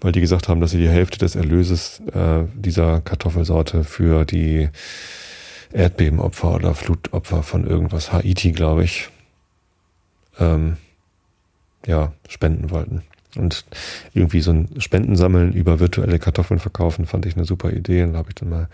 weil 0.00 0.12
die 0.12 0.20
gesagt 0.20 0.48
haben, 0.48 0.60
dass 0.60 0.70
sie 0.70 0.78
die 0.78 0.88
Hälfte 0.88 1.18
des 1.18 1.36
Erlöses 1.36 2.00
äh, 2.14 2.44
dieser 2.54 3.00
Kartoffelsorte 3.00 3.84
für 3.84 4.24
die 4.24 4.70
Erdbebenopfer 5.72 6.54
oder 6.54 6.74
Flutopfer 6.74 7.42
von 7.42 7.66
irgendwas, 7.66 8.12
Haiti, 8.12 8.52
glaube 8.52 8.84
ich, 8.84 9.08
ähm, 10.38 10.78
ja, 11.86 12.12
spenden 12.28 12.70
wollten. 12.70 13.02
Und 13.36 13.64
irgendwie 14.12 14.40
so 14.40 14.50
ein 14.50 14.80
Spendensammeln 14.80 15.52
über 15.52 15.78
virtuelle 15.78 16.18
Kartoffeln 16.18 16.58
verkaufen, 16.58 17.06
fand 17.06 17.26
ich 17.26 17.36
eine 17.36 17.44
super 17.44 17.70
Idee 17.72 18.02
und 18.02 18.16
habe 18.16 18.30
ich 18.30 18.34
dann 18.34 18.48
mal 18.48 18.68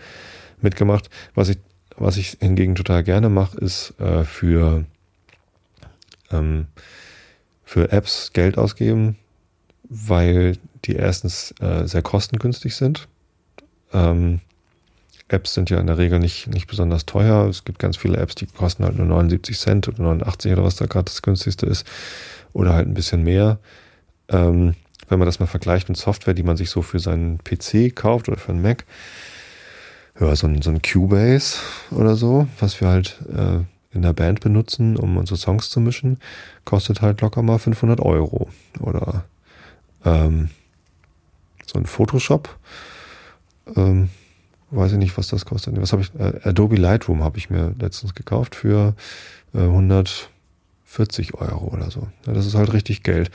mitgemacht. 0.61 1.09
Was 1.35 1.49
ich, 1.49 1.59
was 1.95 2.17
ich 2.17 2.37
hingegen 2.39 2.73
total 2.73 3.03
gerne 3.03 3.29
mache, 3.29 3.57
ist 3.59 3.93
äh, 3.99 4.23
für, 4.23 4.85
ähm, 6.31 6.67
für 7.63 7.91
Apps 7.91 8.31
Geld 8.33 8.57
ausgeben, 8.57 9.17
weil 9.83 10.57
die 10.85 10.95
erstens 10.95 11.53
äh, 11.59 11.85
sehr 11.85 12.01
kostengünstig 12.01 12.75
sind. 12.75 13.07
Ähm, 13.93 14.41
Apps 15.29 15.53
sind 15.53 15.69
ja 15.69 15.79
in 15.79 15.87
der 15.87 15.97
Regel 15.97 16.19
nicht, 16.19 16.47
nicht 16.47 16.67
besonders 16.67 17.05
teuer. 17.05 17.47
Es 17.49 17.65
gibt 17.65 17.79
ganz 17.79 17.97
viele 17.97 18.17
Apps, 18.17 18.35
die 18.35 18.47
kosten 18.47 18.85
halt 18.85 18.97
nur 18.97 19.05
79 19.05 19.59
Cent 19.59 19.87
oder 19.87 20.01
89 20.01 20.53
oder 20.53 20.63
was 20.63 20.77
da 20.77 20.85
gerade 20.85 21.05
das 21.05 21.21
günstigste 21.21 21.65
ist. 21.65 21.85
Oder 22.53 22.73
halt 22.73 22.87
ein 22.87 22.93
bisschen 22.93 23.23
mehr. 23.23 23.59
Ähm, 24.29 24.75
wenn 25.09 25.19
man 25.19 25.25
das 25.25 25.39
mal 25.39 25.45
vergleicht 25.45 25.89
mit 25.89 25.97
Software, 25.97 26.33
die 26.33 26.43
man 26.43 26.57
sich 26.57 26.69
so 26.69 26.81
für 26.81 26.99
seinen 26.99 27.39
PC 27.43 27.95
kauft 27.95 28.29
oder 28.29 28.37
für 28.37 28.51
einen 28.51 28.61
Mac, 28.61 28.85
ja, 30.19 30.35
so 30.35 30.47
ein, 30.47 30.61
so 30.61 30.69
ein 30.69 30.81
Cubase 30.81 31.57
oder 31.91 32.15
so, 32.15 32.47
was 32.59 32.79
wir 32.81 32.87
halt 32.87 33.17
äh, 33.29 33.59
in 33.91 34.01
der 34.01 34.13
Band 34.13 34.41
benutzen, 34.41 34.97
um 34.97 35.17
unsere 35.17 35.37
Songs 35.37 35.69
zu 35.69 35.79
mischen, 35.79 36.19
kostet 36.65 37.01
halt 37.01 37.21
locker 37.21 37.41
mal 37.41 37.57
500 37.57 37.99
Euro. 37.99 38.49
Oder 38.79 39.25
ähm, 40.05 40.49
so 41.65 41.79
ein 41.79 41.85
Photoshop, 41.85 42.57
ähm, 43.75 44.09
weiß 44.71 44.93
ich 44.93 44.97
nicht, 44.97 45.17
was 45.17 45.27
das 45.27 45.45
kostet. 45.45 45.79
Was 45.81 45.93
habe 45.93 46.01
ich? 46.01 46.13
Äh, 46.15 46.39
Adobe 46.43 46.75
Lightroom 46.75 47.23
habe 47.23 47.37
ich 47.37 47.49
mir 47.49 47.73
letztens 47.79 48.13
gekauft 48.13 48.55
für 48.55 48.95
äh, 49.53 49.59
140 49.59 51.33
Euro 51.35 51.67
oder 51.73 51.91
so. 51.91 52.07
Ja, 52.25 52.33
das 52.33 52.45
ist 52.45 52.55
halt 52.55 52.73
richtig 52.73 53.03
Geld. 53.03 53.31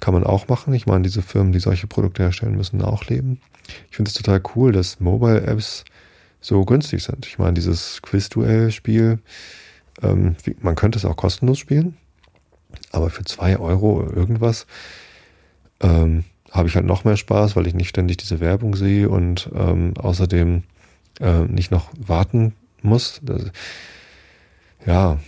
Kann 0.00 0.14
man 0.14 0.24
auch 0.24 0.48
machen. 0.48 0.74
Ich 0.74 0.86
meine, 0.86 1.02
diese 1.02 1.22
Firmen, 1.22 1.52
die 1.52 1.58
solche 1.58 1.86
Produkte 1.86 2.22
herstellen, 2.22 2.56
müssen 2.56 2.80
auch 2.82 3.06
leben. 3.06 3.40
Ich 3.90 3.96
finde 3.96 4.10
es 4.10 4.14
total 4.14 4.40
cool, 4.54 4.72
dass 4.72 5.00
Mobile 5.00 5.42
Apps 5.42 5.84
so 6.40 6.64
günstig 6.64 7.02
sind. 7.02 7.26
Ich 7.26 7.38
meine, 7.38 7.54
dieses 7.54 8.00
Quiz-Duell-Spiel, 8.02 9.18
ähm, 10.02 10.36
man 10.60 10.74
könnte 10.74 10.98
es 10.98 11.04
auch 11.04 11.16
kostenlos 11.16 11.58
spielen, 11.58 11.96
aber 12.92 13.10
für 13.10 13.24
zwei 13.24 13.58
Euro 13.58 14.02
irgendwas 14.02 14.66
ähm, 15.80 16.24
habe 16.50 16.68
ich 16.68 16.76
halt 16.76 16.86
noch 16.86 17.04
mehr 17.04 17.16
Spaß, 17.16 17.56
weil 17.56 17.66
ich 17.66 17.74
nicht 17.74 17.88
ständig 17.88 18.16
diese 18.18 18.40
Werbung 18.40 18.74
sehe 18.74 19.08
und 19.08 19.50
ähm, 19.54 19.94
außerdem 19.96 20.62
äh, 21.20 21.40
nicht 21.40 21.70
noch 21.70 21.90
warten 21.98 22.54
muss. 22.82 23.20
Das, 23.22 23.42
ja, 24.86 25.18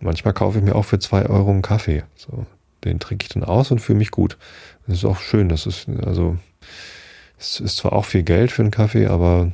manchmal 0.00 0.34
kaufe 0.34 0.58
ich 0.58 0.64
mir 0.64 0.74
auch 0.74 0.84
für 0.84 0.98
zwei 0.98 1.26
Euro 1.26 1.50
einen 1.50 1.62
Kaffee. 1.62 2.04
So, 2.16 2.46
den 2.84 3.00
trinke 3.00 3.24
ich 3.24 3.30
dann 3.30 3.44
aus 3.44 3.70
und 3.70 3.80
fühle 3.80 3.98
mich 3.98 4.10
gut. 4.10 4.38
Das 4.86 4.98
ist 4.98 5.04
auch 5.04 5.18
schön. 5.18 5.48
Das 5.48 5.66
ist 5.66 5.88
also 6.04 6.38
es 7.38 7.60
ist 7.60 7.76
zwar 7.76 7.92
auch 7.92 8.04
viel 8.04 8.22
Geld 8.22 8.52
für 8.52 8.62
einen 8.62 8.70
Kaffee, 8.70 9.06
aber 9.06 9.52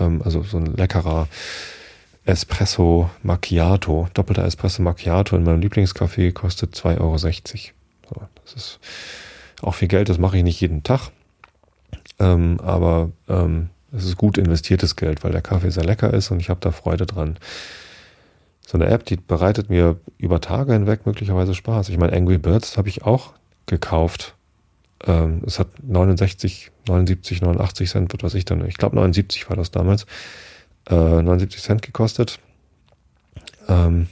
ähm, 0.00 0.22
also 0.24 0.42
so 0.42 0.58
ein 0.58 0.66
leckerer 0.66 1.28
Espresso 2.28 3.10
Macchiato, 3.22 4.08
doppelter 4.12 4.44
Espresso 4.44 4.82
Macchiato 4.82 5.34
in 5.34 5.44
meinem 5.44 5.60
Lieblingscafé 5.60 6.32
kostet 6.32 6.74
2,60 6.74 7.70
Euro. 8.10 8.28
Das 8.44 8.52
ist 8.54 8.80
auch 9.62 9.74
viel 9.74 9.88
Geld, 9.88 10.10
das 10.10 10.18
mache 10.18 10.36
ich 10.36 10.44
nicht 10.44 10.60
jeden 10.60 10.82
Tag. 10.82 11.10
Ähm, 12.18 12.60
aber 12.62 13.10
ähm, 13.28 13.70
es 13.92 14.04
ist 14.04 14.18
gut 14.18 14.36
investiertes 14.36 14.94
Geld, 14.96 15.24
weil 15.24 15.32
der 15.32 15.40
Kaffee 15.40 15.70
sehr 15.70 15.84
lecker 15.84 16.12
ist 16.12 16.30
und 16.30 16.40
ich 16.40 16.50
habe 16.50 16.60
da 16.60 16.70
Freude 16.70 17.06
dran. 17.06 17.38
So 18.66 18.76
eine 18.76 18.88
App, 18.88 19.06
die 19.06 19.16
bereitet 19.16 19.70
mir 19.70 19.98
über 20.18 20.42
Tage 20.42 20.74
hinweg 20.74 21.06
möglicherweise 21.06 21.54
Spaß. 21.54 21.88
Ich 21.88 21.96
meine, 21.96 22.12
Angry 22.12 22.36
Birds 22.36 22.76
habe 22.76 22.90
ich 22.90 23.04
auch 23.04 23.32
gekauft. 23.64 24.34
Ähm, 25.06 25.42
es 25.46 25.58
hat 25.58 25.68
69, 25.82 26.72
79, 26.86 27.40
89 27.40 27.88
Cent, 27.88 28.12
was 28.12 28.22
weiß 28.22 28.34
ich 28.34 28.44
dann. 28.44 28.66
Ich 28.66 28.76
glaube 28.76 28.96
79 28.96 29.48
war 29.48 29.56
das 29.56 29.70
damals. 29.70 30.04
Äh, 30.88 31.22
79 31.22 31.62
Cent 31.62 31.82
gekostet. 31.82 32.38
Ähm, 33.68 34.08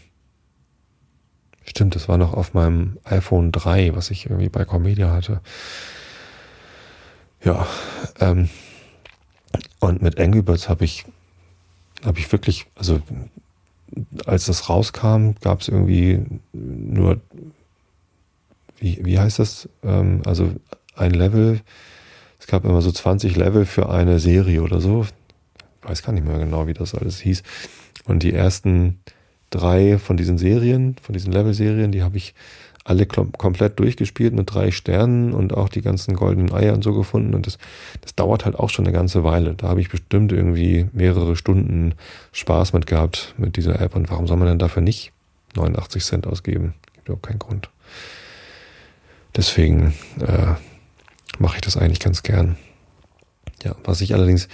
Stimmt, 1.68 1.96
das 1.96 2.08
war 2.08 2.16
noch 2.16 2.32
auf 2.32 2.54
meinem 2.54 2.98
iPhone 3.04 3.52
3, 3.52 3.94
was 3.94 4.10
ich 4.10 4.26
irgendwie 4.26 4.48
bei 4.48 4.64
Comedia 4.64 5.10
hatte. 5.10 5.40
Ja, 7.42 7.66
ähm, 8.20 8.48
und 9.80 10.00
mit 10.00 10.18
Angry 10.18 10.42
Birds 10.42 10.68
habe 10.68 10.84
ich, 10.84 11.04
habe 12.04 12.18
ich 12.18 12.30
wirklich, 12.30 12.66
also 12.76 13.00
als 14.24 14.46
das 14.46 14.68
rauskam, 14.68 15.32
gab 15.40 15.60
es 15.60 15.68
irgendwie 15.68 16.24
nur, 16.52 17.20
wie, 18.78 19.04
wie 19.04 19.18
heißt 19.18 19.38
das? 19.38 19.68
Ähm, 19.82 20.22
also 20.24 20.52
ein 20.94 21.10
Level, 21.10 21.60
es 22.38 22.46
gab 22.46 22.64
immer 22.64 22.80
so 22.80 22.92
20 22.92 23.36
Level 23.36 23.66
für 23.66 23.90
eine 23.90 24.18
Serie 24.18 24.62
oder 24.62 24.80
so. 24.80 25.04
Weiß 25.86 26.02
gar 26.02 26.12
nicht 26.12 26.26
mehr 26.26 26.38
genau, 26.38 26.66
wie 26.66 26.74
das 26.74 26.94
alles 26.94 27.20
hieß. 27.20 27.42
Und 28.04 28.22
die 28.22 28.32
ersten 28.32 29.00
drei 29.50 29.98
von 29.98 30.16
diesen 30.16 30.38
Serien, 30.38 30.96
von 31.00 31.12
diesen 31.12 31.32
Level-Serien, 31.32 31.92
die 31.92 32.02
habe 32.02 32.16
ich 32.16 32.34
alle 32.84 33.04
komplett 33.06 33.80
durchgespielt 33.80 34.32
mit 34.32 34.54
drei 34.54 34.70
Sternen 34.70 35.32
und 35.32 35.52
auch 35.52 35.68
die 35.68 35.82
ganzen 35.82 36.14
goldenen 36.14 36.52
Eier 36.52 36.72
und 36.72 36.84
so 36.84 36.94
gefunden. 36.94 37.34
Und 37.34 37.46
das, 37.46 37.58
das 38.00 38.14
dauert 38.14 38.44
halt 38.44 38.56
auch 38.56 38.70
schon 38.70 38.86
eine 38.86 38.92
ganze 38.92 39.24
Weile. 39.24 39.54
Da 39.54 39.68
habe 39.68 39.80
ich 39.80 39.88
bestimmt 39.88 40.30
irgendwie 40.30 40.88
mehrere 40.92 41.34
Stunden 41.34 41.94
Spaß 42.30 42.72
mit 42.74 42.86
gehabt 42.86 43.34
mit 43.38 43.56
dieser 43.56 43.80
App. 43.80 43.96
Und 43.96 44.08
warum 44.08 44.28
soll 44.28 44.36
man 44.36 44.46
denn 44.46 44.60
dafür 44.60 44.82
nicht 44.82 45.12
89 45.56 46.04
Cent 46.04 46.26
ausgeben? 46.28 46.74
Gibt 46.94 47.08
überhaupt 47.08 47.26
keinen 47.26 47.40
Grund. 47.40 47.70
Deswegen 49.34 49.92
äh, 50.20 50.54
mache 51.38 51.56
ich 51.56 51.62
das 51.62 51.76
eigentlich 51.76 52.00
ganz 52.00 52.22
gern. 52.22 52.56
Ja, 53.64 53.74
was 53.82 54.00
ich 54.00 54.14
allerdings 54.14 54.46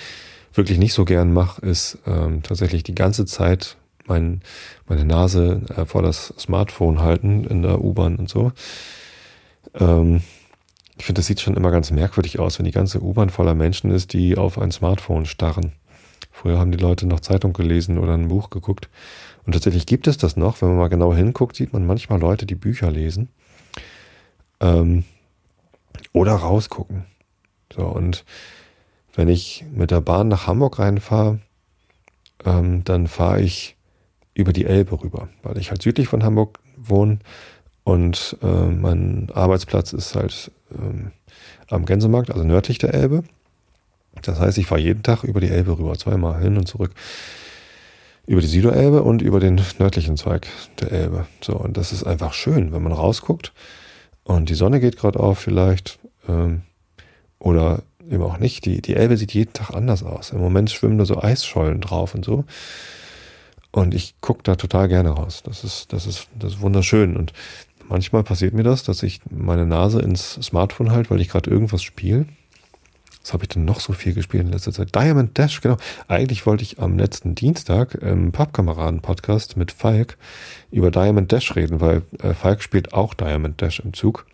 wirklich 0.55 0.79
nicht 0.79 0.95
so 0.95 1.05
gern 1.05 1.33
mache, 1.33 1.65
ist 1.65 1.99
ähm, 2.07 2.43
tatsächlich 2.43 2.83
die 2.83 2.95
ganze 2.95 3.25
Zeit 3.27 3.77
mein, 4.07 4.41
meine 4.87 5.05
Nase 5.05 5.63
äh, 5.77 5.85
vor 5.85 6.03
das 6.03 6.35
Smartphone 6.39 7.01
halten 7.01 7.45
in 7.45 7.63
der 7.63 7.83
U-Bahn 7.83 8.17
und 8.17 8.29
so. 8.29 8.53
Ähm, 9.75 10.23
ich 10.99 11.07
finde, 11.07 11.21
das 11.21 11.27
sieht 11.27 11.41
schon 11.41 11.57
immer 11.57 11.71
ganz 11.71 11.91
merkwürdig 11.91 12.39
aus, 12.39 12.59
wenn 12.59 12.67
die 12.67 12.73
ganze 12.73 13.03
U-Bahn 13.03 13.31
voller 13.31 13.55
Menschen 13.55 13.91
ist, 13.91 14.13
die 14.13 14.37
auf 14.37 14.59
ein 14.59 14.71
Smartphone 14.71 15.27
starren. 15.27 15.73
Früher 16.31 16.59
haben 16.59 16.73
die 16.73 16.79
Leute 16.79 17.07
noch 17.07 17.21
Zeitung 17.21 17.53
gelesen 17.53 17.99
oder 17.99 18.15
ein 18.15 18.29
Buch 18.29 18.51
geguckt. 18.51 18.89
Und 19.45 19.53
tatsächlich 19.53 19.87
gibt 19.87 20.07
es 20.07 20.17
das 20.17 20.37
noch. 20.37 20.61
Wenn 20.61 20.69
man 20.71 20.79
mal 20.79 20.89
genau 20.89 21.15
hinguckt, 21.15 21.57
sieht 21.57 21.73
man 21.73 21.87
manchmal 21.87 22.21
Leute, 22.21 22.47
die 22.47 22.55
Bücher 22.55 22.91
lesen. 22.91 23.29
Ähm, 24.61 25.05
oder 26.13 26.35
rausgucken. 26.35 27.05
So, 27.75 27.85
und 27.85 28.25
wenn 29.15 29.29
ich 29.29 29.65
mit 29.73 29.91
der 29.91 30.01
Bahn 30.01 30.29
nach 30.29 30.47
Hamburg 30.47 30.79
reinfahre, 30.79 31.41
ähm, 32.45 32.85
dann 32.85 33.07
fahre 33.07 33.41
ich 33.41 33.77
über 34.35 34.53
die 34.53 34.65
Elbe 34.65 35.03
rüber, 35.03 35.29
weil 35.43 35.59
ich 35.59 35.71
halt 35.71 35.83
südlich 35.83 36.09
von 36.09 36.25
Hamburg 36.25 36.61
wohne 36.77 37.19
und 37.85 38.37
äh, 38.43 38.67
mein 38.67 39.29
Arbeitsplatz 39.35 39.93
ist 39.93 40.15
halt 40.15 40.51
ähm, 40.73 41.13
am 41.69 41.85
Gänsemarkt, 41.85 42.31
also 42.31 42.45
nördlich 42.45 42.79
der 42.79 42.95
Elbe. 42.95 43.25
Das 44.23 44.39
heißt, 44.39 44.59
ich 44.59 44.67
fahre 44.67 44.81
jeden 44.81 45.03
Tag 45.03 45.25
über 45.25 45.41
die 45.41 45.49
Elbe 45.49 45.79
rüber, 45.79 45.97
zweimal 45.99 46.41
hin 46.41 46.57
und 46.57 46.67
zurück. 46.67 46.93
Über 48.27 48.41
die 48.41 48.47
Süderelbe 48.47 49.03
und 49.03 49.21
über 49.21 49.41
den 49.41 49.61
nördlichen 49.79 50.17
Zweig 50.17 50.47
der 50.81 50.93
Elbe. 50.93 51.27
So, 51.41 51.57
und 51.57 51.77
das 51.77 51.93
ist 51.93 52.05
einfach 52.05 52.35
schön, 52.35 52.73
wenn 52.73 52.83
man 52.83 52.93
rausguckt 52.93 53.53
und 54.25 54.49
die 54.49 54.55
Sonne 54.55 54.79
geht 54.79 54.97
gerade 54.97 55.19
auf 55.19 55.41
vielleicht 55.41 55.99
ähm, 56.29 56.63
oder 57.41 57.83
eben 58.11 58.23
auch 58.23 58.39
nicht. 58.39 58.65
Die, 58.65 58.83
die 58.83 58.95
Elbe 58.95 59.17
sieht 59.17 59.33
jeden 59.35 59.53
Tag 59.53 59.71
anders 59.71 60.03
aus. 60.03 60.31
Im 60.31 60.41
Moment 60.41 60.71
schwimmen 60.71 60.99
da 60.99 61.05
so 61.05 61.21
Eisschollen 61.21 61.81
drauf 61.81 62.15
und 62.15 62.25
so. 62.25 62.45
Und 63.71 63.95
ich 63.95 64.15
gucke 64.21 64.43
da 64.43 64.57
total 64.57 64.89
gerne 64.89 65.11
raus. 65.11 65.43
Das 65.45 65.65
ist, 65.65 65.93
das 65.93 66.07
ist, 66.07 66.29
das 66.39 66.55
ist 66.55 66.61
wunderschön. 66.61 67.17
Und 67.17 67.33
manchmal 67.89 68.23
passiert 68.23 68.55
mir 68.55 68.63
das, 68.63 68.85
dass 68.85 69.03
ich 69.03 69.21
meine 69.31 69.67
Nase 69.67 70.01
ins 70.01 70.35
Smartphone 70.35 70.91
halte, 70.91 71.11
weil 71.11 71.21
ich 71.21 71.29
gerade 71.29 71.51
irgendwas 71.51 71.83
spiele. 71.83 72.27
Was 73.23 73.33
habe 73.33 73.45
ich 73.45 73.51
denn 73.51 73.65
noch 73.65 73.81
so 73.81 73.93
viel 73.93 74.15
gespielt 74.15 74.45
in 74.45 74.53
letzter 74.53 74.73
Zeit? 74.73 74.95
Diamond 74.95 75.39
Dash, 75.39 75.61
genau. 75.61 75.77
Eigentlich 76.09 76.45
wollte 76.45 76.65
ich 76.65 76.81
am 76.81 76.99
letzten 76.99 77.35
Dienstag 77.35 77.95
im 77.95 78.33
Pappkameraden-Podcast 78.33 79.57
mit 79.57 79.71
Falk 79.71 80.19
über 80.73 80.91
Diamond 80.91 81.31
Dash 81.31 81.55
reden, 81.55 81.81
weil 81.81 82.03
äh, 82.21 82.35
Falk 82.35 82.63
spielt 82.63 82.93
auch 82.93 83.15
Diamond 83.15 83.61
Dash 83.61 83.79
im 83.79 83.95
Zug. 83.95 84.27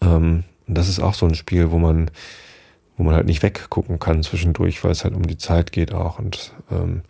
Ähm, 0.00 0.44
und 0.66 0.76
das 0.76 0.88
ist 0.88 1.00
auch 1.00 1.14
so 1.14 1.26
ein 1.26 1.34
Spiel, 1.34 1.70
wo 1.70 1.78
man, 1.78 2.10
wo 2.96 3.02
man 3.02 3.14
halt 3.14 3.26
nicht 3.26 3.42
weggucken 3.42 3.98
kann 3.98 4.22
zwischendurch, 4.22 4.82
weil 4.84 4.92
es 4.92 5.04
halt 5.04 5.14
um 5.14 5.26
die 5.26 5.38
Zeit 5.38 5.72
geht 5.72 5.92
auch. 5.92 6.18
Und 6.18 6.52
ähm, 6.70 7.02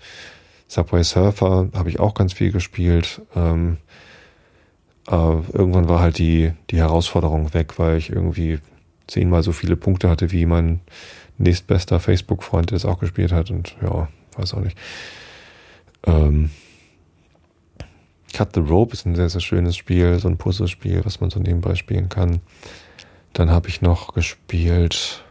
Subway 0.67 1.05
Surfer 1.05 1.69
habe 1.75 1.89
ich 1.89 2.01
auch 2.01 2.15
ganz 2.15 2.33
viel 2.33 2.51
gespielt. 2.51 3.23
Ähm, 3.37 3.77
äh, 5.09 5.15
irgendwann 5.53 5.89
war 5.89 6.01
halt 6.01 6.19
die, 6.19 6.53
die 6.71 6.79
Herausforderung 6.79 7.55
weg, 7.55 7.79
weil 7.79 7.99
ich 7.99 8.11
irgendwie 8.11 8.59
zehnmal 9.07 9.43
so 9.43 9.53
viele 9.53 9.77
Punkte 9.77 10.09
hatte 10.09 10.33
wie 10.33 10.47
mein 10.47 10.81
nächstbester 11.39 12.01
Facebook-Freund, 12.01 12.71
der 12.71 12.77
es 12.77 12.85
auch 12.85 12.99
gespielt 12.99 13.33
hat. 13.33 13.51
Und 13.51 13.77
ja, 13.83 14.09
weiß 14.37 14.55
auch 14.55 14.61
nicht. 14.61 14.79
Ähm, 16.07 16.51
Cut 18.33 18.55
the 18.55 18.61
Rope 18.61 18.95
ist 18.95 19.07
ein 19.07 19.15
sehr, 19.15 19.29
sehr 19.29 19.41
schönes 19.41 19.77
Spiel, 19.77 20.19
so 20.19 20.27
ein 20.27 20.39
Puzzlespiel, 20.39 21.05
was 21.05 21.21
man 21.21 21.31
so 21.31 21.39
nebenbei 21.39 21.77
spielen 21.77 22.09
kann. 22.09 22.41
Dann 23.35 23.51
habe 23.51 23.69
ich 23.69 23.83
noch 23.83 24.15
gespielt 24.15 25.25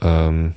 ähm, 0.00 0.54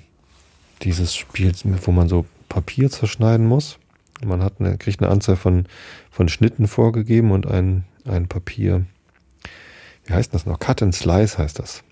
dieses 0.81 1.15
Spiel, 1.15 1.53
wo 1.83 1.91
man 1.91 2.09
so 2.09 2.25
Papier 2.47 2.89
zerschneiden 2.89 3.45
muss. 3.45 3.77
Man 4.25 4.41
hat 4.41 4.53
eine, 4.59 4.77
kriegt 4.77 5.01
eine 5.01 5.11
Anzahl 5.11 5.35
von, 5.35 5.65
von 6.09 6.29
Schnitten 6.29 6.67
vorgegeben 6.67 7.31
und 7.31 7.45
ein, 7.45 7.83
ein 8.05 8.27
Papier. 8.27 8.85
Wie 10.05 10.13
heißt 10.13 10.33
das 10.33 10.45
noch? 10.45 10.59
Cut 10.59 10.81
and 10.81 10.95
Slice 10.95 11.37
heißt 11.37 11.59
das. 11.59 11.83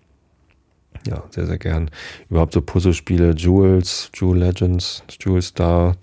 Ja, 1.06 1.24
sehr, 1.30 1.46
sehr 1.46 1.58
gern. 1.58 1.92
Überhaupt 2.30 2.54
so 2.54 2.62
Puzzlespiele, 2.62 3.34
Jewels, 3.36 4.10
Jewel 4.16 4.40
Legends, 4.40 5.04
Jewel 5.20 5.42
Star, 5.42 5.96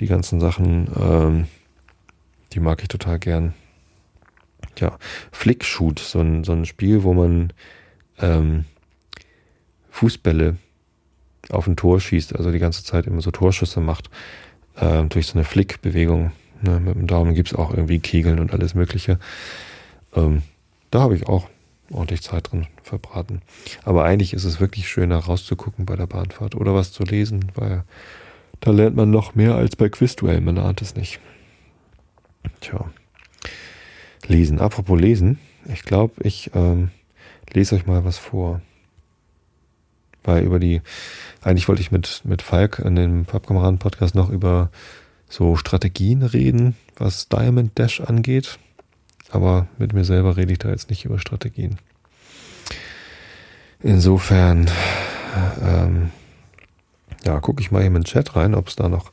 die 0.00 0.06
ganzen 0.06 0.40
Sachen, 0.40 0.90
ähm, 0.98 1.48
die 2.52 2.60
mag 2.60 2.80
ich 2.82 2.88
total 2.88 3.18
gern. 3.18 3.54
Ja, 4.80 4.98
Flickshoot, 5.32 5.98
so 5.98 6.20
ein, 6.20 6.44
so 6.44 6.52
ein 6.52 6.64
Spiel, 6.66 7.02
wo 7.02 7.14
man 7.14 7.52
ähm, 8.18 8.64
Fußbälle 9.90 10.56
auf 11.50 11.66
ein 11.66 11.76
Tor 11.76 12.00
schießt, 12.00 12.36
also 12.36 12.52
die 12.52 12.58
ganze 12.58 12.84
Zeit 12.84 13.06
immer 13.06 13.20
so 13.20 13.30
Torschüsse 13.30 13.80
macht, 13.80 14.10
äh, 14.76 15.04
durch 15.04 15.26
so 15.26 15.34
eine 15.34 15.44
Flickbewegung. 15.44 16.32
Ne? 16.62 16.80
Mit 16.80 16.94
dem 16.94 17.06
Daumen 17.06 17.34
gibt 17.34 17.52
es 17.52 17.58
auch 17.58 17.70
irgendwie 17.70 18.00
Kegeln 18.00 18.38
und 18.38 18.52
alles 18.52 18.74
Mögliche. 18.74 19.18
Ähm, 20.14 20.42
da 20.90 21.00
habe 21.00 21.16
ich 21.16 21.26
auch 21.26 21.48
ordentlich 21.90 22.22
Zeit 22.22 22.50
drin 22.50 22.66
verbraten. 22.82 23.42
Aber 23.84 24.04
eigentlich 24.04 24.34
ist 24.34 24.44
es 24.44 24.60
wirklich 24.60 24.88
schöner 24.88 25.18
rauszugucken 25.18 25.86
bei 25.86 25.96
der 25.96 26.06
Bahnfahrt 26.06 26.54
oder 26.54 26.74
was 26.74 26.92
zu 26.92 27.02
lesen, 27.02 27.50
weil 27.54 27.84
da 28.60 28.70
lernt 28.72 28.96
man 28.96 29.10
noch 29.10 29.34
mehr 29.34 29.54
als 29.54 29.76
bei 29.76 29.88
Quizduell, 29.88 30.40
man 30.40 30.58
ahnt 30.58 30.82
es 30.82 30.94
nicht. 30.94 31.20
Tja. 32.60 32.90
Lesen. 34.26 34.60
Apropos 34.60 35.00
lesen, 35.00 35.38
ich 35.72 35.82
glaube, 35.82 36.14
ich 36.22 36.50
ähm, 36.54 36.90
lese 37.52 37.76
euch 37.76 37.86
mal 37.86 38.04
was 38.04 38.18
vor 38.18 38.60
weil 40.28 40.44
über 40.44 40.60
die, 40.60 40.82
eigentlich 41.42 41.68
wollte 41.68 41.80
ich 41.80 41.90
mit, 41.90 42.20
mit 42.24 42.42
Falk 42.42 42.78
in 42.78 42.94
dem 42.94 43.24
Pappkameraden-Podcast 43.24 44.14
noch 44.14 44.28
über 44.28 44.70
so 45.28 45.56
Strategien 45.56 46.22
reden, 46.22 46.76
was 46.96 47.28
Diamond 47.28 47.78
Dash 47.78 48.00
angeht. 48.00 48.58
Aber 49.30 49.66
mit 49.78 49.92
mir 49.92 50.04
selber 50.04 50.36
rede 50.36 50.52
ich 50.52 50.58
da 50.58 50.68
jetzt 50.68 50.90
nicht 50.90 51.04
über 51.04 51.18
Strategien. 51.18 51.78
Insofern, 53.82 54.70
ähm, 55.62 56.10
ja, 57.24 57.40
gucke 57.40 57.60
ich 57.60 57.70
mal 57.70 57.84
eben 57.84 57.96
in 57.96 58.02
den 58.02 58.06
Chat 58.06 58.36
rein, 58.36 58.54
ob 58.54 58.68
es 58.68 58.76
da 58.76 58.88
noch 58.88 59.12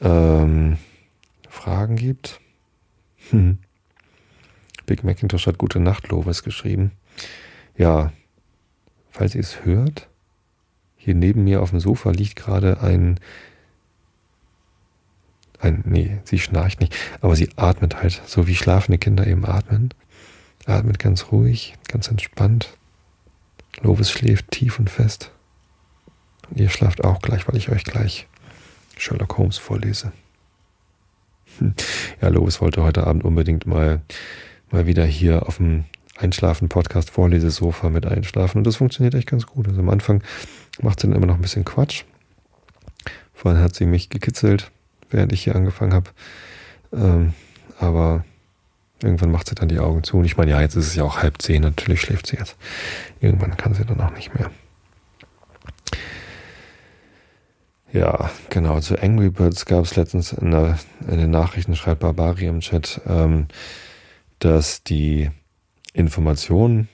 ähm, 0.00 0.78
Fragen 1.48 1.96
gibt. 1.96 2.40
Hm. 3.30 3.58
Big 4.86 5.02
Macintosh 5.02 5.46
hat 5.46 5.58
gute 5.58 5.80
Nacht, 5.80 6.08
Lovis 6.08 6.42
geschrieben. 6.42 6.92
Ja, 7.76 8.12
falls 9.10 9.34
ihr 9.34 9.40
es 9.40 9.64
hört, 9.64 10.08
hier 10.96 11.14
neben 11.14 11.44
mir 11.44 11.62
auf 11.62 11.70
dem 11.70 11.80
Sofa 11.80 12.10
liegt 12.10 12.36
gerade 12.36 12.80
ein, 12.80 13.18
ein, 15.58 15.82
nee, 15.86 16.18
sie 16.24 16.38
schnarcht 16.38 16.80
nicht, 16.80 16.94
aber 17.20 17.36
sie 17.36 17.50
atmet 17.56 18.02
halt, 18.02 18.22
so 18.26 18.46
wie 18.46 18.54
schlafende 18.54 18.98
Kinder 18.98 19.26
eben 19.26 19.44
atmen. 19.44 19.92
Atmet 20.66 20.98
ganz 20.98 21.30
ruhig, 21.30 21.74
ganz 21.88 22.08
entspannt. 22.08 22.76
Lovis 23.80 24.10
schläft 24.10 24.50
tief 24.50 24.78
und 24.78 24.90
fest. 24.90 25.30
Und 26.50 26.58
ihr 26.58 26.70
schlaft 26.70 27.04
auch 27.04 27.20
gleich, 27.20 27.46
weil 27.46 27.56
ich 27.56 27.68
euch 27.68 27.84
gleich 27.84 28.26
Sherlock 28.96 29.38
Holmes 29.38 29.58
vorlese. 29.58 30.12
Hm. 31.58 31.74
Ja, 32.20 32.28
Lovis 32.28 32.60
wollte 32.60 32.82
heute 32.82 33.06
Abend 33.06 33.24
unbedingt 33.24 33.66
mal, 33.66 34.00
mal 34.70 34.86
wieder 34.86 35.04
hier 35.04 35.46
auf 35.46 35.58
dem 35.58 35.84
Einschlafen-Podcast, 36.18 37.10
Vorlesesofa 37.10 37.90
mit 37.90 38.06
Einschlafen. 38.06 38.58
Und 38.58 38.66
das 38.66 38.76
funktioniert 38.76 39.14
echt 39.14 39.28
ganz 39.28 39.46
gut. 39.46 39.68
Also 39.68 39.80
am 39.80 39.90
Anfang 39.90 40.22
macht 40.80 41.00
sie 41.00 41.06
dann 41.06 41.16
immer 41.16 41.26
noch 41.26 41.36
ein 41.36 41.42
bisschen 41.42 41.64
Quatsch. 41.64 42.04
Vorhin 43.34 43.60
hat 43.60 43.74
sie 43.74 43.86
mich 43.86 44.08
gekitzelt, 44.08 44.70
während 45.10 45.32
ich 45.32 45.44
hier 45.44 45.56
angefangen 45.56 45.92
habe. 45.92 46.10
Ähm, 46.92 47.34
aber 47.78 48.24
Irgendwann 49.02 49.30
macht 49.30 49.48
sie 49.48 49.54
dann 49.54 49.68
die 49.68 49.78
Augen 49.78 50.02
zu. 50.04 50.18
Und 50.18 50.24
ich 50.24 50.36
meine, 50.36 50.52
ja, 50.52 50.60
jetzt 50.60 50.74
ist 50.74 50.86
es 50.86 50.94
ja 50.94 51.04
auch 51.04 51.18
halb 51.18 51.42
zehn, 51.42 51.62
natürlich 51.62 52.00
schläft 52.00 52.26
sie 52.26 52.36
jetzt. 52.36 52.56
Irgendwann 53.20 53.56
kann 53.56 53.74
sie 53.74 53.84
dann 53.84 54.00
auch 54.00 54.12
nicht 54.12 54.34
mehr. 54.34 54.50
Ja, 57.96 58.30
genau. 58.50 58.78
Zu 58.80 59.02
Angry 59.02 59.30
Birds 59.30 59.64
gab 59.64 59.84
es 59.84 59.96
letztens 59.96 60.34
in, 60.34 60.50
der, 60.50 60.78
in, 61.10 61.16
den 61.16 61.30
Nachrichten, 61.30 61.74
schreibt 61.74 62.00
Barbari 62.00 62.44
im 62.44 62.60
Chat, 62.60 63.00
ähm, 63.06 63.46
dass 64.38 64.82
die 64.82 65.30
Informationen, 65.94 66.88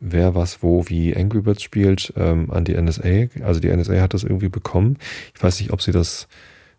wer 0.00 0.34
was 0.34 0.62
wo 0.62 0.86
wie 0.90 1.16
Angry 1.16 1.40
Birds 1.40 1.62
spielt, 1.62 2.12
ähm, 2.18 2.50
an 2.50 2.66
die 2.66 2.74
NSA, 2.74 3.28
also 3.44 3.60
die 3.60 3.74
NSA 3.74 3.98
hat 4.02 4.12
das 4.12 4.24
irgendwie 4.24 4.50
bekommen. 4.50 4.98
Ich 5.34 5.42
weiß 5.42 5.58
nicht, 5.60 5.72
ob 5.72 5.80
sie 5.80 5.92
das 5.92 6.28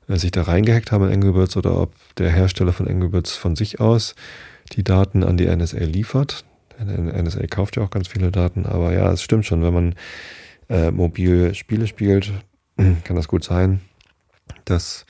äh, 0.07 0.17
sich 0.17 0.29
da 0.29 0.43
reingehackt 0.43 0.91
haben 0.91 1.05
in 1.05 1.13
Angry 1.13 1.31
Birds 1.31 1.57
oder 1.57 1.81
ob 1.81 1.95
der 2.17 2.29
Hersteller 2.29 2.73
von 2.73 2.87
Angry 2.87 3.09
Birds 3.09 3.35
von 3.35 3.55
sich 3.55 3.79
aus 3.79 4.13
die 4.73 4.83
Daten 4.83 5.23
an 5.23 5.37
die 5.37 5.47
NSA 5.47 5.79
liefert. 5.79 6.45
Die 6.79 6.83
NSA 6.83 7.47
kauft 7.47 7.75
ja 7.75 7.83
auch 7.83 7.89
ganz 7.89 8.07
viele 8.07 8.29
Daten, 8.29 8.67
aber 8.67 8.93
ja, 8.93 9.11
es 9.11 9.23
stimmt 9.23 9.47
schon, 9.47 9.63
wenn 9.63 9.73
man 9.73 9.95
äh, 10.69 10.91
mobil 10.91 11.55
Spiele 11.55 11.87
spielt, 11.87 12.31
kann 13.03 13.15
das 13.15 13.27
gut 13.27 13.43
sein, 13.43 13.81
dass 14.65 15.05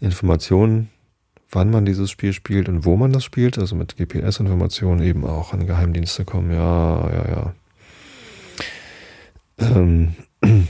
Informationen, 0.00 0.90
wann 1.50 1.70
man 1.70 1.84
dieses 1.84 2.10
Spiel 2.10 2.32
spielt 2.32 2.68
und 2.68 2.84
wo 2.84 2.96
man 2.96 3.12
das 3.12 3.24
spielt, 3.24 3.58
also 3.58 3.76
mit 3.76 3.96
GPS-Informationen 3.96 5.02
eben 5.02 5.24
auch 5.24 5.52
an 5.52 5.66
Geheimdienste 5.66 6.24
kommen. 6.24 6.50
Ja, 6.50 7.10
ja, 7.10 7.28
ja. 7.28 7.54
Ähm, 9.58 10.14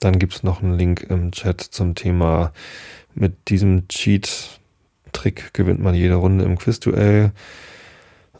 dann 0.00 0.18
gibt 0.18 0.34
es 0.34 0.42
noch 0.42 0.62
einen 0.62 0.78
Link 0.78 1.02
im 1.02 1.32
Chat 1.32 1.60
zum 1.60 1.94
Thema, 1.94 2.52
mit 3.14 3.48
diesem 3.48 3.88
Cheat-Trick 3.88 5.52
gewinnt 5.52 5.80
man 5.80 5.94
jede 5.94 6.14
Runde 6.14 6.44
im 6.44 6.56
Quizduell. 6.56 7.32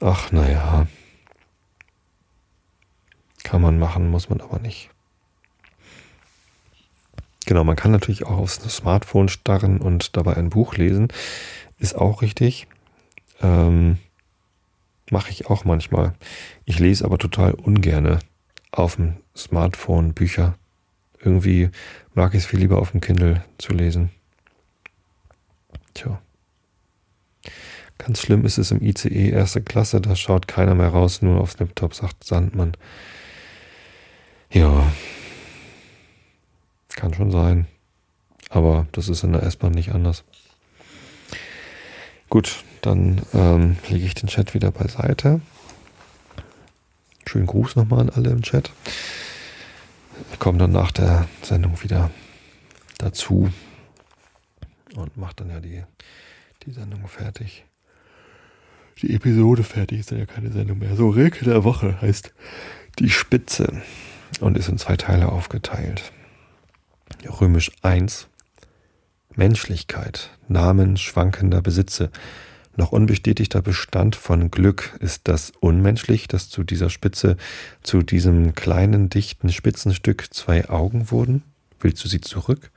Ach, 0.01 0.31
naja. 0.31 0.87
Kann 3.43 3.63
man 3.63 3.79
machen, 3.79 4.11
muss 4.11 4.29
man 4.29 4.41
aber 4.41 4.61
nicht. 4.61 4.91
Genau, 7.49 7.65
man 7.65 7.77
kann 7.77 7.93
natürlich 7.93 8.27
auch 8.27 8.37
aufs 8.37 8.57
Smartphone 8.57 9.31
starren 9.31 9.81
und 9.81 10.19
dabei 10.19 10.37
ein 10.37 10.51
Buch 10.51 10.75
lesen. 10.75 11.09
Ist 11.79 11.97
auch 11.97 12.21
richtig. 12.21 12.67
Ähm, 13.41 13.97
Mache 15.11 15.31
ich 15.31 15.47
auch 15.47 15.65
manchmal. 15.65 16.13
Ich 16.67 16.79
lese 16.79 17.07
aber 17.07 17.17
total 17.17 17.55
ungerne 17.55 18.19
auf 18.71 18.97
dem 18.97 19.15
Smartphone 19.35 20.13
Bücher. 20.13 20.59
Irgendwie 21.23 21.71
mag 22.13 22.35
ich 22.35 22.41
es 22.41 22.47
viel 22.47 22.61
lieber 22.61 22.81
auf 22.81 22.91
dem 22.91 23.01
Kindle 23.01 23.43
zu 23.57 23.73
lesen. 23.73 24.11
Tja. 25.95 26.21
Ganz 27.97 28.21
schlimm 28.21 28.45
ist 28.45 28.59
es 28.59 28.73
im 28.73 28.83
ICE 28.83 29.31
erste 29.31 29.63
Klasse, 29.63 30.03
da 30.03 30.17
schaut 30.17 30.49
keiner 30.49 30.75
mehr 30.75 30.89
raus, 30.89 31.23
nur 31.23 31.41
aufs 31.41 31.59
Laptop, 31.59 31.95
sagt 31.95 32.25
Sandmann. 32.25 32.77
Ja, 34.51 34.93
kann 36.99 37.15
schon 37.15 37.31
sein. 37.31 37.67
Aber 38.51 38.87
das 38.93 39.09
ist 39.09 39.23
in 39.23 39.33
der 39.33 39.45
S-Bahn 39.45 39.73
nicht 39.73 39.93
anders. 39.93 40.25
Gut, 42.29 42.65
dann 42.83 43.23
ähm, 43.33 43.77
lege 43.89 44.05
ich 44.05 44.15
den 44.15 44.29
Chat 44.29 44.53
wieder 44.53 44.71
beiseite. 44.71 45.41
Schönen 47.25 47.47
Gruß 47.47 47.77
nochmal 47.77 48.01
an 48.01 48.11
alle 48.11 48.31
im 48.31 48.43
Chat. 48.43 48.71
Ich 50.33 50.39
komme 50.39 50.59
dann 50.59 50.73
nach 50.73 50.91
der 50.91 51.29
Sendung 51.43 51.83
wieder 51.83 52.11
dazu 52.99 53.49
und 54.97 55.17
mache 55.17 55.37
dann 55.37 55.51
ja 55.51 55.61
die, 55.61 55.85
die 56.65 56.73
Sendung 56.73 57.07
fertig. 57.07 57.65
Die 59.03 59.15
Episode 59.15 59.63
fertig 59.63 60.01
ist 60.01 60.11
dann 60.11 60.19
ja 60.19 60.27
keine 60.27 60.51
Sendung 60.51 60.79
mehr. 60.79 60.97
So, 60.97 61.11
Rilke 61.11 61.45
der 61.45 61.63
Woche 61.63 62.01
heißt 62.01 62.35
Die 62.99 63.11
Spitze 63.11 63.83
und 64.41 64.59
ist 64.59 64.69
in 64.69 64.79
zwei 64.79 64.97
Teile 64.97 65.31
aufgeteilt. 65.31 66.13
Römisch 67.41 67.71
1 67.83 68.29
Menschlichkeit, 69.35 70.31
Namen 70.49 70.97
schwankender 70.97 71.63
Besitze, 71.63 72.11
noch 72.79 72.93
unbestätigter 72.93 73.61
Bestand 73.61 74.15
von 74.15 74.53
Glück 74.53 74.97
ist 75.01 75.23
das 75.25 75.53
unmenschlich, 75.59 76.29
dass 76.29 76.49
zu 76.49 76.63
dieser 76.63 76.91
Spitze, 76.91 77.37
zu 77.83 78.03
diesem 78.03 78.55
kleinen, 78.55 79.11
dichten 79.11 79.51
Spitzenstück 79.51 80.33
zwei 80.33 80.69
Augen 80.69 81.11
wurden? 81.11 81.43
Willst 81.81 82.05
du 82.05 82.09
sie 82.09 82.21
zurück? 82.21 82.71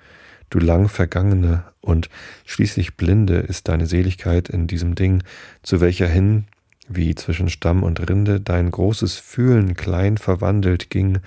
Du 0.50 0.58
lang 0.58 0.90
Vergangene 0.90 1.66
und 1.82 2.10
schließlich 2.46 2.98
Blinde 2.98 3.38
ist 3.38 3.68
deine 3.68 3.86
Seligkeit 3.86 4.50
in 4.50 4.66
diesem 4.66 4.96
Ding, 4.96 5.22
zu 5.62 5.82
welcher 5.82 6.08
hin, 6.08 6.46
wie 6.90 7.14
zwischen 7.14 7.50
Stamm 7.50 7.84
und 7.84 8.10
Rinde, 8.10 8.42
dein 8.42 8.72
großes 8.72 9.18
Fühlen 9.18 9.76
klein 9.76 10.18
verwandelt 10.18 10.90
ging, 10.90 11.20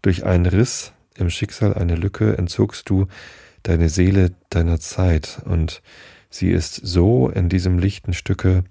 durch 0.00 0.24
einen 0.24 0.46
Riss 0.46 0.92
im 1.16 1.30
Schicksal 1.30 1.74
eine 1.74 1.94
Lücke 1.94 2.36
entzogst 2.38 2.88
du 2.88 3.06
deine 3.62 3.88
Seele 3.88 4.32
deiner 4.50 4.80
Zeit 4.80 5.42
und 5.44 5.82
sie 6.30 6.50
ist 6.50 6.74
so 6.74 7.28
in 7.28 7.48
diesem 7.48 7.78
lichten 7.78 8.12
Stücke, 8.12 8.64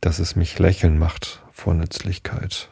dass 0.00 0.18
es 0.18 0.36
mich 0.36 0.58
lächeln 0.58 0.98
macht 0.98 1.42
vor 1.52 1.74
Nützlichkeit. 1.74 2.68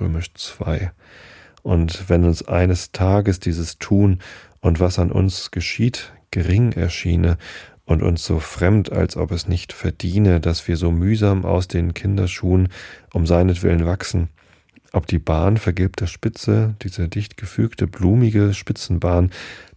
Römisch 0.00 0.32
2. 0.34 0.92
Und 1.62 2.08
wenn 2.08 2.24
uns 2.24 2.46
eines 2.46 2.92
Tages 2.92 3.40
dieses 3.40 3.78
Tun 3.78 4.20
und 4.60 4.80
was 4.80 4.98
an 4.98 5.10
uns 5.12 5.50
geschieht, 5.50 6.12
gering 6.30 6.72
erschiene 6.72 7.36
und 7.84 8.02
uns 8.02 8.24
so 8.24 8.38
fremd, 8.38 8.92
als 8.92 9.16
ob 9.16 9.32
es 9.32 9.48
nicht 9.48 9.72
verdiene, 9.72 10.40
dass 10.40 10.68
wir 10.68 10.76
so 10.76 10.90
mühsam 10.90 11.44
aus 11.44 11.68
den 11.68 11.94
Kinderschuhen 11.94 12.68
um 13.12 13.26
seinetwillen 13.26 13.84
wachsen, 13.86 14.28
ob 14.92 15.06
die 15.06 15.18
Bahn 15.18 15.56
vergilbter 15.56 16.06
Spitze, 16.06 16.74
diese 16.82 17.08
dicht 17.08 17.36
gefügte, 17.36 17.86
blumige 17.86 18.54
Spitzenbahn, 18.54 19.30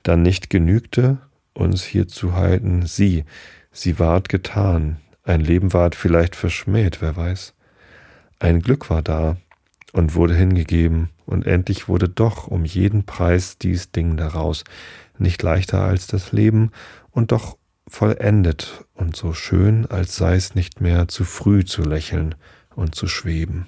dann 0.03 0.22
nicht 0.22 0.49
genügte, 0.49 1.18
uns 1.53 1.84
hier 1.84 2.07
zu 2.07 2.34
halten, 2.34 2.86
sie, 2.86 3.26
sie 3.72 3.99
ward 3.99 4.30
getan, 4.30 4.97
ein 5.24 5.41
Leben 5.41 5.74
ward 5.74 5.95
vielleicht 5.95 6.36
verschmäht, 6.36 7.01
wer 7.01 7.16
weiß. 7.16 7.53
Ein 8.39 8.62
Glück 8.62 8.89
war 8.89 9.01
da 9.01 9.38
und 9.91 10.16
wurde 10.16 10.36
hingegeben, 10.36 11.09
und 11.26 11.45
endlich 11.45 11.88
wurde 11.88 12.09
doch 12.09 12.47
um 12.47 12.66
jeden 12.66 13.05
Preis 13.05 13.57
dies 13.57 13.91
Ding 13.91 14.18
daraus, 14.18 14.66
nicht 15.18 15.41
leichter 15.43 15.82
als 15.82 16.07
das 16.07 16.34
Leben 16.34 16.72
und 17.12 17.32
doch 17.32 17.57
vollendet. 17.88 18.86
Und 18.93 19.16
so 19.16 19.34
schön, 19.34 19.86
als 19.86 20.16
sei 20.16 20.36
es 20.36 20.55
nicht 20.55 20.82
mehr 20.82 21.07
zu 21.07 21.24
früh 21.24 21.64
zu 21.64 21.84
lächeln 21.84 22.36
und 22.76 22.95
zu 22.95 23.07
schweben. 23.07 23.68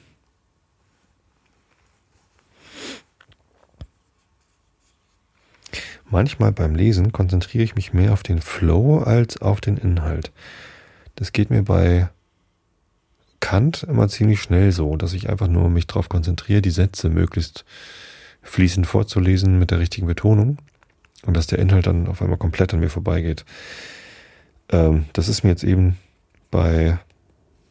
Manchmal 6.14 6.52
beim 6.52 6.76
Lesen 6.76 7.12
konzentriere 7.12 7.64
ich 7.64 7.74
mich 7.74 7.92
mehr 7.92 8.14
auf 8.14 8.22
den 8.22 8.40
Flow 8.40 9.00
als 9.00 9.42
auf 9.42 9.62
den 9.62 9.78
Inhalt. 9.78 10.32
Das 11.16 11.32
geht 11.32 11.50
mir 11.50 11.64
bei 11.64 12.08
Kant 13.40 13.82
immer 13.82 14.08
ziemlich 14.08 14.40
schnell 14.40 14.72
so, 14.72 14.96
dass 14.96 15.14
ich 15.14 15.28
einfach 15.28 15.48
nur 15.48 15.72
mich 15.72 15.88
darauf 15.88 16.10
konzentriere, 16.10 16.62
die 16.62 16.70
Sätze 16.70 17.10
möglichst 17.10 17.66
fließend 18.44 18.86
vorzulesen 18.86 19.58
mit 19.58 19.72
der 19.72 19.80
richtigen 19.80 20.06
Betonung 20.06 20.60
und 21.26 21.36
dass 21.36 21.48
der 21.48 21.58
Inhalt 21.58 21.88
dann 21.88 22.08
auf 22.08 22.22
einmal 22.22 22.38
komplett 22.38 22.76
an 22.76 22.80
mir 22.80 22.92
vorbeigeht. 22.92 23.44
Ähm, 24.70 25.06
das 25.14 25.28
ist 25.28 25.42
mir 25.44 25.50
jetzt 25.50 25.64
eben 25.64 25.98
bei 26.52 27.00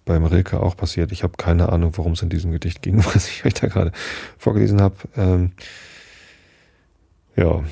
beim 0.05 0.25
Rilke 0.25 0.59
auch 0.59 0.77
passiert. 0.77 1.13
Ich 1.13 1.23
habe 1.23 1.35
keine 1.37 1.69
Ahnung, 1.69 1.93
worum 1.97 2.15
es 2.15 2.23
in 2.23 2.29
diesem 2.29 2.51
Gedicht 2.51 2.83
ging, 2.83 3.05
was 3.15 3.29
ich 3.29 3.45
euch 3.45 3.55
da 3.55 3.69
gerade 3.69 3.93
vorgelesen 4.37 4.81
habe. 4.81 4.97
Ähm, 5.17 5.53
ja, 7.37 7.63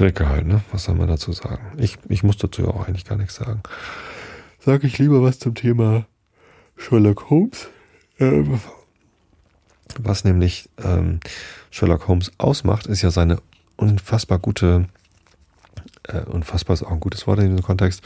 Rilke 0.00 0.28
halt, 0.28 0.46
ne? 0.46 0.62
Was 0.72 0.84
soll 0.84 0.94
man 0.94 1.08
dazu 1.08 1.32
sagen? 1.32 1.72
Ich, 1.76 1.98
ich 2.08 2.22
muss 2.22 2.36
dazu 2.38 2.68
auch 2.68 2.86
eigentlich 2.86 3.04
gar 3.04 3.16
nichts 3.16 3.36
sagen. 3.36 3.62
Sage 4.58 4.86
ich 4.86 4.98
lieber 4.98 5.22
was 5.22 5.38
zum 5.38 5.54
Thema 5.54 6.06
Sherlock 6.76 7.30
Holmes. 7.30 7.68
Ähm, 8.18 8.60
was 9.98 10.24
nämlich 10.24 10.68
ähm, 10.82 11.20
Sherlock 11.70 12.08
Holmes 12.08 12.32
ausmacht, 12.38 12.86
ist 12.86 13.02
ja 13.02 13.10
seine 13.10 13.38
unfassbar 13.76 14.38
gute, 14.38 14.88
äh, 16.04 16.20
unfassbar 16.20 16.74
ist 16.74 16.82
auch 16.82 16.92
ein 16.92 17.00
gutes 17.00 17.26
Wort 17.26 17.38
in 17.40 17.50
diesem 17.50 17.62
Kontext, 17.62 18.02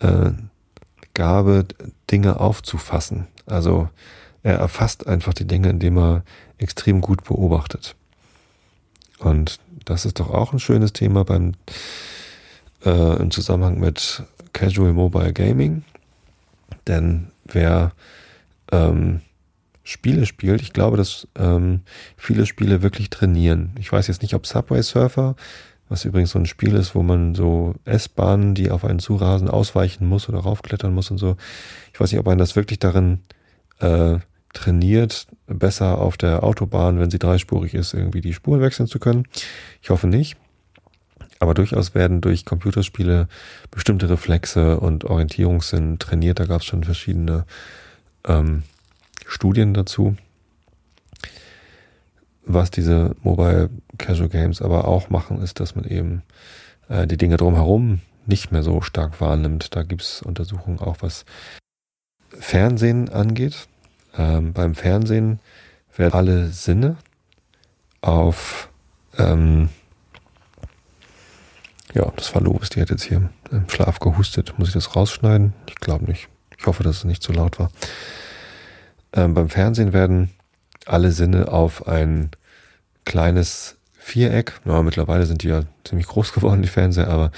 äh, 0.00 0.32
Gabe, 1.14 1.66
Dinge 2.10 2.40
aufzufassen. 2.40 3.26
Also 3.46 3.88
er 4.42 4.58
erfasst 4.58 5.06
einfach 5.06 5.34
die 5.34 5.46
Dinge, 5.46 5.70
indem 5.70 5.96
er 5.98 6.24
extrem 6.58 7.00
gut 7.00 7.24
beobachtet. 7.24 7.96
Und 9.18 9.58
das 9.86 10.04
ist 10.04 10.20
doch 10.20 10.30
auch 10.30 10.52
ein 10.52 10.58
schönes 10.58 10.92
Thema 10.92 11.24
beim, 11.24 11.52
äh, 12.84 13.16
im 13.16 13.30
Zusammenhang 13.30 13.80
mit 13.80 14.22
Casual 14.52 14.92
Mobile 14.92 15.32
Gaming. 15.32 15.84
Denn 16.86 17.28
wer 17.44 17.92
ähm, 18.70 19.22
Spiele 19.82 20.26
spielt, 20.26 20.60
ich 20.60 20.74
glaube, 20.74 20.98
dass 20.98 21.26
ähm, 21.38 21.80
viele 22.18 22.44
Spiele 22.44 22.82
wirklich 22.82 23.08
trainieren. 23.08 23.72
Ich 23.78 23.90
weiß 23.90 24.08
jetzt 24.08 24.20
nicht, 24.20 24.34
ob 24.34 24.46
Subway 24.46 24.82
Surfer 24.82 25.36
was 25.88 26.04
übrigens 26.04 26.30
so 26.30 26.38
ein 26.38 26.46
Spiel 26.46 26.74
ist, 26.74 26.94
wo 26.94 27.02
man 27.02 27.34
so 27.34 27.74
S-Bahnen, 27.84 28.54
die 28.54 28.70
auf 28.70 28.84
einen 28.84 28.98
zurasen, 28.98 29.48
ausweichen 29.48 30.06
muss 30.06 30.28
oder 30.28 30.40
raufklettern 30.40 30.92
muss 30.92 31.10
und 31.10 31.18
so. 31.18 31.36
Ich 31.92 32.00
weiß 32.00 32.10
nicht, 32.10 32.18
ob 32.18 32.26
man 32.26 32.38
das 32.38 32.56
wirklich 32.56 32.78
darin 32.78 33.20
äh, 33.78 34.18
trainiert, 34.56 35.26
besser 35.46 35.98
auf 35.98 36.16
der 36.16 36.42
Autobahn, 36.42 36.98
wenn 36.98 37.10
sie 37.10 37.18
dreispurig 37.18 37.74
ist, 37.74 37.94
irgendwie 37.94 38.20
die 38.20 38.32
Spuren 38.32 38.60
wechseln 38.60 38.86
zu 38.86 38.98
können. 38.98 39.28
Ich 39.82 39.90
hoffe 39.90 40.06
nicht. 40.06 40.36
Aber 41.38 41.52
durchaus 41.52 41.94
werden 41.94 42.22
durch 42.22 42.46
Computerspiele 42.46 43.28
bestimmte 43.70 44.08
Reflexe 44.08 44.80
und 44.80 45.04
Orientierungssinn 45.04 45.98
trainiert. 45.98 46.40
Da 46.40 46.46
gab 46.46 46.62
es 46.62 46.66
schon 46.66 46.84
verschiedene 46.84 47.44
ähm, 48.26 48.62
Studien 49.26 49.74
dazu. 49.74 50.16
Was 52.46 52.70
diese 52.70 53.14
Mobile 53.22 53.68
Casual 53.98 54.30
Games 54.30 54.62
aber 54.62 54.88
auch 54.88 55.10
machen, 55.10 55.42
ist, 55.42 55.60
dass 55.60 55.74
man 55.74 55.84
eben 55.84 56.22
äh, 56.88 57.06
die 57.06 57.18
Dinge 57.18 57.36
drumherum 57.36 58.00
nicht 58.24 58.50
mehr 58.50 58.62
so 58.62 58.80
stark 58.80 59.20
wahrnimmt. 59.20 59.76
Da 59.76 59.82
gibt 59.82 60.02
es 60.02 60.22
Untersuchungen 60.22 60.78
auch, 60.78 60.96
was 61.00 61.26
Fernsehen 62.30 63.10
angeht. 63.10 63.68
Ähm, 64.18 64.52
beim 64.52 64.74
Fernsehen 64.74 65.40
werden 65.96 66.14
alle 66.14 66.48
Sinne 66.48 66.96
auf 68.00 68.68
ähm, 69.18 69.68
ja, 71.94 72.12
das 72.16 72.34
war 72.34 72.42
Lobes, 72.42 72.68
die 72.68 72.80
hat 72.82 72.90
jetzt 72.90 73.04
hier 73.04 73.30
im 73.50 73.68
Schlaf 73.70 74.00
gehustet. 74.00 74.58
Muss 74.58 74.68
ich 74.68 74.74
das 74.74 74.94
rausschneiden? 74.94 75.54
Ich 75.66 75.76
glaube 75.76 76.04
nicht. 76.04 76.28
Ich 76.58 76.66
hoffe, 76.66 76.82
dass 76.82 76.98
es 76.98 77.04
nicht 77.04 77.22
zu 77.22 77.32
laut 77.32 77.58
war. 77.58 77.70
Ähm, 79.14 79.32
beim 79.32 79.48
Fernsehen 79.48 79.94
werden 79.94 80.30
alle 80.84 81.10
Sinne 81.10 81.50
auf 81.50 81.88
ein 81.88 82.30
kleines 83.06 83.76
Viereck. 83.94 84.60
Ja, 84.66 84.82
mittlerweile 84.82 85.24
sind 85.24 85.42
die 85.42 85.48
ja 85.48 85.62
ziemlich 85.84 86.06
groß 86.06 86.32
geworden, 86.34 86.60
die 86.60 86.68
Fernseher, 86.68 87.08
aber 87.08 87.30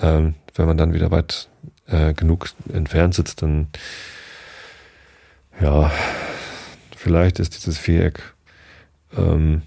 ähm, 0.00 0.34
wenn 0.54 0.66
man 0.66 0.78
dann 0.78 0.94
wieder 0.94 1.10
weit 1.10 1.48
äh, 1.86 2.14
genug 2.14 2.48
entfernt 2.72 3.14
sitzt, 3.14 3.42
dann 3.42 3.68
ja, 5.60 5.90
vielleicht 6.96 7.38
ist 7.38 7.56
dieses 7.56 7.78
Viereck 7.78 8.22
ähm, 9.16 9.62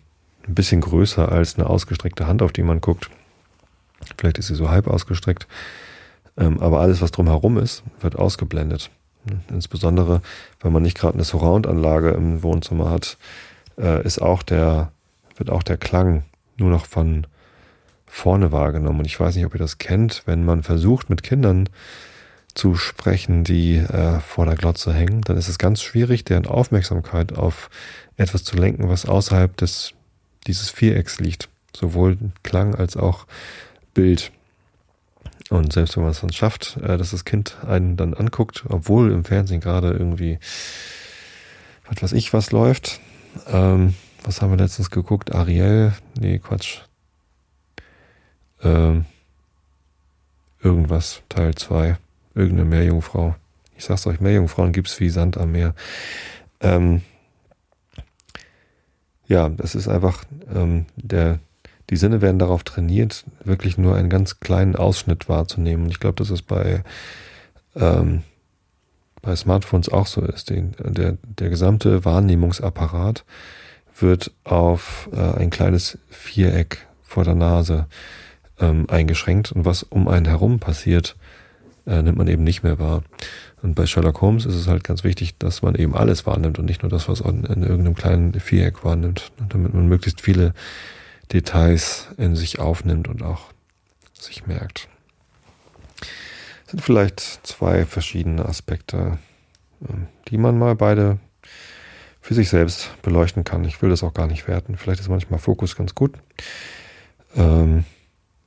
ein 0.48 0.56
bisschen 0.56 0.82
größer 0.82 1.32
als 1.32 1.58
eine 1.58 1.70
ausgestreckte 1.70 2.28
Hand, 2.28 2.42
auf 2.42 2.52
die 2.52 2.64
man 2.64 2.82
guckt. 2.82 3.10
Vielleicht 4.18 4.38
ist 4.38 4.48
sie 4.48 4.56
so 4.56 4.70
halb 4.70 4.88
ausgestreckt. 4.88 5.48
Ähm, 6.38 6.60
aber 6.60 6.80
alles, 6.80 7.02
was 7.02 7.12
drumherum 7.12 7.58
ist, 7.58 7.84
wird 8.02 8.16
ausgeblendet. 8.18 8.90
Insbesondere, 9.50 10.22
wenn 10.62 10.74
man 10.74 10.84
nicht 10.84 10.98
gerade 10.98 11.14
eine 11.14 11.24
Surround-Anlage 11.24 12.10
im 12.10 12.44
Wohnzimmer 12.44 12.90
hat, 12.90 13.18
äh, 13.78 14.04
ist 14.04 14.22
auch 14.22 14.44
der, 14.44 14.92
wird 15.38 15.50
auch 15.50 15.64
der 15.64 15.78
Klang 15.78 16.24
nur 16.58 16.70
noch 16.70 16.86
von 16.86 17.28
vorne 18.06 18.52
wahrgenommen. 18.52 19.00
Und 19.00 19.06
ich 19.06 19.20
weiß 19.20 19.36
nicht, 19.36 19.46
ob 19.46 19.56
ihr 19.56 19.60
das 19.60 19.78
kennt, 19.78 20.24
wenn 20.26 20.44
man 20.44 20.64
versucht, 20.64 21.10
mit 21.10 21.24
Kindern 21.24 21.70
zu 22.56 22.76
sprechen, 22.76 23.44
die 23.44 23.78
äh, 23.78 24.20
vor 24.20 24.46
der 24.46 24.56
Glotze 24.56 24.94
hängen, 24.94 25.22
dann 25.22 25.38
ist 25.38 25.48
es 25.48 25.58
ganz 25.58 25.82
schwierig, 25.82 26.24
deren 26.24 26.46
Aufmerksamkeit 26.46 27.38
auf 27.38 27.70
etwas 28.16 28.44
zu 28.44 28.56
lenken, 28.56 28.90
was 28.90 29.06
außerhalb 29.06 29.56
des, 29.58 29.94
dieses 30.46 30.70
Vierecks 30.70 31.20
liegt. 31.20 31.50
Sowohl 31.76 32.18
Klang 32.44 32.76
als 32.76 32.96
auch 32.96 33.26
Bild. 33.94 34.32
Und 35.50 35.74
selbst 35.74 35.96
wenn 35.96 36.04
man 36.04 36.12
es 36.12 36.22
dann 36.22 36.32
schafft, 36.32 36.78
äh, 36.78 36.98
dass 36.98 37.12
das 37.12 37.26
Kind 37.26 37.58
einen 37.66 37.98
dann 37.98 38.14
anguckt, 38.14 38.64
obwohl 38.70 39.12
im 39.12 39.26
Fernsehen 39.26 39.60
gerade 39.60 39.92
irgendwie, 39.92 40.40
was 41.90 42.04
weiß 42.04 42.14
ich, 42.14 42.34
was 42.34 42.52
läuft. 42.52 43.00
Ähm, 43.48 43.96
was 44.24 44.42
haben 44.42 44.52
wir 44.52 44.58
letztens 44.58 44.90
geguckt? 44.90 45.34
Ariel? 45.34 45.94
Nee, 46.20 46.40
Quatsch. 46.40 46.82
Ähm, 48.62 49.06
irgendwas, 50.62 51.22
Teil 51.30 51.56
2. 51.56 51.98
Irgendeine 52.36 52.66
Meerjungfrau. 52.66 53.36
Ich 53.78 53.86
sag's 53.86 54.08
euch, 54.08 54.20
Meerjungfrauen 54.20 54.72
gibt's 54.72 55.00
wie 55.00 55.10
Sand 55.10 55.38
am 55.38 55.52
Meer. 55.52 55.76
Ähm, 56.62 57.02
ja, 59.28 59.50
das 59.50 59.76
ist 59.76 59.88
einfach 59.88 60.24
ähm, 60.54 60.86
der 60.96 61.40
die 61.90 61.98
Sinne 61.98 62.22
werden 62.22 62.40
darauf 62.40 62.64
trainiert, 62.64 63.26
wirklich 63.44 63.78
nur 63.78 63.96
einen 63.96 64.10
ganz 64.10 64.40
kleinen 64.40 64.76
Ausschnitt 64.76 65.28
wahrzunehmen. 65.30 65.86
Und 65.86 65.92
ich 65.92 66.00
glaube, 66.00 66.16
dass 66.16 66.30
es 66.30 66.42
bei, 66.42 66.84
ähm, 67.76 68.24
bei 69.22 69.36
Smartphones 69.36 69.90
auch 69.90 70.08
so 70.08 70.22
ist. 70.22 70.50
Den, 70.50 70.76
der, 70.80 71.18
der 71.22 71.50
gesamte 71.50 72.06
Wahrnehmungsapparat 72.06 73.26
wird 74.00 74.32
auf 74.44 75.10
äh, 75.14 75.40
ein 75.40 75.50
kleines 75.50 75.98
Viereck 76.10 76.88
vor 77.02 77.26
der 77.26 77.36
Nase 77.36 77.86
ähm, 78.60 78.90
eingeschränkt 78.90 79.52
und 79.52 79.66
was 79.66 79.84
um 79.84 80.08
einen 80.08 80.26
herum 80.26 80.60
passiert, 80.60 81.16
äh, 81.86 82.02
nimmt 82.02 82.18
man 82.18 82.28
eben 82.28 82.44
nicht 82.44 82.64
mehr 82.64 82.80
wahr. 82.80 83.04
Und 83.62 83.76
bei 83.76 83.86
Sherlock 83.86 84.22
Holmes 84.22 84.46
ist 84.46 84.56
es 84.56 84.68
halt 84.68 84.84
ganz 84.84 85.04
wichtig, 85.04 85.38
dass 85.38 85.62
man 85.62 85.76
eben 85.76 85.96
alles 85.96 86.26
wahrnimmt 86.26 86.60
und 86.60 86.66
nicht 86.66 86.84
nur 86.84 86.90
das, 86.90 87.08
was 87.08 87.22
in, 87.22 87.44
in 87.46 87.64
irgendeinem 87.64 87.96
kleinen 87.96 88.34
Viereck 88.40 88.84
wahrnimmt, 88.84 89.32
damit 89.50 89.74
man 89.74 89.88
möglichst 89.88 90.22
viele 90.22 90.54
Details 91.32 92.08
in 92.18 92.36
sich 92.36 92.60
aufnimmt 92.60 93.08
und 93.08 93.24
auch 93.24 93.52
sich 94.14 94.48
merkt. 94.48 94.88
Das 96.00 96.72
sind 96.72 96.82
vielleicht 96.82 97.20
zwei 97.20 97.86
verschiedene 97.86 98.46
Aspekte, 98.46 99.18
ähm, 99.88 100.08
die 100.28 100.38
man 100.38 100.58
mal 100.58 100.76
beide 100.76 101.20
für 102.22 102.34
sich 102.34 102.50
selbst 102.50 102.90
beleuchten 103.02 103.44
kann. 103.44 103.66
Ich 103.66 103.82
will 103.82 103.90
das 103.90 104.04
auch 104.04 104.14
gar 104.14 104.28
nicht 104.28 104.48
werten. 104.48 104.78
Vielleicht 104.78 105.02
ist 105.02 105.10
manchmal 105.10 105.40
Fokus 105.40 105.76
ganz 105.76 105.94
gut. 105.94 106.18
Ähm, 107.36 107.84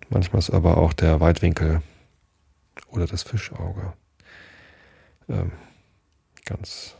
manchmal 0.09 0.39
ist 0.39 0.51
aber 0.51 0.79
auch 0.79 0.95
der 0.95 1.21
Weitwinkel 1.21 1.83
oder 2.97 3.07
das 3.07 3.23
Fischauge 3.23 3.93
ähm, 5.29 5.53
ganz 6.45 6.95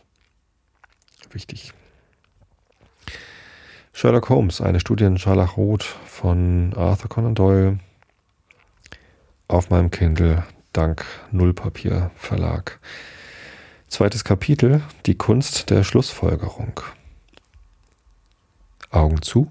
wichtig. 1.31 1.73
Sherlock 3.93 4.29
Holmes, 4.29 4.61
eine 4.61 4.81
Studie 4.81 5.05
in 5.05 5.19
Scharlachrot 5.19 5.83
von 5.83 6.75
Arthur 6.75 7.09
Conan 7.09 7.35
Doyle 7.35 7.79
auf 9.49 9.71
meinem 9.71 9.91
Kindle 9.91 10.45
dank 10.73 11.07
Nullpapier 11.31 12.11
Verlag. 12.15 12.79
Zweites 13.89 14.25
Kapitel, 14.25 14.83
die 15.07 15.15
Kunst 15.17 15.71
der 15.71 15.85
Schlussfolgerung. 15.85 16.81
Augen 18.91 19.23
zu 19.23 19.51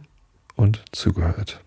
und 0.55 0.83
zugehört. 0.91 1.64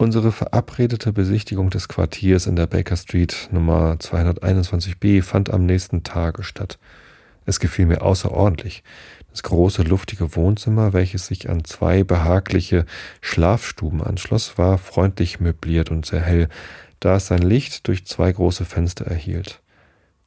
Unsere 0.00 0.30
verabredete 0.30 1.12
Besichtigung 1.12 1.70
des 1.70 1.88
Quartiers 1.88 2.46
in 2.46 2.54
der 2.54 2.68
Baker 2.68 2.96
Street 2.96 3.48
Nummer 3.50 3.94
221b 3.94 5.24
fand 5.24 5.52
am 5.52 5.66
nächsten 5.66 6.04
Tage 6.04 6.44
statt. 6.44 6.78
Es 7.46 7.58
gefiel 7.58 7.86
mir 7.86 8.02
außerordentlich. 8.02 8.84
Das 9.32 9.42
große, 9.42 9.82
luftige 9.82 10.36
Wohnzimmer, 10.36 10.92
welches 10.92 11.26
sich 11.26 11.50
an 11.50 11.64
zwei 11.64 12.04
behagliche 12.04 12.86
Schlafstuben 13.20 14.00
anschloss, 14.00 14.56
war 14.56 14.78
freundlich 14.78 15.40
möbliert 15.40 15.90
und 15.90 16.06
sehr 16.06 16.20
hell, 16.20 16.48
da 17.00 17.16
es 17.16 17.26
sein 17.26 17.42
Licht 17.42 17.88
durch 17.88 18.06
zwei 18.06 18.30
große 18.30 18.64
Fenster 18.64 19.04
erhielt. 19.04 19.60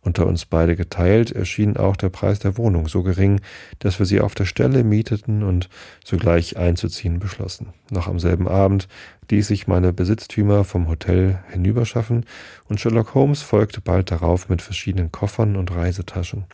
Unter 0.04 0.26
uns 0.26 0.46
beide 0.46 0.76
geteilt 0.76 1.32
erschien 1.32 1.78
auch 1.78 1.96
der 1.96 2.10
Preis 2.10 2.40
der 2.40 2.58
Wohnung 2.58 2.88
so 2.88 3.04
gering, 3.04 3.40
dass 3.80 4.00
wir 4.00 4.08
sie 4.08 4.20
auf 4.20 4.34
der 4.34 4.46
Stelle 4.46 4.84
mieteten 4.84 5.44
und 5.44 5.70
sogleich 6.04 6.58
einzuziehen 6.58 7.20
beschlossen. 7.20 7.68
Noch 7.92 8.08
am 8.08 8.20
selben 8.20 8.48
Abend 8.48 8.88
ließ 9.30 9.52
ich 9.52 9.68
meine 9.68 9.94
Besitztümer 9.94 10.64
vom 10.64 10.88
Hotel 10.88 11.40
hinüberschaffen 11.52 12.26
und 12.68 12.80
Sherlock 12.80 13.14
Holmes 13.14 13.44
folgte 13.44 13.80
bald 13.80 14.10
darauf 14.10 14.50
mit 14.50 14.64
verschiedenen 14.64 15.12
Koffern 15.12 15.56
und 15.56 15.72
Reisetaschen. 15.72 16.46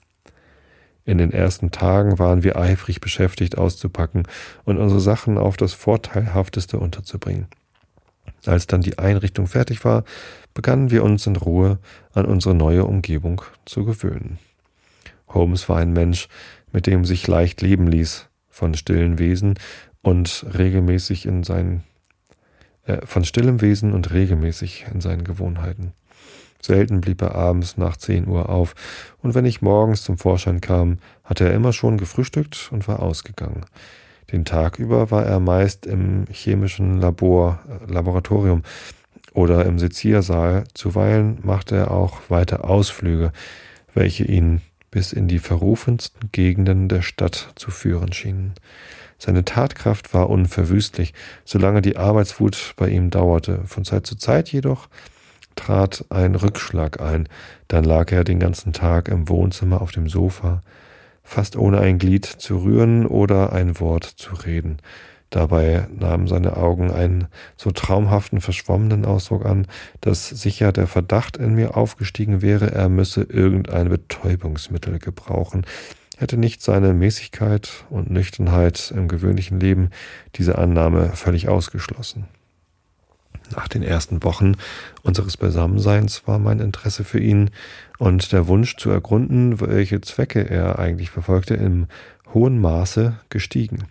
In 1.05 1.17
den 1.17 1.31
ersten 1.31 1.71
Tagen 1.71 2.19
waren 2.19 2.43
wir 2.43 2.57
eifrig 2.57 2.99
beschäftigt 2.99 3.57
auszupacken 3.57 4.27
und 4.65 4.77
unsere 4.77 4.99
Sachen 4.99 5.37
auf 5.37 5.55
das 5.55 5.71
Vorteilhafteste 5.71 6.77
unterzubringen. 6.79 7.47
Als 8.45 8.67
dann 8.67 8.81
die 8.81 8.99
Einrichtung 8.99 9.47
fertig 9.47 9.85
war, 9.85 10.03
begannen 10.57 10.89
wir 10.89 11.03
uns 11.03 11.27
in 11.27 11.35
Ruhe 11.35 11.77
an 12.15 12.25
unsere 12.25 12.55
neue 12.55 12.83
Umgebung 12.83 13.43
zu 13.65 13.85
gewöhnen. 13.85 14.39
Holmes 15.27 15.69
war 15.69 15.77
ein 15.77 15.93
Mensch, 15.93 16.29
mit 16.71 16.87
dem 16.87 17.05
sich 17.05 17.27
leicht 17.27 17.61
leben 17.61 17.85
ließ, 17.85 18.27
von 18.49 18.73
stillen 18.73 19.19
Wesen 19.19 19.53
und 20.01 20.47
regelmäßig 20.57 21.27
in 21.27 21.43
seinen 21.43 21.83
äh, 22.87 23.05
von 23.05 23.23
stillem 23.23 23.61
Wesen 23.61 23.93
und 23.93 24.11
regelmäßig 24.11 24.87
in 24.91 24.99
seinen 24.99 25.23
Gewohnheiten. 25.23 25.93
Selten 26.59 27.01
blieb 27.01 27.21
er 27.21 27.35
abends 27.35 27.77
nach 27.77 27.95
zehn 27.95 28.27
Uhr 28.27 28.49
auf, 28.49 28.73
und 29.21 29.35
wenn 29.35 29.45
ich 29.45 29.61
morgens 29.61 30.01
zum 30.01 30.17
Vorschein 30.17 30.59
kam, 30.59 30.97
hatte 31.23 31.45
er 31.45 31.53
immer 31.53 31.71
schon 31.71 31.99
gefrühstückt 31.99 32.69
und 32.71 32.87
war 32.87 33.03
ausgegangen. 33.03 33.63
Den 34.31 34.43
Tag 34.43 34.79
über 34.79 35.11
war 35.11 35.23
er 35.23 35.39
meist 35.39 35.85
im 35.85 36.25
chemischen 36.31 36.99
Labor, 36.99 37.59
äh, 37.69 37.91
Laboratorium 37.91 38.63
oder 39.37 39.67
im 39.67 39.77
Seziersaal. 39.77 40.63
Zuweilen 40.73 41.37
machte 41.43 41.75
er 41.75 41.91
auch 41.91 42.21
weite 42.29 42.63
Ausflüge, 42.63 43.31
welche 43.93 44.23
ihn 44.23 44.61
bis 44.89 45.13
in 45.13 45.27
die 45.27 45.37
verrufensten 45.37 46.31
Gegenden 46.31 46.89
der 46.89 47.03
Stadt 47.03 47.51
zu 47.55 47.69
führen 47.69 48.13
schienen. 48.13 48.55
Seine 49.19 49.45
Tatkraft 49.45 50.13
war 50.15 50.31
unverwüstlich, 50.31 51.13
solange 51.45 51.83
die 51.83 51.97
Arbeitswut 51.97 52.73
bei 52.77 52.89
ihm 52.89 53.11
dauerte. 53.11 53.61
Von 53.65 53.85
Zeit 53.85 54.07
zu 54.07 54.15
Zeit 54.15 54.51
jedoch 54.51 54.89
trat 55.55 56.05
ein 56.09 56.33
Rückschlag 56.33 56.99
ein. 56.99 57.29
Dann 57.67 57.83
lag 57.83 58.11
er 58.11 58.23
den 58.23 58.39
ganzen 58.39 58.73
Tag 58.73 59.07
im 59.07 59.29
Wohnzimmer 59.29 59.81
auf 59.81 59.91
dem 59.91 60.09
Sofa, 60.09 60.61
fast 61.23 61.55
ohne 61.57 61.79
ein 61.79 61.99
Glied 61.99 62.25
zu 62.25 62.57
rühren 62.63 63.05
oder 63.05 63.53
ein 63.53 63.79
Wort 63.79 64.03
zu 64.03 64.33
reden. 64.33 64.77
Dabei 65.29 65.87
nahmen 65.93 66.27
seine 66.27 66.55
Augen 66.55 66.91
einen 66.91 67.27
so 67.57 67.71
traumhaften, 67.71 68.39
verschwommenen 68.39 69.05
Ausdruck 69.05 69.45
an, 69.45 69.67
dass 69.99 70.29
sicher 70.29 70.71
der 70.71 70.87
Verdacht 70.87 71.35
in 71.35 71.53
mir 71.53 71.75
aufgestiegen 71.75 72.41
wäre, 72.41 72.71
er 72.71 72.87
müsse 72.87 73.23
irgendein 73.23 73.89
Betäubungsmittel 73.89 74.99
gebrauchen. 74.99 75.65
Hätte 76.17 76.37
nicht 76.37 76.61
seine 76.61 76.93
Mäßigkeit 76.93 77.69
und 77.89 78.09
Nüchternheit 78.09 78.91
im 78.95 79.07
gewöhnlichen 79.07 79.59
Leben 79.59 79.89
diese 80.35 80.57
Annahme 80.57 81.09
völlig 81.13 81.49
ausgeschlossen. 81.49 82.25
Nach 83.55 83.67
den 83.67 83.83
ersten 83.83 84.23
Wochen 84.23 84.53
unseres 85.03 85.37
Beisammenseins 85.37 86.27
war 86.27 86.39
mein 86.39 86.59
Interesse 86.59 87.03
für 87.03 87.19
ihn 87.19 87.49
und 87.97 88.31
der 88.31 88.47
Wunsch 88.47 88.77
zu 88.77 88.89
ergründen, 88.89 89.59
welche 89.61 90.01
Zwecke 90.01 90.49
er 90.49 90.79
eigentlich 90.79 91.11
verfolgte, 91.11 91.53
im 91.53 91.87
hohen 92.33 92.59
Maße 92.59 93.19
gestiegen. 93.29 93.87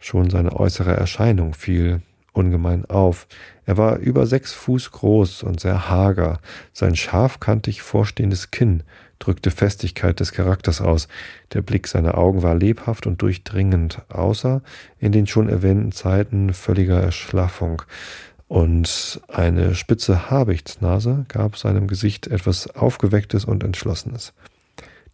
Schon 0.00 0.30
seine 0.30 0.58
äußere 0.58 0.96
Erscheinung 0.96 1.54
fiel 1.54 2.00
ungemein 2.32 2.86
auf. 2.86 3.26
Er 3.66 3.76
war 3.76 3.98
über 3.98 4.26
sechs 4.26 4.52
Fuß 4.52 4.90
groß 4.92 5.42
und 5.42 5.60
sehr 5.60 5.88
hager. 5.88 6.40
Sein 6.72 6.96
scharfkantig 6.96 7.82
vorstehendes 7.82 8.50
Kinn 8.50 8.82
drückte 9.18 9.50
Festigkeit 9.50 10.18
des 10.18 10.32
Charakters 10.32 10.80
aus. 10.80 11.06
Der 11.52 11.60
Blick 11.60 11.86
seiner 11.86 12.16
Augen 12.16 12.42
war 12.42 12.54
lebhaft 12.54 13.06
und 13.06 13.20
durchdringend, 13.22 14.02
außer 14.08 14.62
in 14.98 15.12
den 15.12 15.26
schon 15.26 15.48
erwähnten 15.48 15.92
Zeiten 15.92 16.54
völliger 16.54 17.00
Erschlaffung. 17.00 17.82
Und 18.48 19.20
eine 19.28 19.74
spitze 19.76 20.30
Habichtsnase 20.30 21.26
gab 21.28 21.56
seinem 21.56 21.86
Gesicht 21.86 22.26
etwas 22.26 22.74
Aufgewecktes 22.74 23.44
und 23.44 23.62
Entschlossenes. 23.62 24.32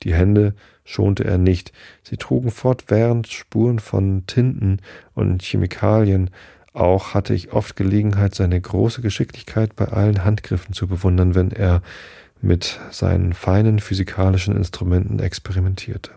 Die 0.02 0.14
Hände 0.14 0.54
schonte 0.84 1.24
er 1.24 1.38
nicht. 1.38 1.72
Sie 2.02 2.16
trugen 2.16 2.50
fortwährend 2.50 3.28
Spuren 3.28 3.78
von 3.78 4.24
Tinten 4.26 4.80
und 5.14 5.42
Chemikalien. 5.42 6.30
Auch 6.72 7.14
hatte 7.14 7.34
ich 7.34 7.52
oft 7.52 7.76
Gelegenheit, 7.76 8.34
seine 8.34 8.60
große 8.60 9.00
Geschicklichkeit 9.00 9.76
bei 9.76 9.86
allen 9.86 10.24
Handgriffen 10.24 10.74
zu 10.74 10.86
bewundern, 10.86 11.34
wenn 11.34 11.50
er 11.50 11.82
mit 12.42 12.78
seinen 12.90 13.32
feinen 13.32 13.78
physikalischen 13.78 14.56
Instrumenten 14.56 15.18
experimentierte. 15.18 16.10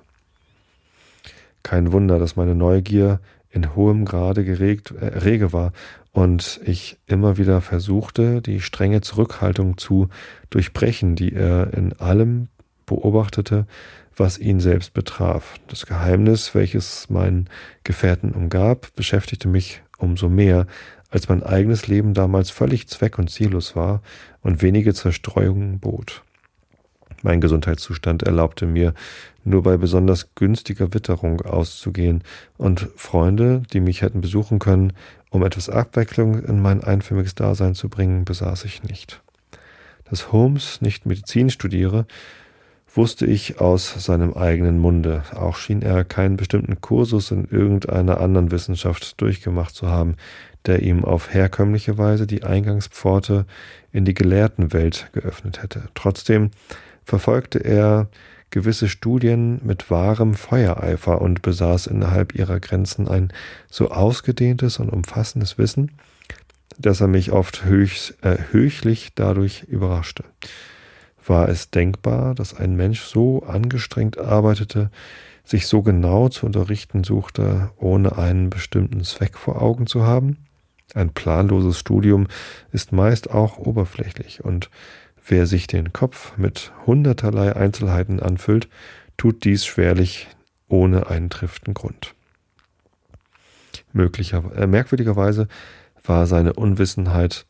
Kein 1.64 1.92
Wunder, 1.92 2.20
dass 2.20 2.36
meine 2.36 2.56
Neugier 2.56 3.20
in 3.52 3.76
hohem 3.76 4.06
Grade 4.06 4.44
geregt, 4.46 4.92
äh, 4.92 5.06
rege 5.20 5.54
war 5.54 5.72
und 6.12 6.60
ich 6.66 6.98
immer 7.08 7.38
wieder 7.38 7.62
versuchte, 7.62 8.42
die 8.42 8.62
strenge 8.62 9.02
Zurückhaltung 9.02 9.78
zu 9.78 10.10
durchbrechen, 10.50 11.16
die 11.16 11.34
er 11.34 11.74
in 11.74 11.94
allem 11.94 12.50
beobachtete, 12.90 13.66
was 14.16 14.38
ihn 14.38 14.60
selbst 14.60 14.94
betraf. 14.94 15.56
Das 15.68 15.86
Geheimnis, 15.86 16.54
welches 16.54 17.10
meinen 17.10 17.50
Gefährten 17.84 18.32
umgab, 18.32 18.94
beschäftigte 18.96 19.48
mich 19.48 19.82
umso 19.98 20.30
mehr, 20.30 20.68
als 21.10 21.30
mein 21.30 21.42
eigenes 21.44 21.88
Leben 21.88 22.14
damals 22.14 22.50
völlig 22.50 22.88
zweck- 22.88 23.18
und 23.18 23.30
ziellos 23.30 23.76
war 23.76 24.02
und 24.42 24.62
wenige 24.62 24.94
Zerstreuungen 24.94 25.80
bot. 25.80 26.24
Mein 27.22 27.42
Gesundheitszustand 27.42 28.24
erlaubte 28.24 28.66
mir, 28.66 28.94
nur 29.44 29.64
bei 29.64 29.78
besonders 29.78 30.36
günstiger 30.36 30.94
Witterung 30.94 31.42
auszugehen, 31.42 32.24
und 32.58 32.88
Freunde, 32.96 33.64
die 33.74 33.80
mich 33.80 34.02
hätten 34.02 34.22
besuchen 34.22 34.60
können, 34.60 34.94
um 35.30 35.44
etwas 35.44 35.70
Abwechslung 35.70 36.44
in 36.44 36.62
mein 36.62 36.84
einförmiges 36.84 37.36
Dasein 37.36 37.76
zu 37.76 37.90
bringen, 37.90 38.26
besaß 38.26 38.66
ich 38.66 38.84
nicht. 38.84 39.22
Dass 40.10 40.32
Holmes 40.32 40.82
nicht 40.82 41.06
Medizin 41.06 41.50
studiere, 41.50 42.06
wusste 43.00 43.26
ich 43.26 43.62
aus 43.62 43.94
seinem 44.04 44.34
eigenen 44.34 44.78
Munde. 44.78 45.24
Auch 45.34 45.56
schien 45.56 45.82
er 45.82 46.04
keinen 46.04 46.36
bestimmten 46.36 46.82
Kursus 46.82 47.32
in 47.32 47.46
irgendeiner 47.46 48.20
anderen 48.20 48.52
Wissenschaft 48.52 49.22
durchgemacht 49.22 49.74
zu 49.74 49.88
haben, 49.88 50.18
der 50.66 50.84
ihm 50.84 51.06
auf 51.06 51.34
herkömmliche 51.34 51.98
Weise 51.98 52.28
die 52.28 52.44
Eingangspforte 52.44 53.46
in 53.94 54.04
die 54.04 54.14
Gelehrtenwelt 54.14 55.08
geöffnet 55.14 55.64
hätte. 55.64 55.84
Trotzdem 55.96 56.52
verfolgte 57.06 57.60
er 57.60 58.10
gewisse 58.50 58.90
Studien 58.90 59.62
mit 59.64 59.90
wahrem 59.90 60.34
Feuereifer 60.34 61.22
und 61.22 61.42
besaß 61.42 61.88
innerhalb 61.88 62.36
ihrer 62.36 62.60
Grenzen 62.60 63.08
ein 63.08 63.32
so 63.72 63.92
ausgedehntes 63.92 64.78
und 64.78 64.90
umfassendes 64.90 65.58
Wissen, 65.58 65.94
dass 66.78 67.00
er 67.00 67.08
mich 67.08 67.32
oft 67.32 67.64
höchst, 67.64 68.22
äh, 68.26 68.40
höchlich 68.52 69.12
dadurch 69.16 69.64
überraschte. 69.70 70.26
War 71.30 71.48
es 71.48 71.70
denkbar, 71.70 72.34
dass 72.34 72.56
ein 72.56 72.76
Mensch 72.76 73.02
so 73.02 73.44
angestrengt 73.44 74.18
arbeitete, 74.18 74.90
sich 75.44 75.68
so 75.68 75.84
genau 75.84 76.28
zu 76.28 76.48
unterrichten 76.48 77.04
suchte, 77.04 77.70
ohne 77.78 78.18
einen 78.18 78.50
bestimmten 78.50 79.04
Zweck 79.04 79.38
vor 79.38 79.62
Augen 79.62 79.86
zu 79.86 80.02
haben? 80.02 80.38
Ein 80.96 81.12
planloses 81.12 81.78
Studium 81.78 82.26
ist 82.72 82.94
meist 82.94 83.30
auch 83.30 83.60
oberflächlich, 83.60 84.44
und 84.44 84.72
wer 85.24 85.46
sich 85.46 85.68
den 85.68 85.94
Kopf 85.94 86.36
mit 86.36 86.72
hunderterlei 86.88 87.56
Einzelheiten 87.56 88.20
anfüllt, 88.20 88.68
tut 89.16 89.44
dies 89.44 89.68
schwerlich 89.68 90.30
ohne 90.68 91.12
einen 91.12 91.30
triftigen 91.30 91.76
Grund. 91.76 92.16
Möglicher, 93.94 94.44
äh, 94.56 94.66
merkwürdigerweise 94.66 95.48
war 96.04 96.26
seine 96.26 96.54
Unwissenheit 96.54 97.46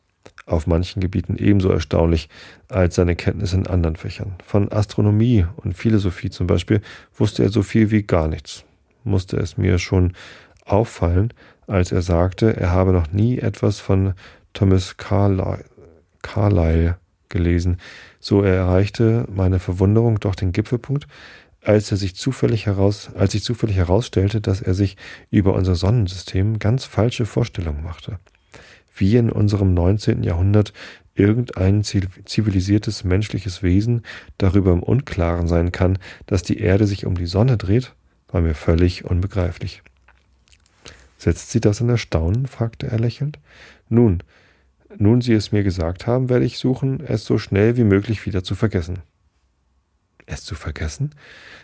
auf 0.50 0.66
manchen 0.66 1.00
Gebieten 1.00 1.36
ebenso 1.36 1.70
erstaunlich 1.70 2.28
als 2.68 2.96
seine 2.96 3.16
Kenntnisse 3.16 3.56
in 3.56 3.66
anderen 3.66 3.96
Fächern. 3.96 4.34
Von 4.44 4.70
Astronomie 4.72 5.46
und 5.56 5.74
Philosophie 5.74 6.30
zum 6.30 6.46
Beispiel 6.46 6.80
wusste 7.16 7.42
er 7.42 7.50
so 7.50 7.62
viel 7.62 7.90
wie 7.90 8.02
gar 8.02 8.28
nichts. 8.28 8.64
Musste 9.04 9.36
es 9.36 9.56
mir 9.56 9.78
schon 9.78 10.14
auffallen, 10.64 11.32
als 11.66 11.92
er 11.92 12.02
sagte, 12.02 12.56
er 12.56 12.72
habe 12.72 12.92
noch 12.92 13.12
nie 13.12 13.38
etwas 13.38 13.80
von 13.80 14.14
Thomas 14.52 14.96
Carlyle, 14.96 15.64
gelesen. 17.28 17.76
So 18.18 18.42
erreichte 18.42 19.24
meine 19.32 19.60
Verwunderung 19.60 20.18
doch 20.18 20.34
den 20.34 20.50
Gipfelpunkt, 20.50 21.06
als 21.62 21.92
er 21.92 21.96
sich 21.96 22.16
zufällig 22.16 22.66
heraus, 22.66 23.10
als 23.14 23.32
sich 23.32 23.44
zufällig 23.44 23.76
herausstellte, 23.76 24.40
dass 24.40 24.60
er 24.60 24.74
sich 24.74 24.96
über 25.30 25.54
unser 25.54 25.76
Sonnensystem 25.76 26.58
ganz 26.58 26.84
falsche 26.84 27.26
Vorstellungen 27.26 27.84
machte 27.84 28.18
wie 28.94 29.16
in 29.16 29.30
unserem 29.30 29.74
19. 29.74 30.22
Jahrhundert 30.22 30.72
irgendein 31.14 31.82
zivilisiertes 31.82 33.04
menschliches 33.04 33.62
Wesen 33.62 34.02
darüber 34.38 34.72
im 34.72 34.82
Unklaren 34.82 35.48
sein 35.48 35.72
kann, 35.72 35.98
dass 36.26 36.42
die 36.42 36.58
Erde 36.58 36.86
sich 36.86 37.06
um 37.06 37.14
die 37.14 37.26
Sonne 37.26 37.56
dreht, 37.56 37.94
war 38.28 38.40
mir 38.40 38.54
völlig 38.54 39.04
unbegreiflich. 39.04 39.82
Setzt 41.18 41.50
Sie 41.50 41.60
das 41.60 41.80
in 41.80 41.90
Erstaunen? 41.90 42.46
fragte 42.46 42.86
er 42.86 42.98
lächelnd. 42.98 43.38
Nun, 43.88 44.22
nun 44.96 45.20
Sie 45.20 45.34
es 45.34 45.52
mir 45.52 45.62
gesagt 45.62 46.06
haben, 46.06 46.30
werde 46.30 46.46
ich 46.46 46.58
suchen, 46.58 47.00
es 47.00 47.24
so 47.24 47.36
schnell 47.36 47.76
wie 47.76 47.84
möglich 47.84 48.24
wieder 48.24 48.42
zu 48.42 48.54
vergessen. 48.54 49.00
Es 50.24 50.44
zu 50.44 50.54
vergessen? 50.54 51.10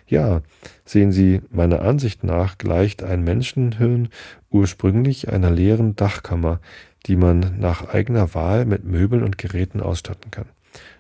Ja, 0.07 0.43
sehen 0.85 1.13
Sie, 1.13 1.41
meiner 1.51 1.83
Ansicht 1.83 2.25
nach 2.25 2.59
gleicht 2.59 3.03
ein 3.03 3.23
Menschenhirn 3.25 4.09
ursprünglich 4.51 5.29
einer 5.29 5.51
leeren 5.51 5.97
Dachkammer, 5.97 6.61
die 7.07 7.17
man 7.17 7.59
nach 7.59 7.89
eigener 7.89 8.35
Wahl 8.35 8.65
mit 8.65 8.85
Möbeln 8.85 9.23
und 9.23 9.39
Geräten 9.39 9.81
ausstatten 9.81 10.31
kann. 10.31 10.47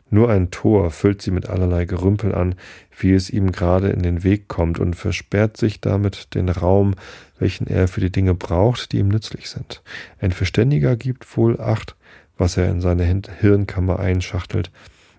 Nur 0.08 0.30
ein 0.30 0.50
Tor 0.50 0.90
füllt 0.92 1.20
sie 1.20 1.32
mit 1.32 1.48
allerlei 1.48 1.84
Gerümpel 1.84 2.34
an, 2.34 2.54
wie 2.96 3.12
es 3.12 3.28
ihm 3.28 3.50
gerade 3.50 3.88
in 3.88 4.02
den 4.02 4.22
Weg 4.22 4.46
kommt, 4.46 4.78
und 4.78 4.94
versperrt 4.94 5.56
sich 5.56 5.80
damit 5.80 6.34
den 6.34 6.48
Raum, 6.48 6.94
welchen 7.38 7.66
er 7.66 7.88
für 7.88 8.00
die 8.00 8.12
Dinge 8.12 8.34
braucht, 8.34 8.92
die 8.92 8.98
ihm 8.98 9.08
nützlich 9.08 9.50
sind. 9.50 9.82
Ein 10.20 10.30
Verständiger 10.30 10.96
gibt 10.96 11.36
wohl 11.36 11.60
Acht, 11.60 11.96
was 12.38 12.56
er 12.56 12.70
in 12.70 12.80
seine 12.80 13.04
Hirnkammer 13.04 13.98
einschachtelt. 13.98 14.70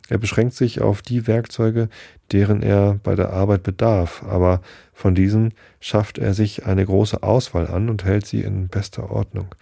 Er 0.09 0.19
beschränkt 0.19 0.53
sich 0.53 0.79
auf 0.79 1.01
die 1.01 1.27
Werkzeuge, 1.27 1.89
deren 2.31 2.63
er 2.63 2.97
bei 3.03 3.15
der 3.15 3.33
Arbeit 3.33 3.63
bedarf, 3.63 4.23
aber 4.23 4.61
von 4.93 5.15
diesen 5.15 5.53
schafft 5.81 6.17
er 6.17 6.33
sich 6.33 6.65
eine 6.65 6.85
große 6.85 7.23
Auswahl 7.23 7.67
an 7.67 7.89
und 7.89 8.05
hält 8.05 8.25
sie 8.25 8.41
in 8.41 8.69
bester 8.69 9.11
Ordnung. 9.11 9.53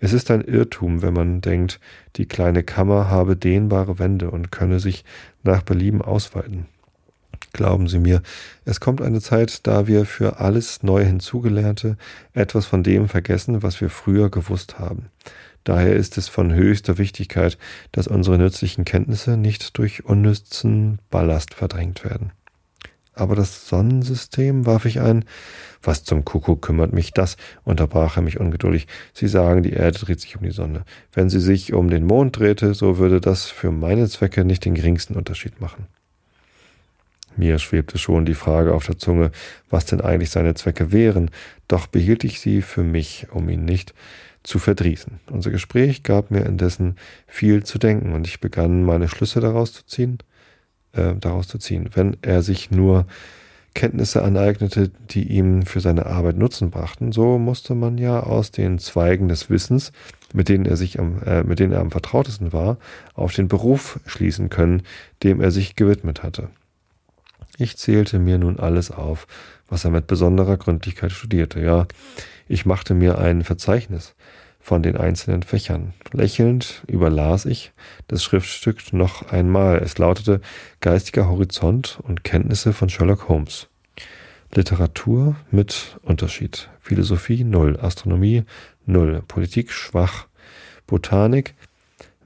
Es 0.00 0.12
ist 0.12 0.30
ein 0.30 0.42
Irrtum, 0.42 1.02
wenn 1.02 1.14
man 1.14 1.40
denkt, 1.40 1.80
die 2.16 2.26
kleine 2.26 2.62
Kammer 2.62 3.10
habe 3.10 3.36
dehnbare 3.36 3.98
Wände 3.98 4.30
und 4.30 4.52
könne 4.52 4.80
sich 4.80 5.04
nach 5.42 5.62
Belieben 5.62 6.02
ausweiten. 6.02 6.66
Glauben 7.52 7.88
Sie 7.88 7.98
mir, 7.98 8.22
es 8.64 8.78
kommt 8.78 9.00
eine 9.00 9.20
Zeit, 9.20 9.66
da 9.66 9.86
wir 9.86 10.04
für 10.04 10.38
alles 10.38 10.82
neu 10.82 11.04
hinzugelernte 11.04 11.96
etwas 12.32 12.66
von 12.66 12.82
dem 12.82 13.08
vergessen, 13.08 13.62
was 13.62 13.80
wir 13.80 13.90
früher 13.90 14.30
gewusst 14.30 14.78
haben. 14.78 15.06
Daher 15.64 15.96
ist 15.96 16.16
es 16.18 16.28
von 16.28 16.54
höchster 16.54 16.98
Wichtigkeit, 16.98 17.58
dass 17.92 18.06
unsere 18.06 18.38
nützlichen 18.38 18.84
Kenntnisse 18.84 19.36
nicht 19.36 19.76
durch 19.78 20.04
unnützen 20.04 20.98
Ballast 21.10 21.54
verdrängt 21.54 22.04
werden. 22.04 22.32
Aber 23.18 23.34
das 23.34 23.68
Sonnensystem, 23.68 24.64
warf 24.64 24.84
ich 24.84 25.00
ein. 25.00 25.24
Was 25.82 26.04
zum 26.04 26.24
Kuckuck 26.24 26.62
kümmert 26.62 26.92
mich 26.92 27.12
das? 27.12 27.36
unterbrach 27.64 28.16
er 28.16 28.22
mich 28.22 28.38
ungeduldig. 28.38 28.86
Sie 29.12 29.26
sagen, 29.26 29.64
die 29.64 29.72
Erde 29.72 29.98
dreht 29.98 30.20
sich 30.20 30.36
um 30.36 30.44
die 30.44 30.52
Sonne. 30.52 30.84
Wenn 31.12 31.28
sie 31.28 31.40
sich 31.40 31.72
um 31.72 31.90
den 31.90 32.06
Mond 32.06 32.38
drehte, 32.38 32.74
so 32.74 32.98
würde 32.98 33.20
das 33.20 33.46
für 33.46 33.72
meine 33.72 34.08
Zwecke 34.08 34.44
nicht 34.44 34.64
den 34.64 34.74
geringsten 34.74 35.16
Unterschied 35.16 35.60
machen. 35.60 35.88
Mir 37.36 37.58
schwebte 37.58 37.98
schon 37.98 38.24
die 38.24 38.34
Frage 38.34 38.72
auf 38.72 38.86
der 38.86 38.98
Zunge, 38.98 39.32
was 39.68 39.84
denn 39.84 40.00
eigentlich 40.00 40.30
seine 40.30 40.54
Zwecke 40.54 40.92
wären, 40.92 41.30
doch 41.66 41.88
behielt 41.88 42.22
ich 42.22 42.38
sie 42.38 42.62
für 42.62 42.84
mich, 42.84 43.26
um 43.32 43.48
ihn 43.48 43.64
nicht 43.64 43.94
zu 44.44 44.60
verdrießen. 44.60 45.18
Unser 45.30 45.50
Gespräch 45.50 46.04
gab 46.04 46.30
mir 46.30 46.46
indessen 46.46 46.96
viel 47.26 47.64
zu 47.64 47.78
denken 47.78 48.12
und 48.12 48.28
ich 48.28 48.40
begann 48.40 48.84
meine 48.84 49.08
Schlüsse 49.08 49.40
daraus 49.40 49.72
zu 49.72 49.84
ziehen, 49.86 50.18
äh, 50.98 51.14
daraus 51.18 51.48
zu 51.48 51.58
ziehen. 51.58 51.90
Wenn 51.94 52.16
er 52.22 52.42
sich 52.42 52.70
nur 52.70 53.06
Kenntnisse 53.74 54.22
aneignete, 54.22 54.90
die 55.10 55.24
ihm 55.24 55.62
für 55.62 55.80
seine 55.80 56.06
Arbeit 56.06 56.36
Nutzen 56.36 56.70
brachten, 56.70 57.12
so 57.12 57.38
musste 57.38 57.74
man 57.74 57.96
ja 57.98 58.20
aus 58.20 58.50
den 58.50 58.78
Zweigen 58.78 59.28
des 59.28 59.50
Wissens, 59.50 59.92
mit 60.32 60.48
denen 60.48 60.66
er 60.66 60.76
sich 60.76 60.98
am, 60.98 61.22
äh, 61.22 61.42
mit 61.44 61.60
denen 61.60 61.72
er 61.72 61.80
am 61.80 61.90
vertrautesten 61.90 62.52
war, 62.52 62.78
auf 63.14 63.32
den 63.34 63.48
Beruf 63.48 64.00
schließen 64.06 64.50
können, 64.50 64.82
dem 65.22 65.40
er 65.40 65.50
sich 65.50 65.76
gewidmet 65.76 66.22
hatte. 66.22 66.48
Ich 67.56 67.76
zählte 67.76 68.18
mir 68.18 68.38
nun 68.38 68.58
alles 68.58 68.90
auf, 68.90 69.26
was 69.68 69.84
er 69.84 69.90
mit 69.90 70.06
besonderer 70.06 70.56
Gründlichkeit 70.56 71.12
studierte. 71.12 71.60
Ja, 71.60 71.86
ich 72.48 72.66
machte 72.66 72.94
mir 72.94 73.18
ein 73.18 73.44
Verzeichnis 73.44 74.14
von 74.68 74.82
den 74.82 74.98
einzelnen 74.98 75.42
Fächern. 75.42 75.94
Lächelnd 76.12 76.82
überlas 76.86 77.46
ich 77.46 77.72
das 78.06 78.22
Schriftstück 78.22 78.92
noch 78.92 79.32
einmal. 79.32 79.78
Es 79.78 79.96
lautete 79.96 80.42
Geistiger 80.80 81.26
Horizont 81.26 81.98
und 82.02 82.22
Kenntnisse 82.22 82.74
von 82.74 82.90
Sherlock 82.90 83.30
Holmes. 83.30 83.68
Literatur 84.54 85.36
mit 85.50 85.98
Unterschied. 86.02 86.68
Philosophie 86.80 87.44
null. 87.44 87.78
Astronomie 87.80 88.44
null. 88.84 89.22
Politik 89.26 89.72
schwach. 89.72 90.26
Botanik 90.86 91.54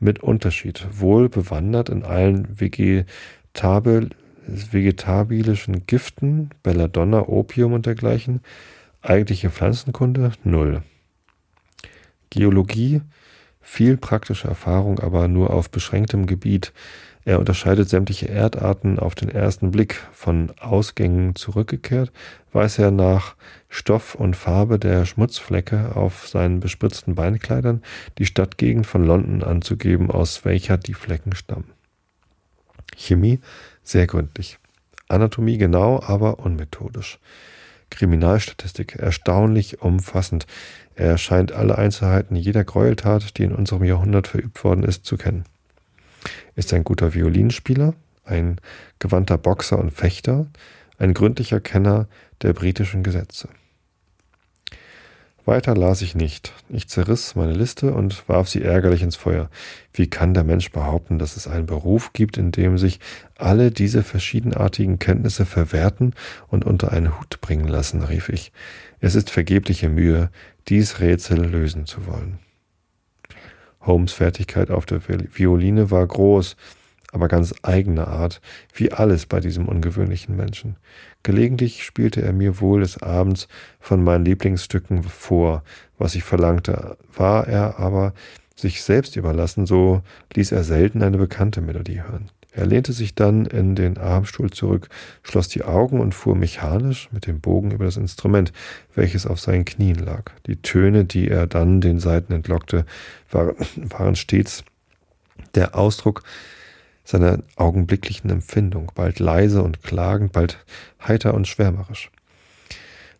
mit 0.01 0.20
Unterschied. 0.20 0.84
Wohl 0.90 1.28
bewandert 1.28 1.90
in 1.90 2.03
allen 2.03 2.59
Vegetabil 2.59 4.11
vegetabilischen 4.45 5.86
Giften, 5.86 6.51
Belladonna, 6.64 7.28
Opium 7.28 7.72
und 7.72 7.86
dergleichen, 7.86 8.40
eigentliche 9.01 9.51
Pflanzenkunde 9.51 10.32
null. 10.43 10.82
Geologie, 12.33 13.03
viel 13.61 13.99
praktische 13.99 14.49
Erfahrung, 14.49 14.99
aber 15.01 15.28
nur 15.28 15.51
auf 15.51 15.70
beschränktem 15.70 16.24
Gebiet. 16.24 16.72
Er 17.26 17.39
unterscheidet 17.39 17.91
sämtliche 17.91 18.30
Erdarten 18.30 18.99
auf 18.99 19.14
den 19.14 19.28
ersten 19.28 19.70
Blick. 19.70 20.01
Von 20.12 20.51
Ausgängen 20.59 21.37
zurückgekehrt, 21.37 22.11
weiß 22.55 22.78
er 22.78 22.91
nach 22.91 23.37
Stoff 23.68 24.14
und 24.14 24.35
Farbe 24.35 24.78
der 24.78 25.05
Schmutzflecke 25.05 25.95
auf 25.95 26.26
seinen 26.26 26.61
bespritzten 26.61 27.14
Beinkleidern 27.14 27.83
die 28.16 28.26
Stadtgegend 28.26 28.87
von 28.87 29.05
London 29.05 29.45
anzugeben, 29.45 30.11
aus 30.11 30.47
welcher 30.47 30.78
die 30.78 30.95
Flecken 30.95 31.35
stammen. 31.35 31.70
Chemie 32.97 33.41
sehr 33.83 34.07
gründlich. 34.07 34.59
Anatomie 35.09 35.59
genau, 35.59 36.03
aber 36.03 36.39
unmethodisch. 36.39 37.18
Kriminalstatistik 37.93 38.97
erstaunlich 38.97 39.80
umfassend. 39.80 40.47
Er 40.95 41.18
scheint 41.18 41.53
alle 41.53 41.78
Einzelheiten 41.78 42.36
jeder 42.36 42.64
Gräueltat, 42.64 43.38
die 43.38 43.45
in 43.45 43.55
unserem 43.55 43.84
Jahrhundert 43.84 44.26
verübt 44.26 44.62
worden 44.64 44.82
ist, 44.82 45.05
zu 45.05 45.16
kennen. 45.16 45.45
Ist 46.55 46.72
ein 46.72 46.84
guter 46.84 47.14
Violinspieler, 47.14 47.95
ein 48.24 48.61
gewandter 48.99 49.38
Boxer 49.38 49.78
und 49.78 49.90
Fechter, 49.90 50.47
ein 50.99 51.14
gründlicher 51.14 51.61
Kenner 51.61 52.09
der 52.43 52.53
britischen 52.53 53.03
Gesetze. 53.03 53.49
Weiter 55.45 55.74
las 55.74 56.03
ich 56.03 56.14
nicht. 56.14 56.53
Ich 56.68 56.88
zerriss 56.88 57.34
meine 57.34 57.53
Liste 57.53 57.93
und 57.93 58.28
warf 58.28 58.49
sie 58.49 58.62
ärgerlich 58.62 59.03
ins 59.03 59.16
Feuer. 59.16 59.51
Wie 59.93 60.07
kann 60.07 60.34
der 60.34 60.45
Mensch 60.45 60.70
behaupten, 60.70 61.18
dass 61.18 61.36
es 61.36 61.49
einen 61.49 61.66
Beruf 61.66 62.12
gibt, 62.12 62.36
in 62.36 62.53
dem 62.53 62.78
sich 62.78 63.01
alle 63.36 63.72
diese 63.72 64.05
verschiedenartigen 64.05 65.01
Kenntnisse 65.01 65.45
verwerten 65.45 66.14
und 66.47 66.64
unter 66.64 66.93
einen 66.93 67.18
Hut 67.18 67.40
bringen 67.40 67.66
lassen, 67.66 68.03
rief 68.03 68.28
ich. 68.28 68.53
Es 69.01 69.16
ist 69.16 69.30
vergebliche 69.30 69.88
Mühe, 69.88 70.30
dies 70.68 71.01
Rätsel 71.01 71.45
lösen 71.45 71.86
zu 71.86 72.07
wollen. 72.07 72.38
Holmes 73.80 74.12
Fertigkeit 74.12 74.70
auf 74.70 74.86
der 74.86 75.01
Violine 75.09 75.90
war 75.90 76.07
groß, 76.07 76.57
aber 77.13 77.29
ganz 77.29 77.55
eigener 77.63 78.09
Art, 78.09 78.41
wie 78.75 78.91
alles 78.91 79.27
bei 79.27 79.39
diesem 79.39 79.69
ungewöhnlichen 79.69 80.35
Menschen. 80.35 80.77
Gelegentlich 81.23 81.85
spielte 81.85 82.23
er 82.23 82.33
mir 82.33 82.61
wohl 82.61 82.81
des 82.81 83.01
Abends 83.01 83.47
von 83.79 84.03
meinen 84.03 84.25
Lieblingsstücken 84.25 85.05
vor, 85.05 85.63
was 85.99 86.17
ich 86.17 86.25
verlangte, 86.25 86.97
war 87.15 87.47
er 87.47 87.79
aber 87.79 88.15
sich 88.57 88.83
selbst 88.83 89.17
überlassen, 89.17 89.67
so 89.67 90.03
ließ 90.35 90.53
er 90.53 90.65
selten 90.65 91.03
eine 91.03 91.19
bekannte 91.19 91.61
Melodie 91.61 92.03
hören. 92.03 92.31
Er 92.55 92.67
lehnte 92.67 92.93
sich 92.93 93.15
dann 93.15 93.47
in 93.47 93.75
den 93.75 93.97
Armstuhl 93.97 94.51
zurück, 94.51 94.89
schloss 95.23 95.49
die 95.49 95.65
Augen 95.65 96.01
und 96.01 96.15
fuhr 96.15 96.37
mechanisch 96.37 97.09
mit 97.11 97.27
dem 97.27 97.41
Bogen 97.41 97.71
über 97.71 97.87
das 97.87 97.97
Instrument, 97.97 98.53
welches 98.95 99.27
auf 99.27 99.41
seinen 99.41 99.65
Knien 99.65 99.99
lag. 99.99 100.33
Die 100.47 100.57
Töne, 100.57 101.07
die 101.07 101.29
er 101.29 101.47
dann 101.47 101.81
den 101.81 101.99
Saiten 101.99 102.35
entlockte, 102.35 102.85
waren, 103.31 103.57
waren 103.77 104.17
stets 104.17 104.65
der 105.55 105.75
Ausdruck 105.77 106.23
seiner 107.05 107.39
augenblicklichen 107.57 108.31
Empfindung, 108.31 108.93
bald 108.95 109.19
leise 109.19 109.63
und 109.63 109.83
klagend, 109.83 110.33
bald 110.33 110.65
heiter 111.07 111.35
und 111.35 111.49
schwärmerisch. 111.49 112.11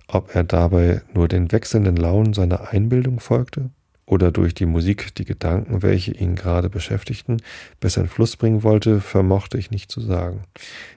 Ob 0.09 0.35
er 0.35 0.45
dabei 0.45 1.03
nur 1.15 1.29
den 1.29 1.53
wechselnden 1.53 1.97
Launen 1.97 2.35
seiner 2.35 2.71
Einbildung 2.71 3.21
folgte 3.21 3.71
oder 4.05 4.31
durch 4.31 4.55
die 4.55 4.67
Musik 4.67 5.15
die 5.15 5.25
Gedanken, 5.25 5.83
welche 5.83 6.13
ihn 6.13 6.35
gerade 6.35 6.69
beschäftigten, 6.69 7.39
besser 7.81 8.03
in 8.03 8.09
Fluss 8.09 8.37
bringen 8.37 8.63
wollte, 8.63 9.01
vermochte 9.01 9.59
ich 9.59 9.71
nicht 9.71 9.91
zu 9.91 10.01
sagen. 10.01 10.43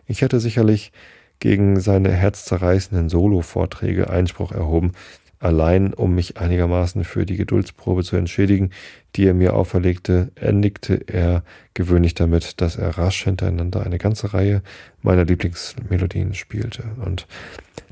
Ich 0.05 0.21
hätte 0.21 0.39
sicherlich 0.39 0.91
gegen 1.39 1.79
seine 1.79 2.11
herzzerreißenden 2.11 3.09
Solo-Vorträge 3.09 4.09
Einspruch 4.09 4.51
erhoben, 4.51 4.91
Allein 5.39 5.93
um 5.93 6.15
mich 6.15 6.37
einigermaßen 6.37 7.03
für 7.03 7.25
die 7.25 7.35
Geduldsprobe 7.35 8.03
zu 8.03 8.15
entschädigen, 8.15 8.71
die 9.15 9.25
er 9.27 9.33
mir 9.33 9.53
auferlegte, 9.53 10.31
endigte 10.35 10.95
er 11.07 11.43
gewöhnlich 11.73 12.15
damit, 12.15 12.61
dass 12.61 12.75
er 12.75 12.97
rasch 12.97 13.23
hintereinander 13.23 13.83
eine 13.83 13.97
ganze 13.97 14.33
Reihe 14.33 14.61
meiner 15.01 15.25
Lieblingsmelodien 15.25 16.33
spielte. 16.33 16.83
Und 17.03 17.27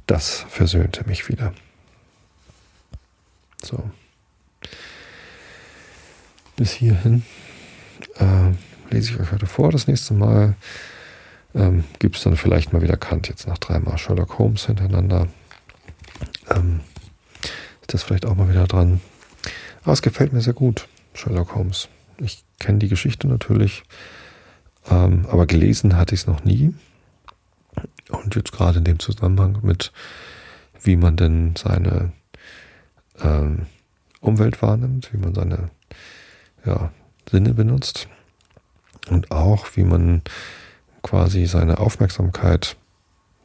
das 0.06 0.46
versöhnte 0.50 1.08
mich 1.08 1.30
wieder. 1.30 1.54
So. 3.64 3.90
Bis 6.58 6.72
hierhin 6.72 7.24
äh, 8.20 8.52
lese 8.94 9.14
ich 9.14 9.20
euch 9.20 9.32
heute 9.32 9.46
vor. 9.46 9.72
Das 9.72 9.88
nächste 9.88 10.14
Mal 10.14 10.56
ähm, 11.56 11.86
gibt 12.00 12.18
es 12.18 12.24
dann 12.24 12.36
vielleicht 12.36 12.74
mal 12.74 12.82
wieder 12.82 12.98
Kant, 12.98 13.30
jetzt 13.30 13.48
nach 13.48 13.58
dreimal 13.58 13.98
Sherlock 13.98 14.38
Holmes 14.38 14.66
hintereinander. 14.66 15.28
Ähm, 16.50 16.82
ist 17.82 17.94
das 17.94 18.04
vielleicht 18.04 18.26
auch 18.26 18.36
mal 18.36 18.50
wieder 18.50 18.68
dran. 18.68 19.00
Aber 19.84 19.94
es 19.94 20.02
gefällt 20.02 20.34
mir 20.34 20.42
sehr 20.42 20.54
gut, 20.54 20.88
Sherlock 21.14 21.56
Holmes. 21.56 21.90
Ich 22.18 22.44
kenne 22.60 22.80
die 22.80 22.90
Geschichte 22.90 23.28
natürlich, 23.28 23.84
ähm, 24.90 25.26
aber 25.30 25.46
gelesen 25.46 25.98
hatte 25.98 26.16
ich 26.16 26.22
es 26.22 26.28
noch 26.28 26.44
nie. 26.44 26.74
Und 28.10 28.36
jetzt 28.36 28.52
gerade 28.52 28.80
in 28.80 28.84
dem 28.84 29.00
Zusammenhang 29.00 29.60
mit, 29.64 29.92
wie 30.82 30.96
man 30.96 31.16
denn 31.18 31.56
seine 31.56 32.12
ähm, 33.22 33.66
Umwelt 34.20 34.62
wahrnimmt, 34.62 35.12
wie 35.14 35.18
man 35.18 35.34
seine 35.34 35.70
ja, 36.66 36.92
Sinne 37.30 37.54
benutzt 37.54 38.08
und 39.10 39.32
auch 39.32 39.68
wie 39.76 39.84
man 39.84 40.22
quasi 41.02 41.46
seine 41.46 41.80
Aufmerksamkeit 41.80 42.78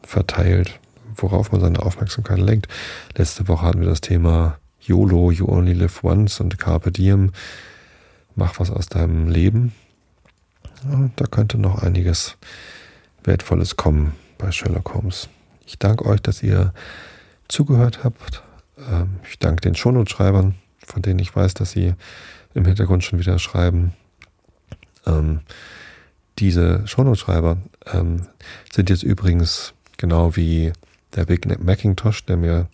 verteilt, 0.02 0.78
worauf 1.16 1.52
man 1.52 1.60
seine 1.60 1.82
Aufmerksamkeit 1.82 2.38
lenkt. 2.38 2.68
Letzte 3.16 3.48
Woche 3.48 3.66
hatten 3.66 3.80
wir 3.80 3.88
das 3.88 4.00
Thema 4.00 4.58
YOLO, 4.88 5.30
You 5.30 5.46
Only 5.46 5.74
Live 5.74 6.02
Once 6.02 6.40
und 6.40 6.58
Carpe 6.58 6.90
Diem. 6.90 7.32
Mach 8.34 8.58
was 8.58 8.70
aus 8.70 8.86
deinem 8.86 9.28
Leben. 9.28 9.72
Ja, 10.90 11.10
da 11.16 11.26
könnte 11.26 11.58
noch 11.58 11.82
einiges 11.82 12.38
Wertvolles 13.22 13.76
kommen 13.76 14.14
bei 14.38 14.50
Sherlock 14.50 14.94
Holmes. 14.94 15.28
Ich 15.66 15.78
danke 15.78 16.06
euch, 16.06 16.22
dass 16.22 16.42
ihr 16.42 16.72
zugehört 17.48 18.02
habt. 18.02 18.42
Ähm, 18.90 19.20
ich 19.28 19.38
danke 19.38 19.60
den 19.60 19.74
Shownote-Schreibern, 19.74 20.54
von 20.78 21.02
denen 21.02 21.18
ich 21.18 21.36
weiß, 21.36 21.52
dass 21.52 21.72
sie 21.72 21.92
im 22.54 22.64
Hintergrund 22.64 23.04
schon 23.04 23.18
wieder 23.18 23.38
schreiben. 23.38 23.92
Ähm, 25.06 25.40
diese 26.38 26.86
Shownote-Schreiber 26.86 27.58
ähm, 27.92 28.26
sind 28.72 28.88
jetzt 28.88 29.02
übrigens 29.02 29.74
genau 29.98 30.36
wie 30.36 30.72
der 31.14 31.26
Big 31.26 31.46
Macintosh, 31.62 32.24
der 32.24 32.38
mir 32.38 32.68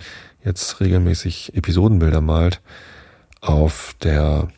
jetzt 0.45 0.81
regelmäßig 0.81 1.55
Episodenbilder 1.55 2.21
malt, 2.21 2.61
auf 3.41 3.95
der 4.03 4.49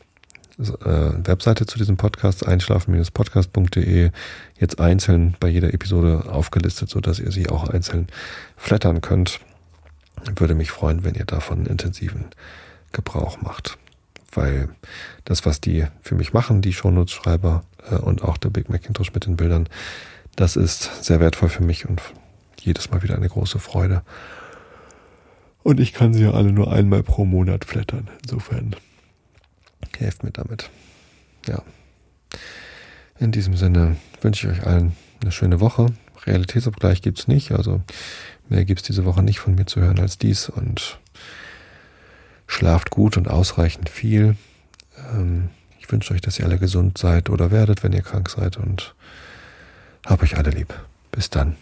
äh, 0.59 0.65
Webseite 0.83 1.65
zu 1.65 1.77
diesem 1.77 1.97
Podcast, 1.97 2.45
einschlafen-podcast.de, 2.45 4.11
jetzt 4.59 4.79
einzeln 4.79 5.35
bei 5.39 5.47
jeder 5.47 5.73
Episode 5.73 6.25
aufgelistet, 6.29 6.89
so 6.89 6.99
dass 6.99 7.19
ihr 7.19 7.31
sie 7.31 7.49
auch 7.49 7.69
einzeln 7.69 8.07
flattern 8.55 9.01
könnt. 9.01 9.39
Würde 10.35 10.55
mich 10.55 10.71
freuen, 10.71 11.03
wenn 11.03 11.15
ihr 11.15 11.25
davon 11.25 11.65
intensiven 11.65 12.25
Gebrauch 12.91 13.41
macht. 13.41 13.77
Weil 14.33 14.69
das, 15.25 15.45
was 15.45 15.61
die 15.61 15.85
für 16.01 16.15
mich 16.15 16.33
machen, 16.33 16.61
die 16.61 16.73
Shownotes-Schreiber 16.73 17.63
äh, 17.89 17.95
und 17.95 18.23
auch 18.23 18.37
der 18.37 18.49
Big 18.49 18.69
Macintosh 18.69 19.13
mit 19.13 19.25
den 19.25 19.37
Bildern, 19.37 19.69
das 20.35 20.55
ist 20.55 21.03
sehr 21.03 21.19
wertvoll 21.19 21.49
für 21.49 21.63
mich 21.63 21.87
und 21.87 22.01
jedes 22.59 22.91
Mal 22.91 23.03
wieder 23.03 23.15
eine 23.15 23.29
große 23.29 23.59
Freude. 23.59 24.01
Und 25.67 25.81
ich 25.81 25.91
kann 25.91 26.13
sie 26.13 26.23
ja 26.23 26.31
alle 26.31 26.53
nur 26.53 26.71
einmal 26.71 27.03
pro 27.03 27.25
Monat 27.25 27.65
flattern. 27.65 28.09
Insofern 28.21 28.73
helft 29.97 30.23
mir 30.23 30.31
damit. 30.31 30.69
Ja. 31.45 31.61
In 33.19 33.33
diesem 33.33 33.57
Sinne 33.57 33.97
wünsche 34.21 34.47
ich 34.47 34.59
euch 34.59 34.65
allen 34.65 34.93
eine 35.21 35.33
schöne 35.33 35.59
Woche. 35.59 35.87
Realitätsabgleich 36.25 37.01
gibt 37.01 37.19
es 37.19 37.27
nicht, 37.27 37.51
also 37.51 37.81
mehr 38.47 38.63
gibt 38.63 38.79
es 38.79 38.87
diese 38.87 39.03
Woche 39.03 39.21
nicht 39.21 39.39
von 39.39 39.55
mir 39.55 39.65
zu 39.65 39.81
hören 39.81 39.99
als 39.99 40.17
dies 40.17 40.47
und 40.47 40.99
schlaft 42.47 42.89
gut 42.89 43.17
und 43.17 43.27
ausreichend 43.27 43.89
viel. 43.89 44.37
Ähm, 45.11 45.49
ich 45.79 45.91
wünsche 45.91 46.13
euch, 46.13 46.21
dass 46.21 46.39
ihr 46.39 46.45
alle 46.45 46.59
gesund 46.59 46.97
seid 46.97 47.29
oder 47.29 47.51
werdet, 47.51 47.83
wenn 47.83 47.91
ihr 47.91 48.03
krank 48.03 48.29
seid 48.29 48.55
und 48.55 48.95
hab 50.05 50.23
euch 50.23 50.37
alle 50.37 50.51
lieb. 50.51 50.73
Bis 51.11 51.29
dann. 51.29 51.57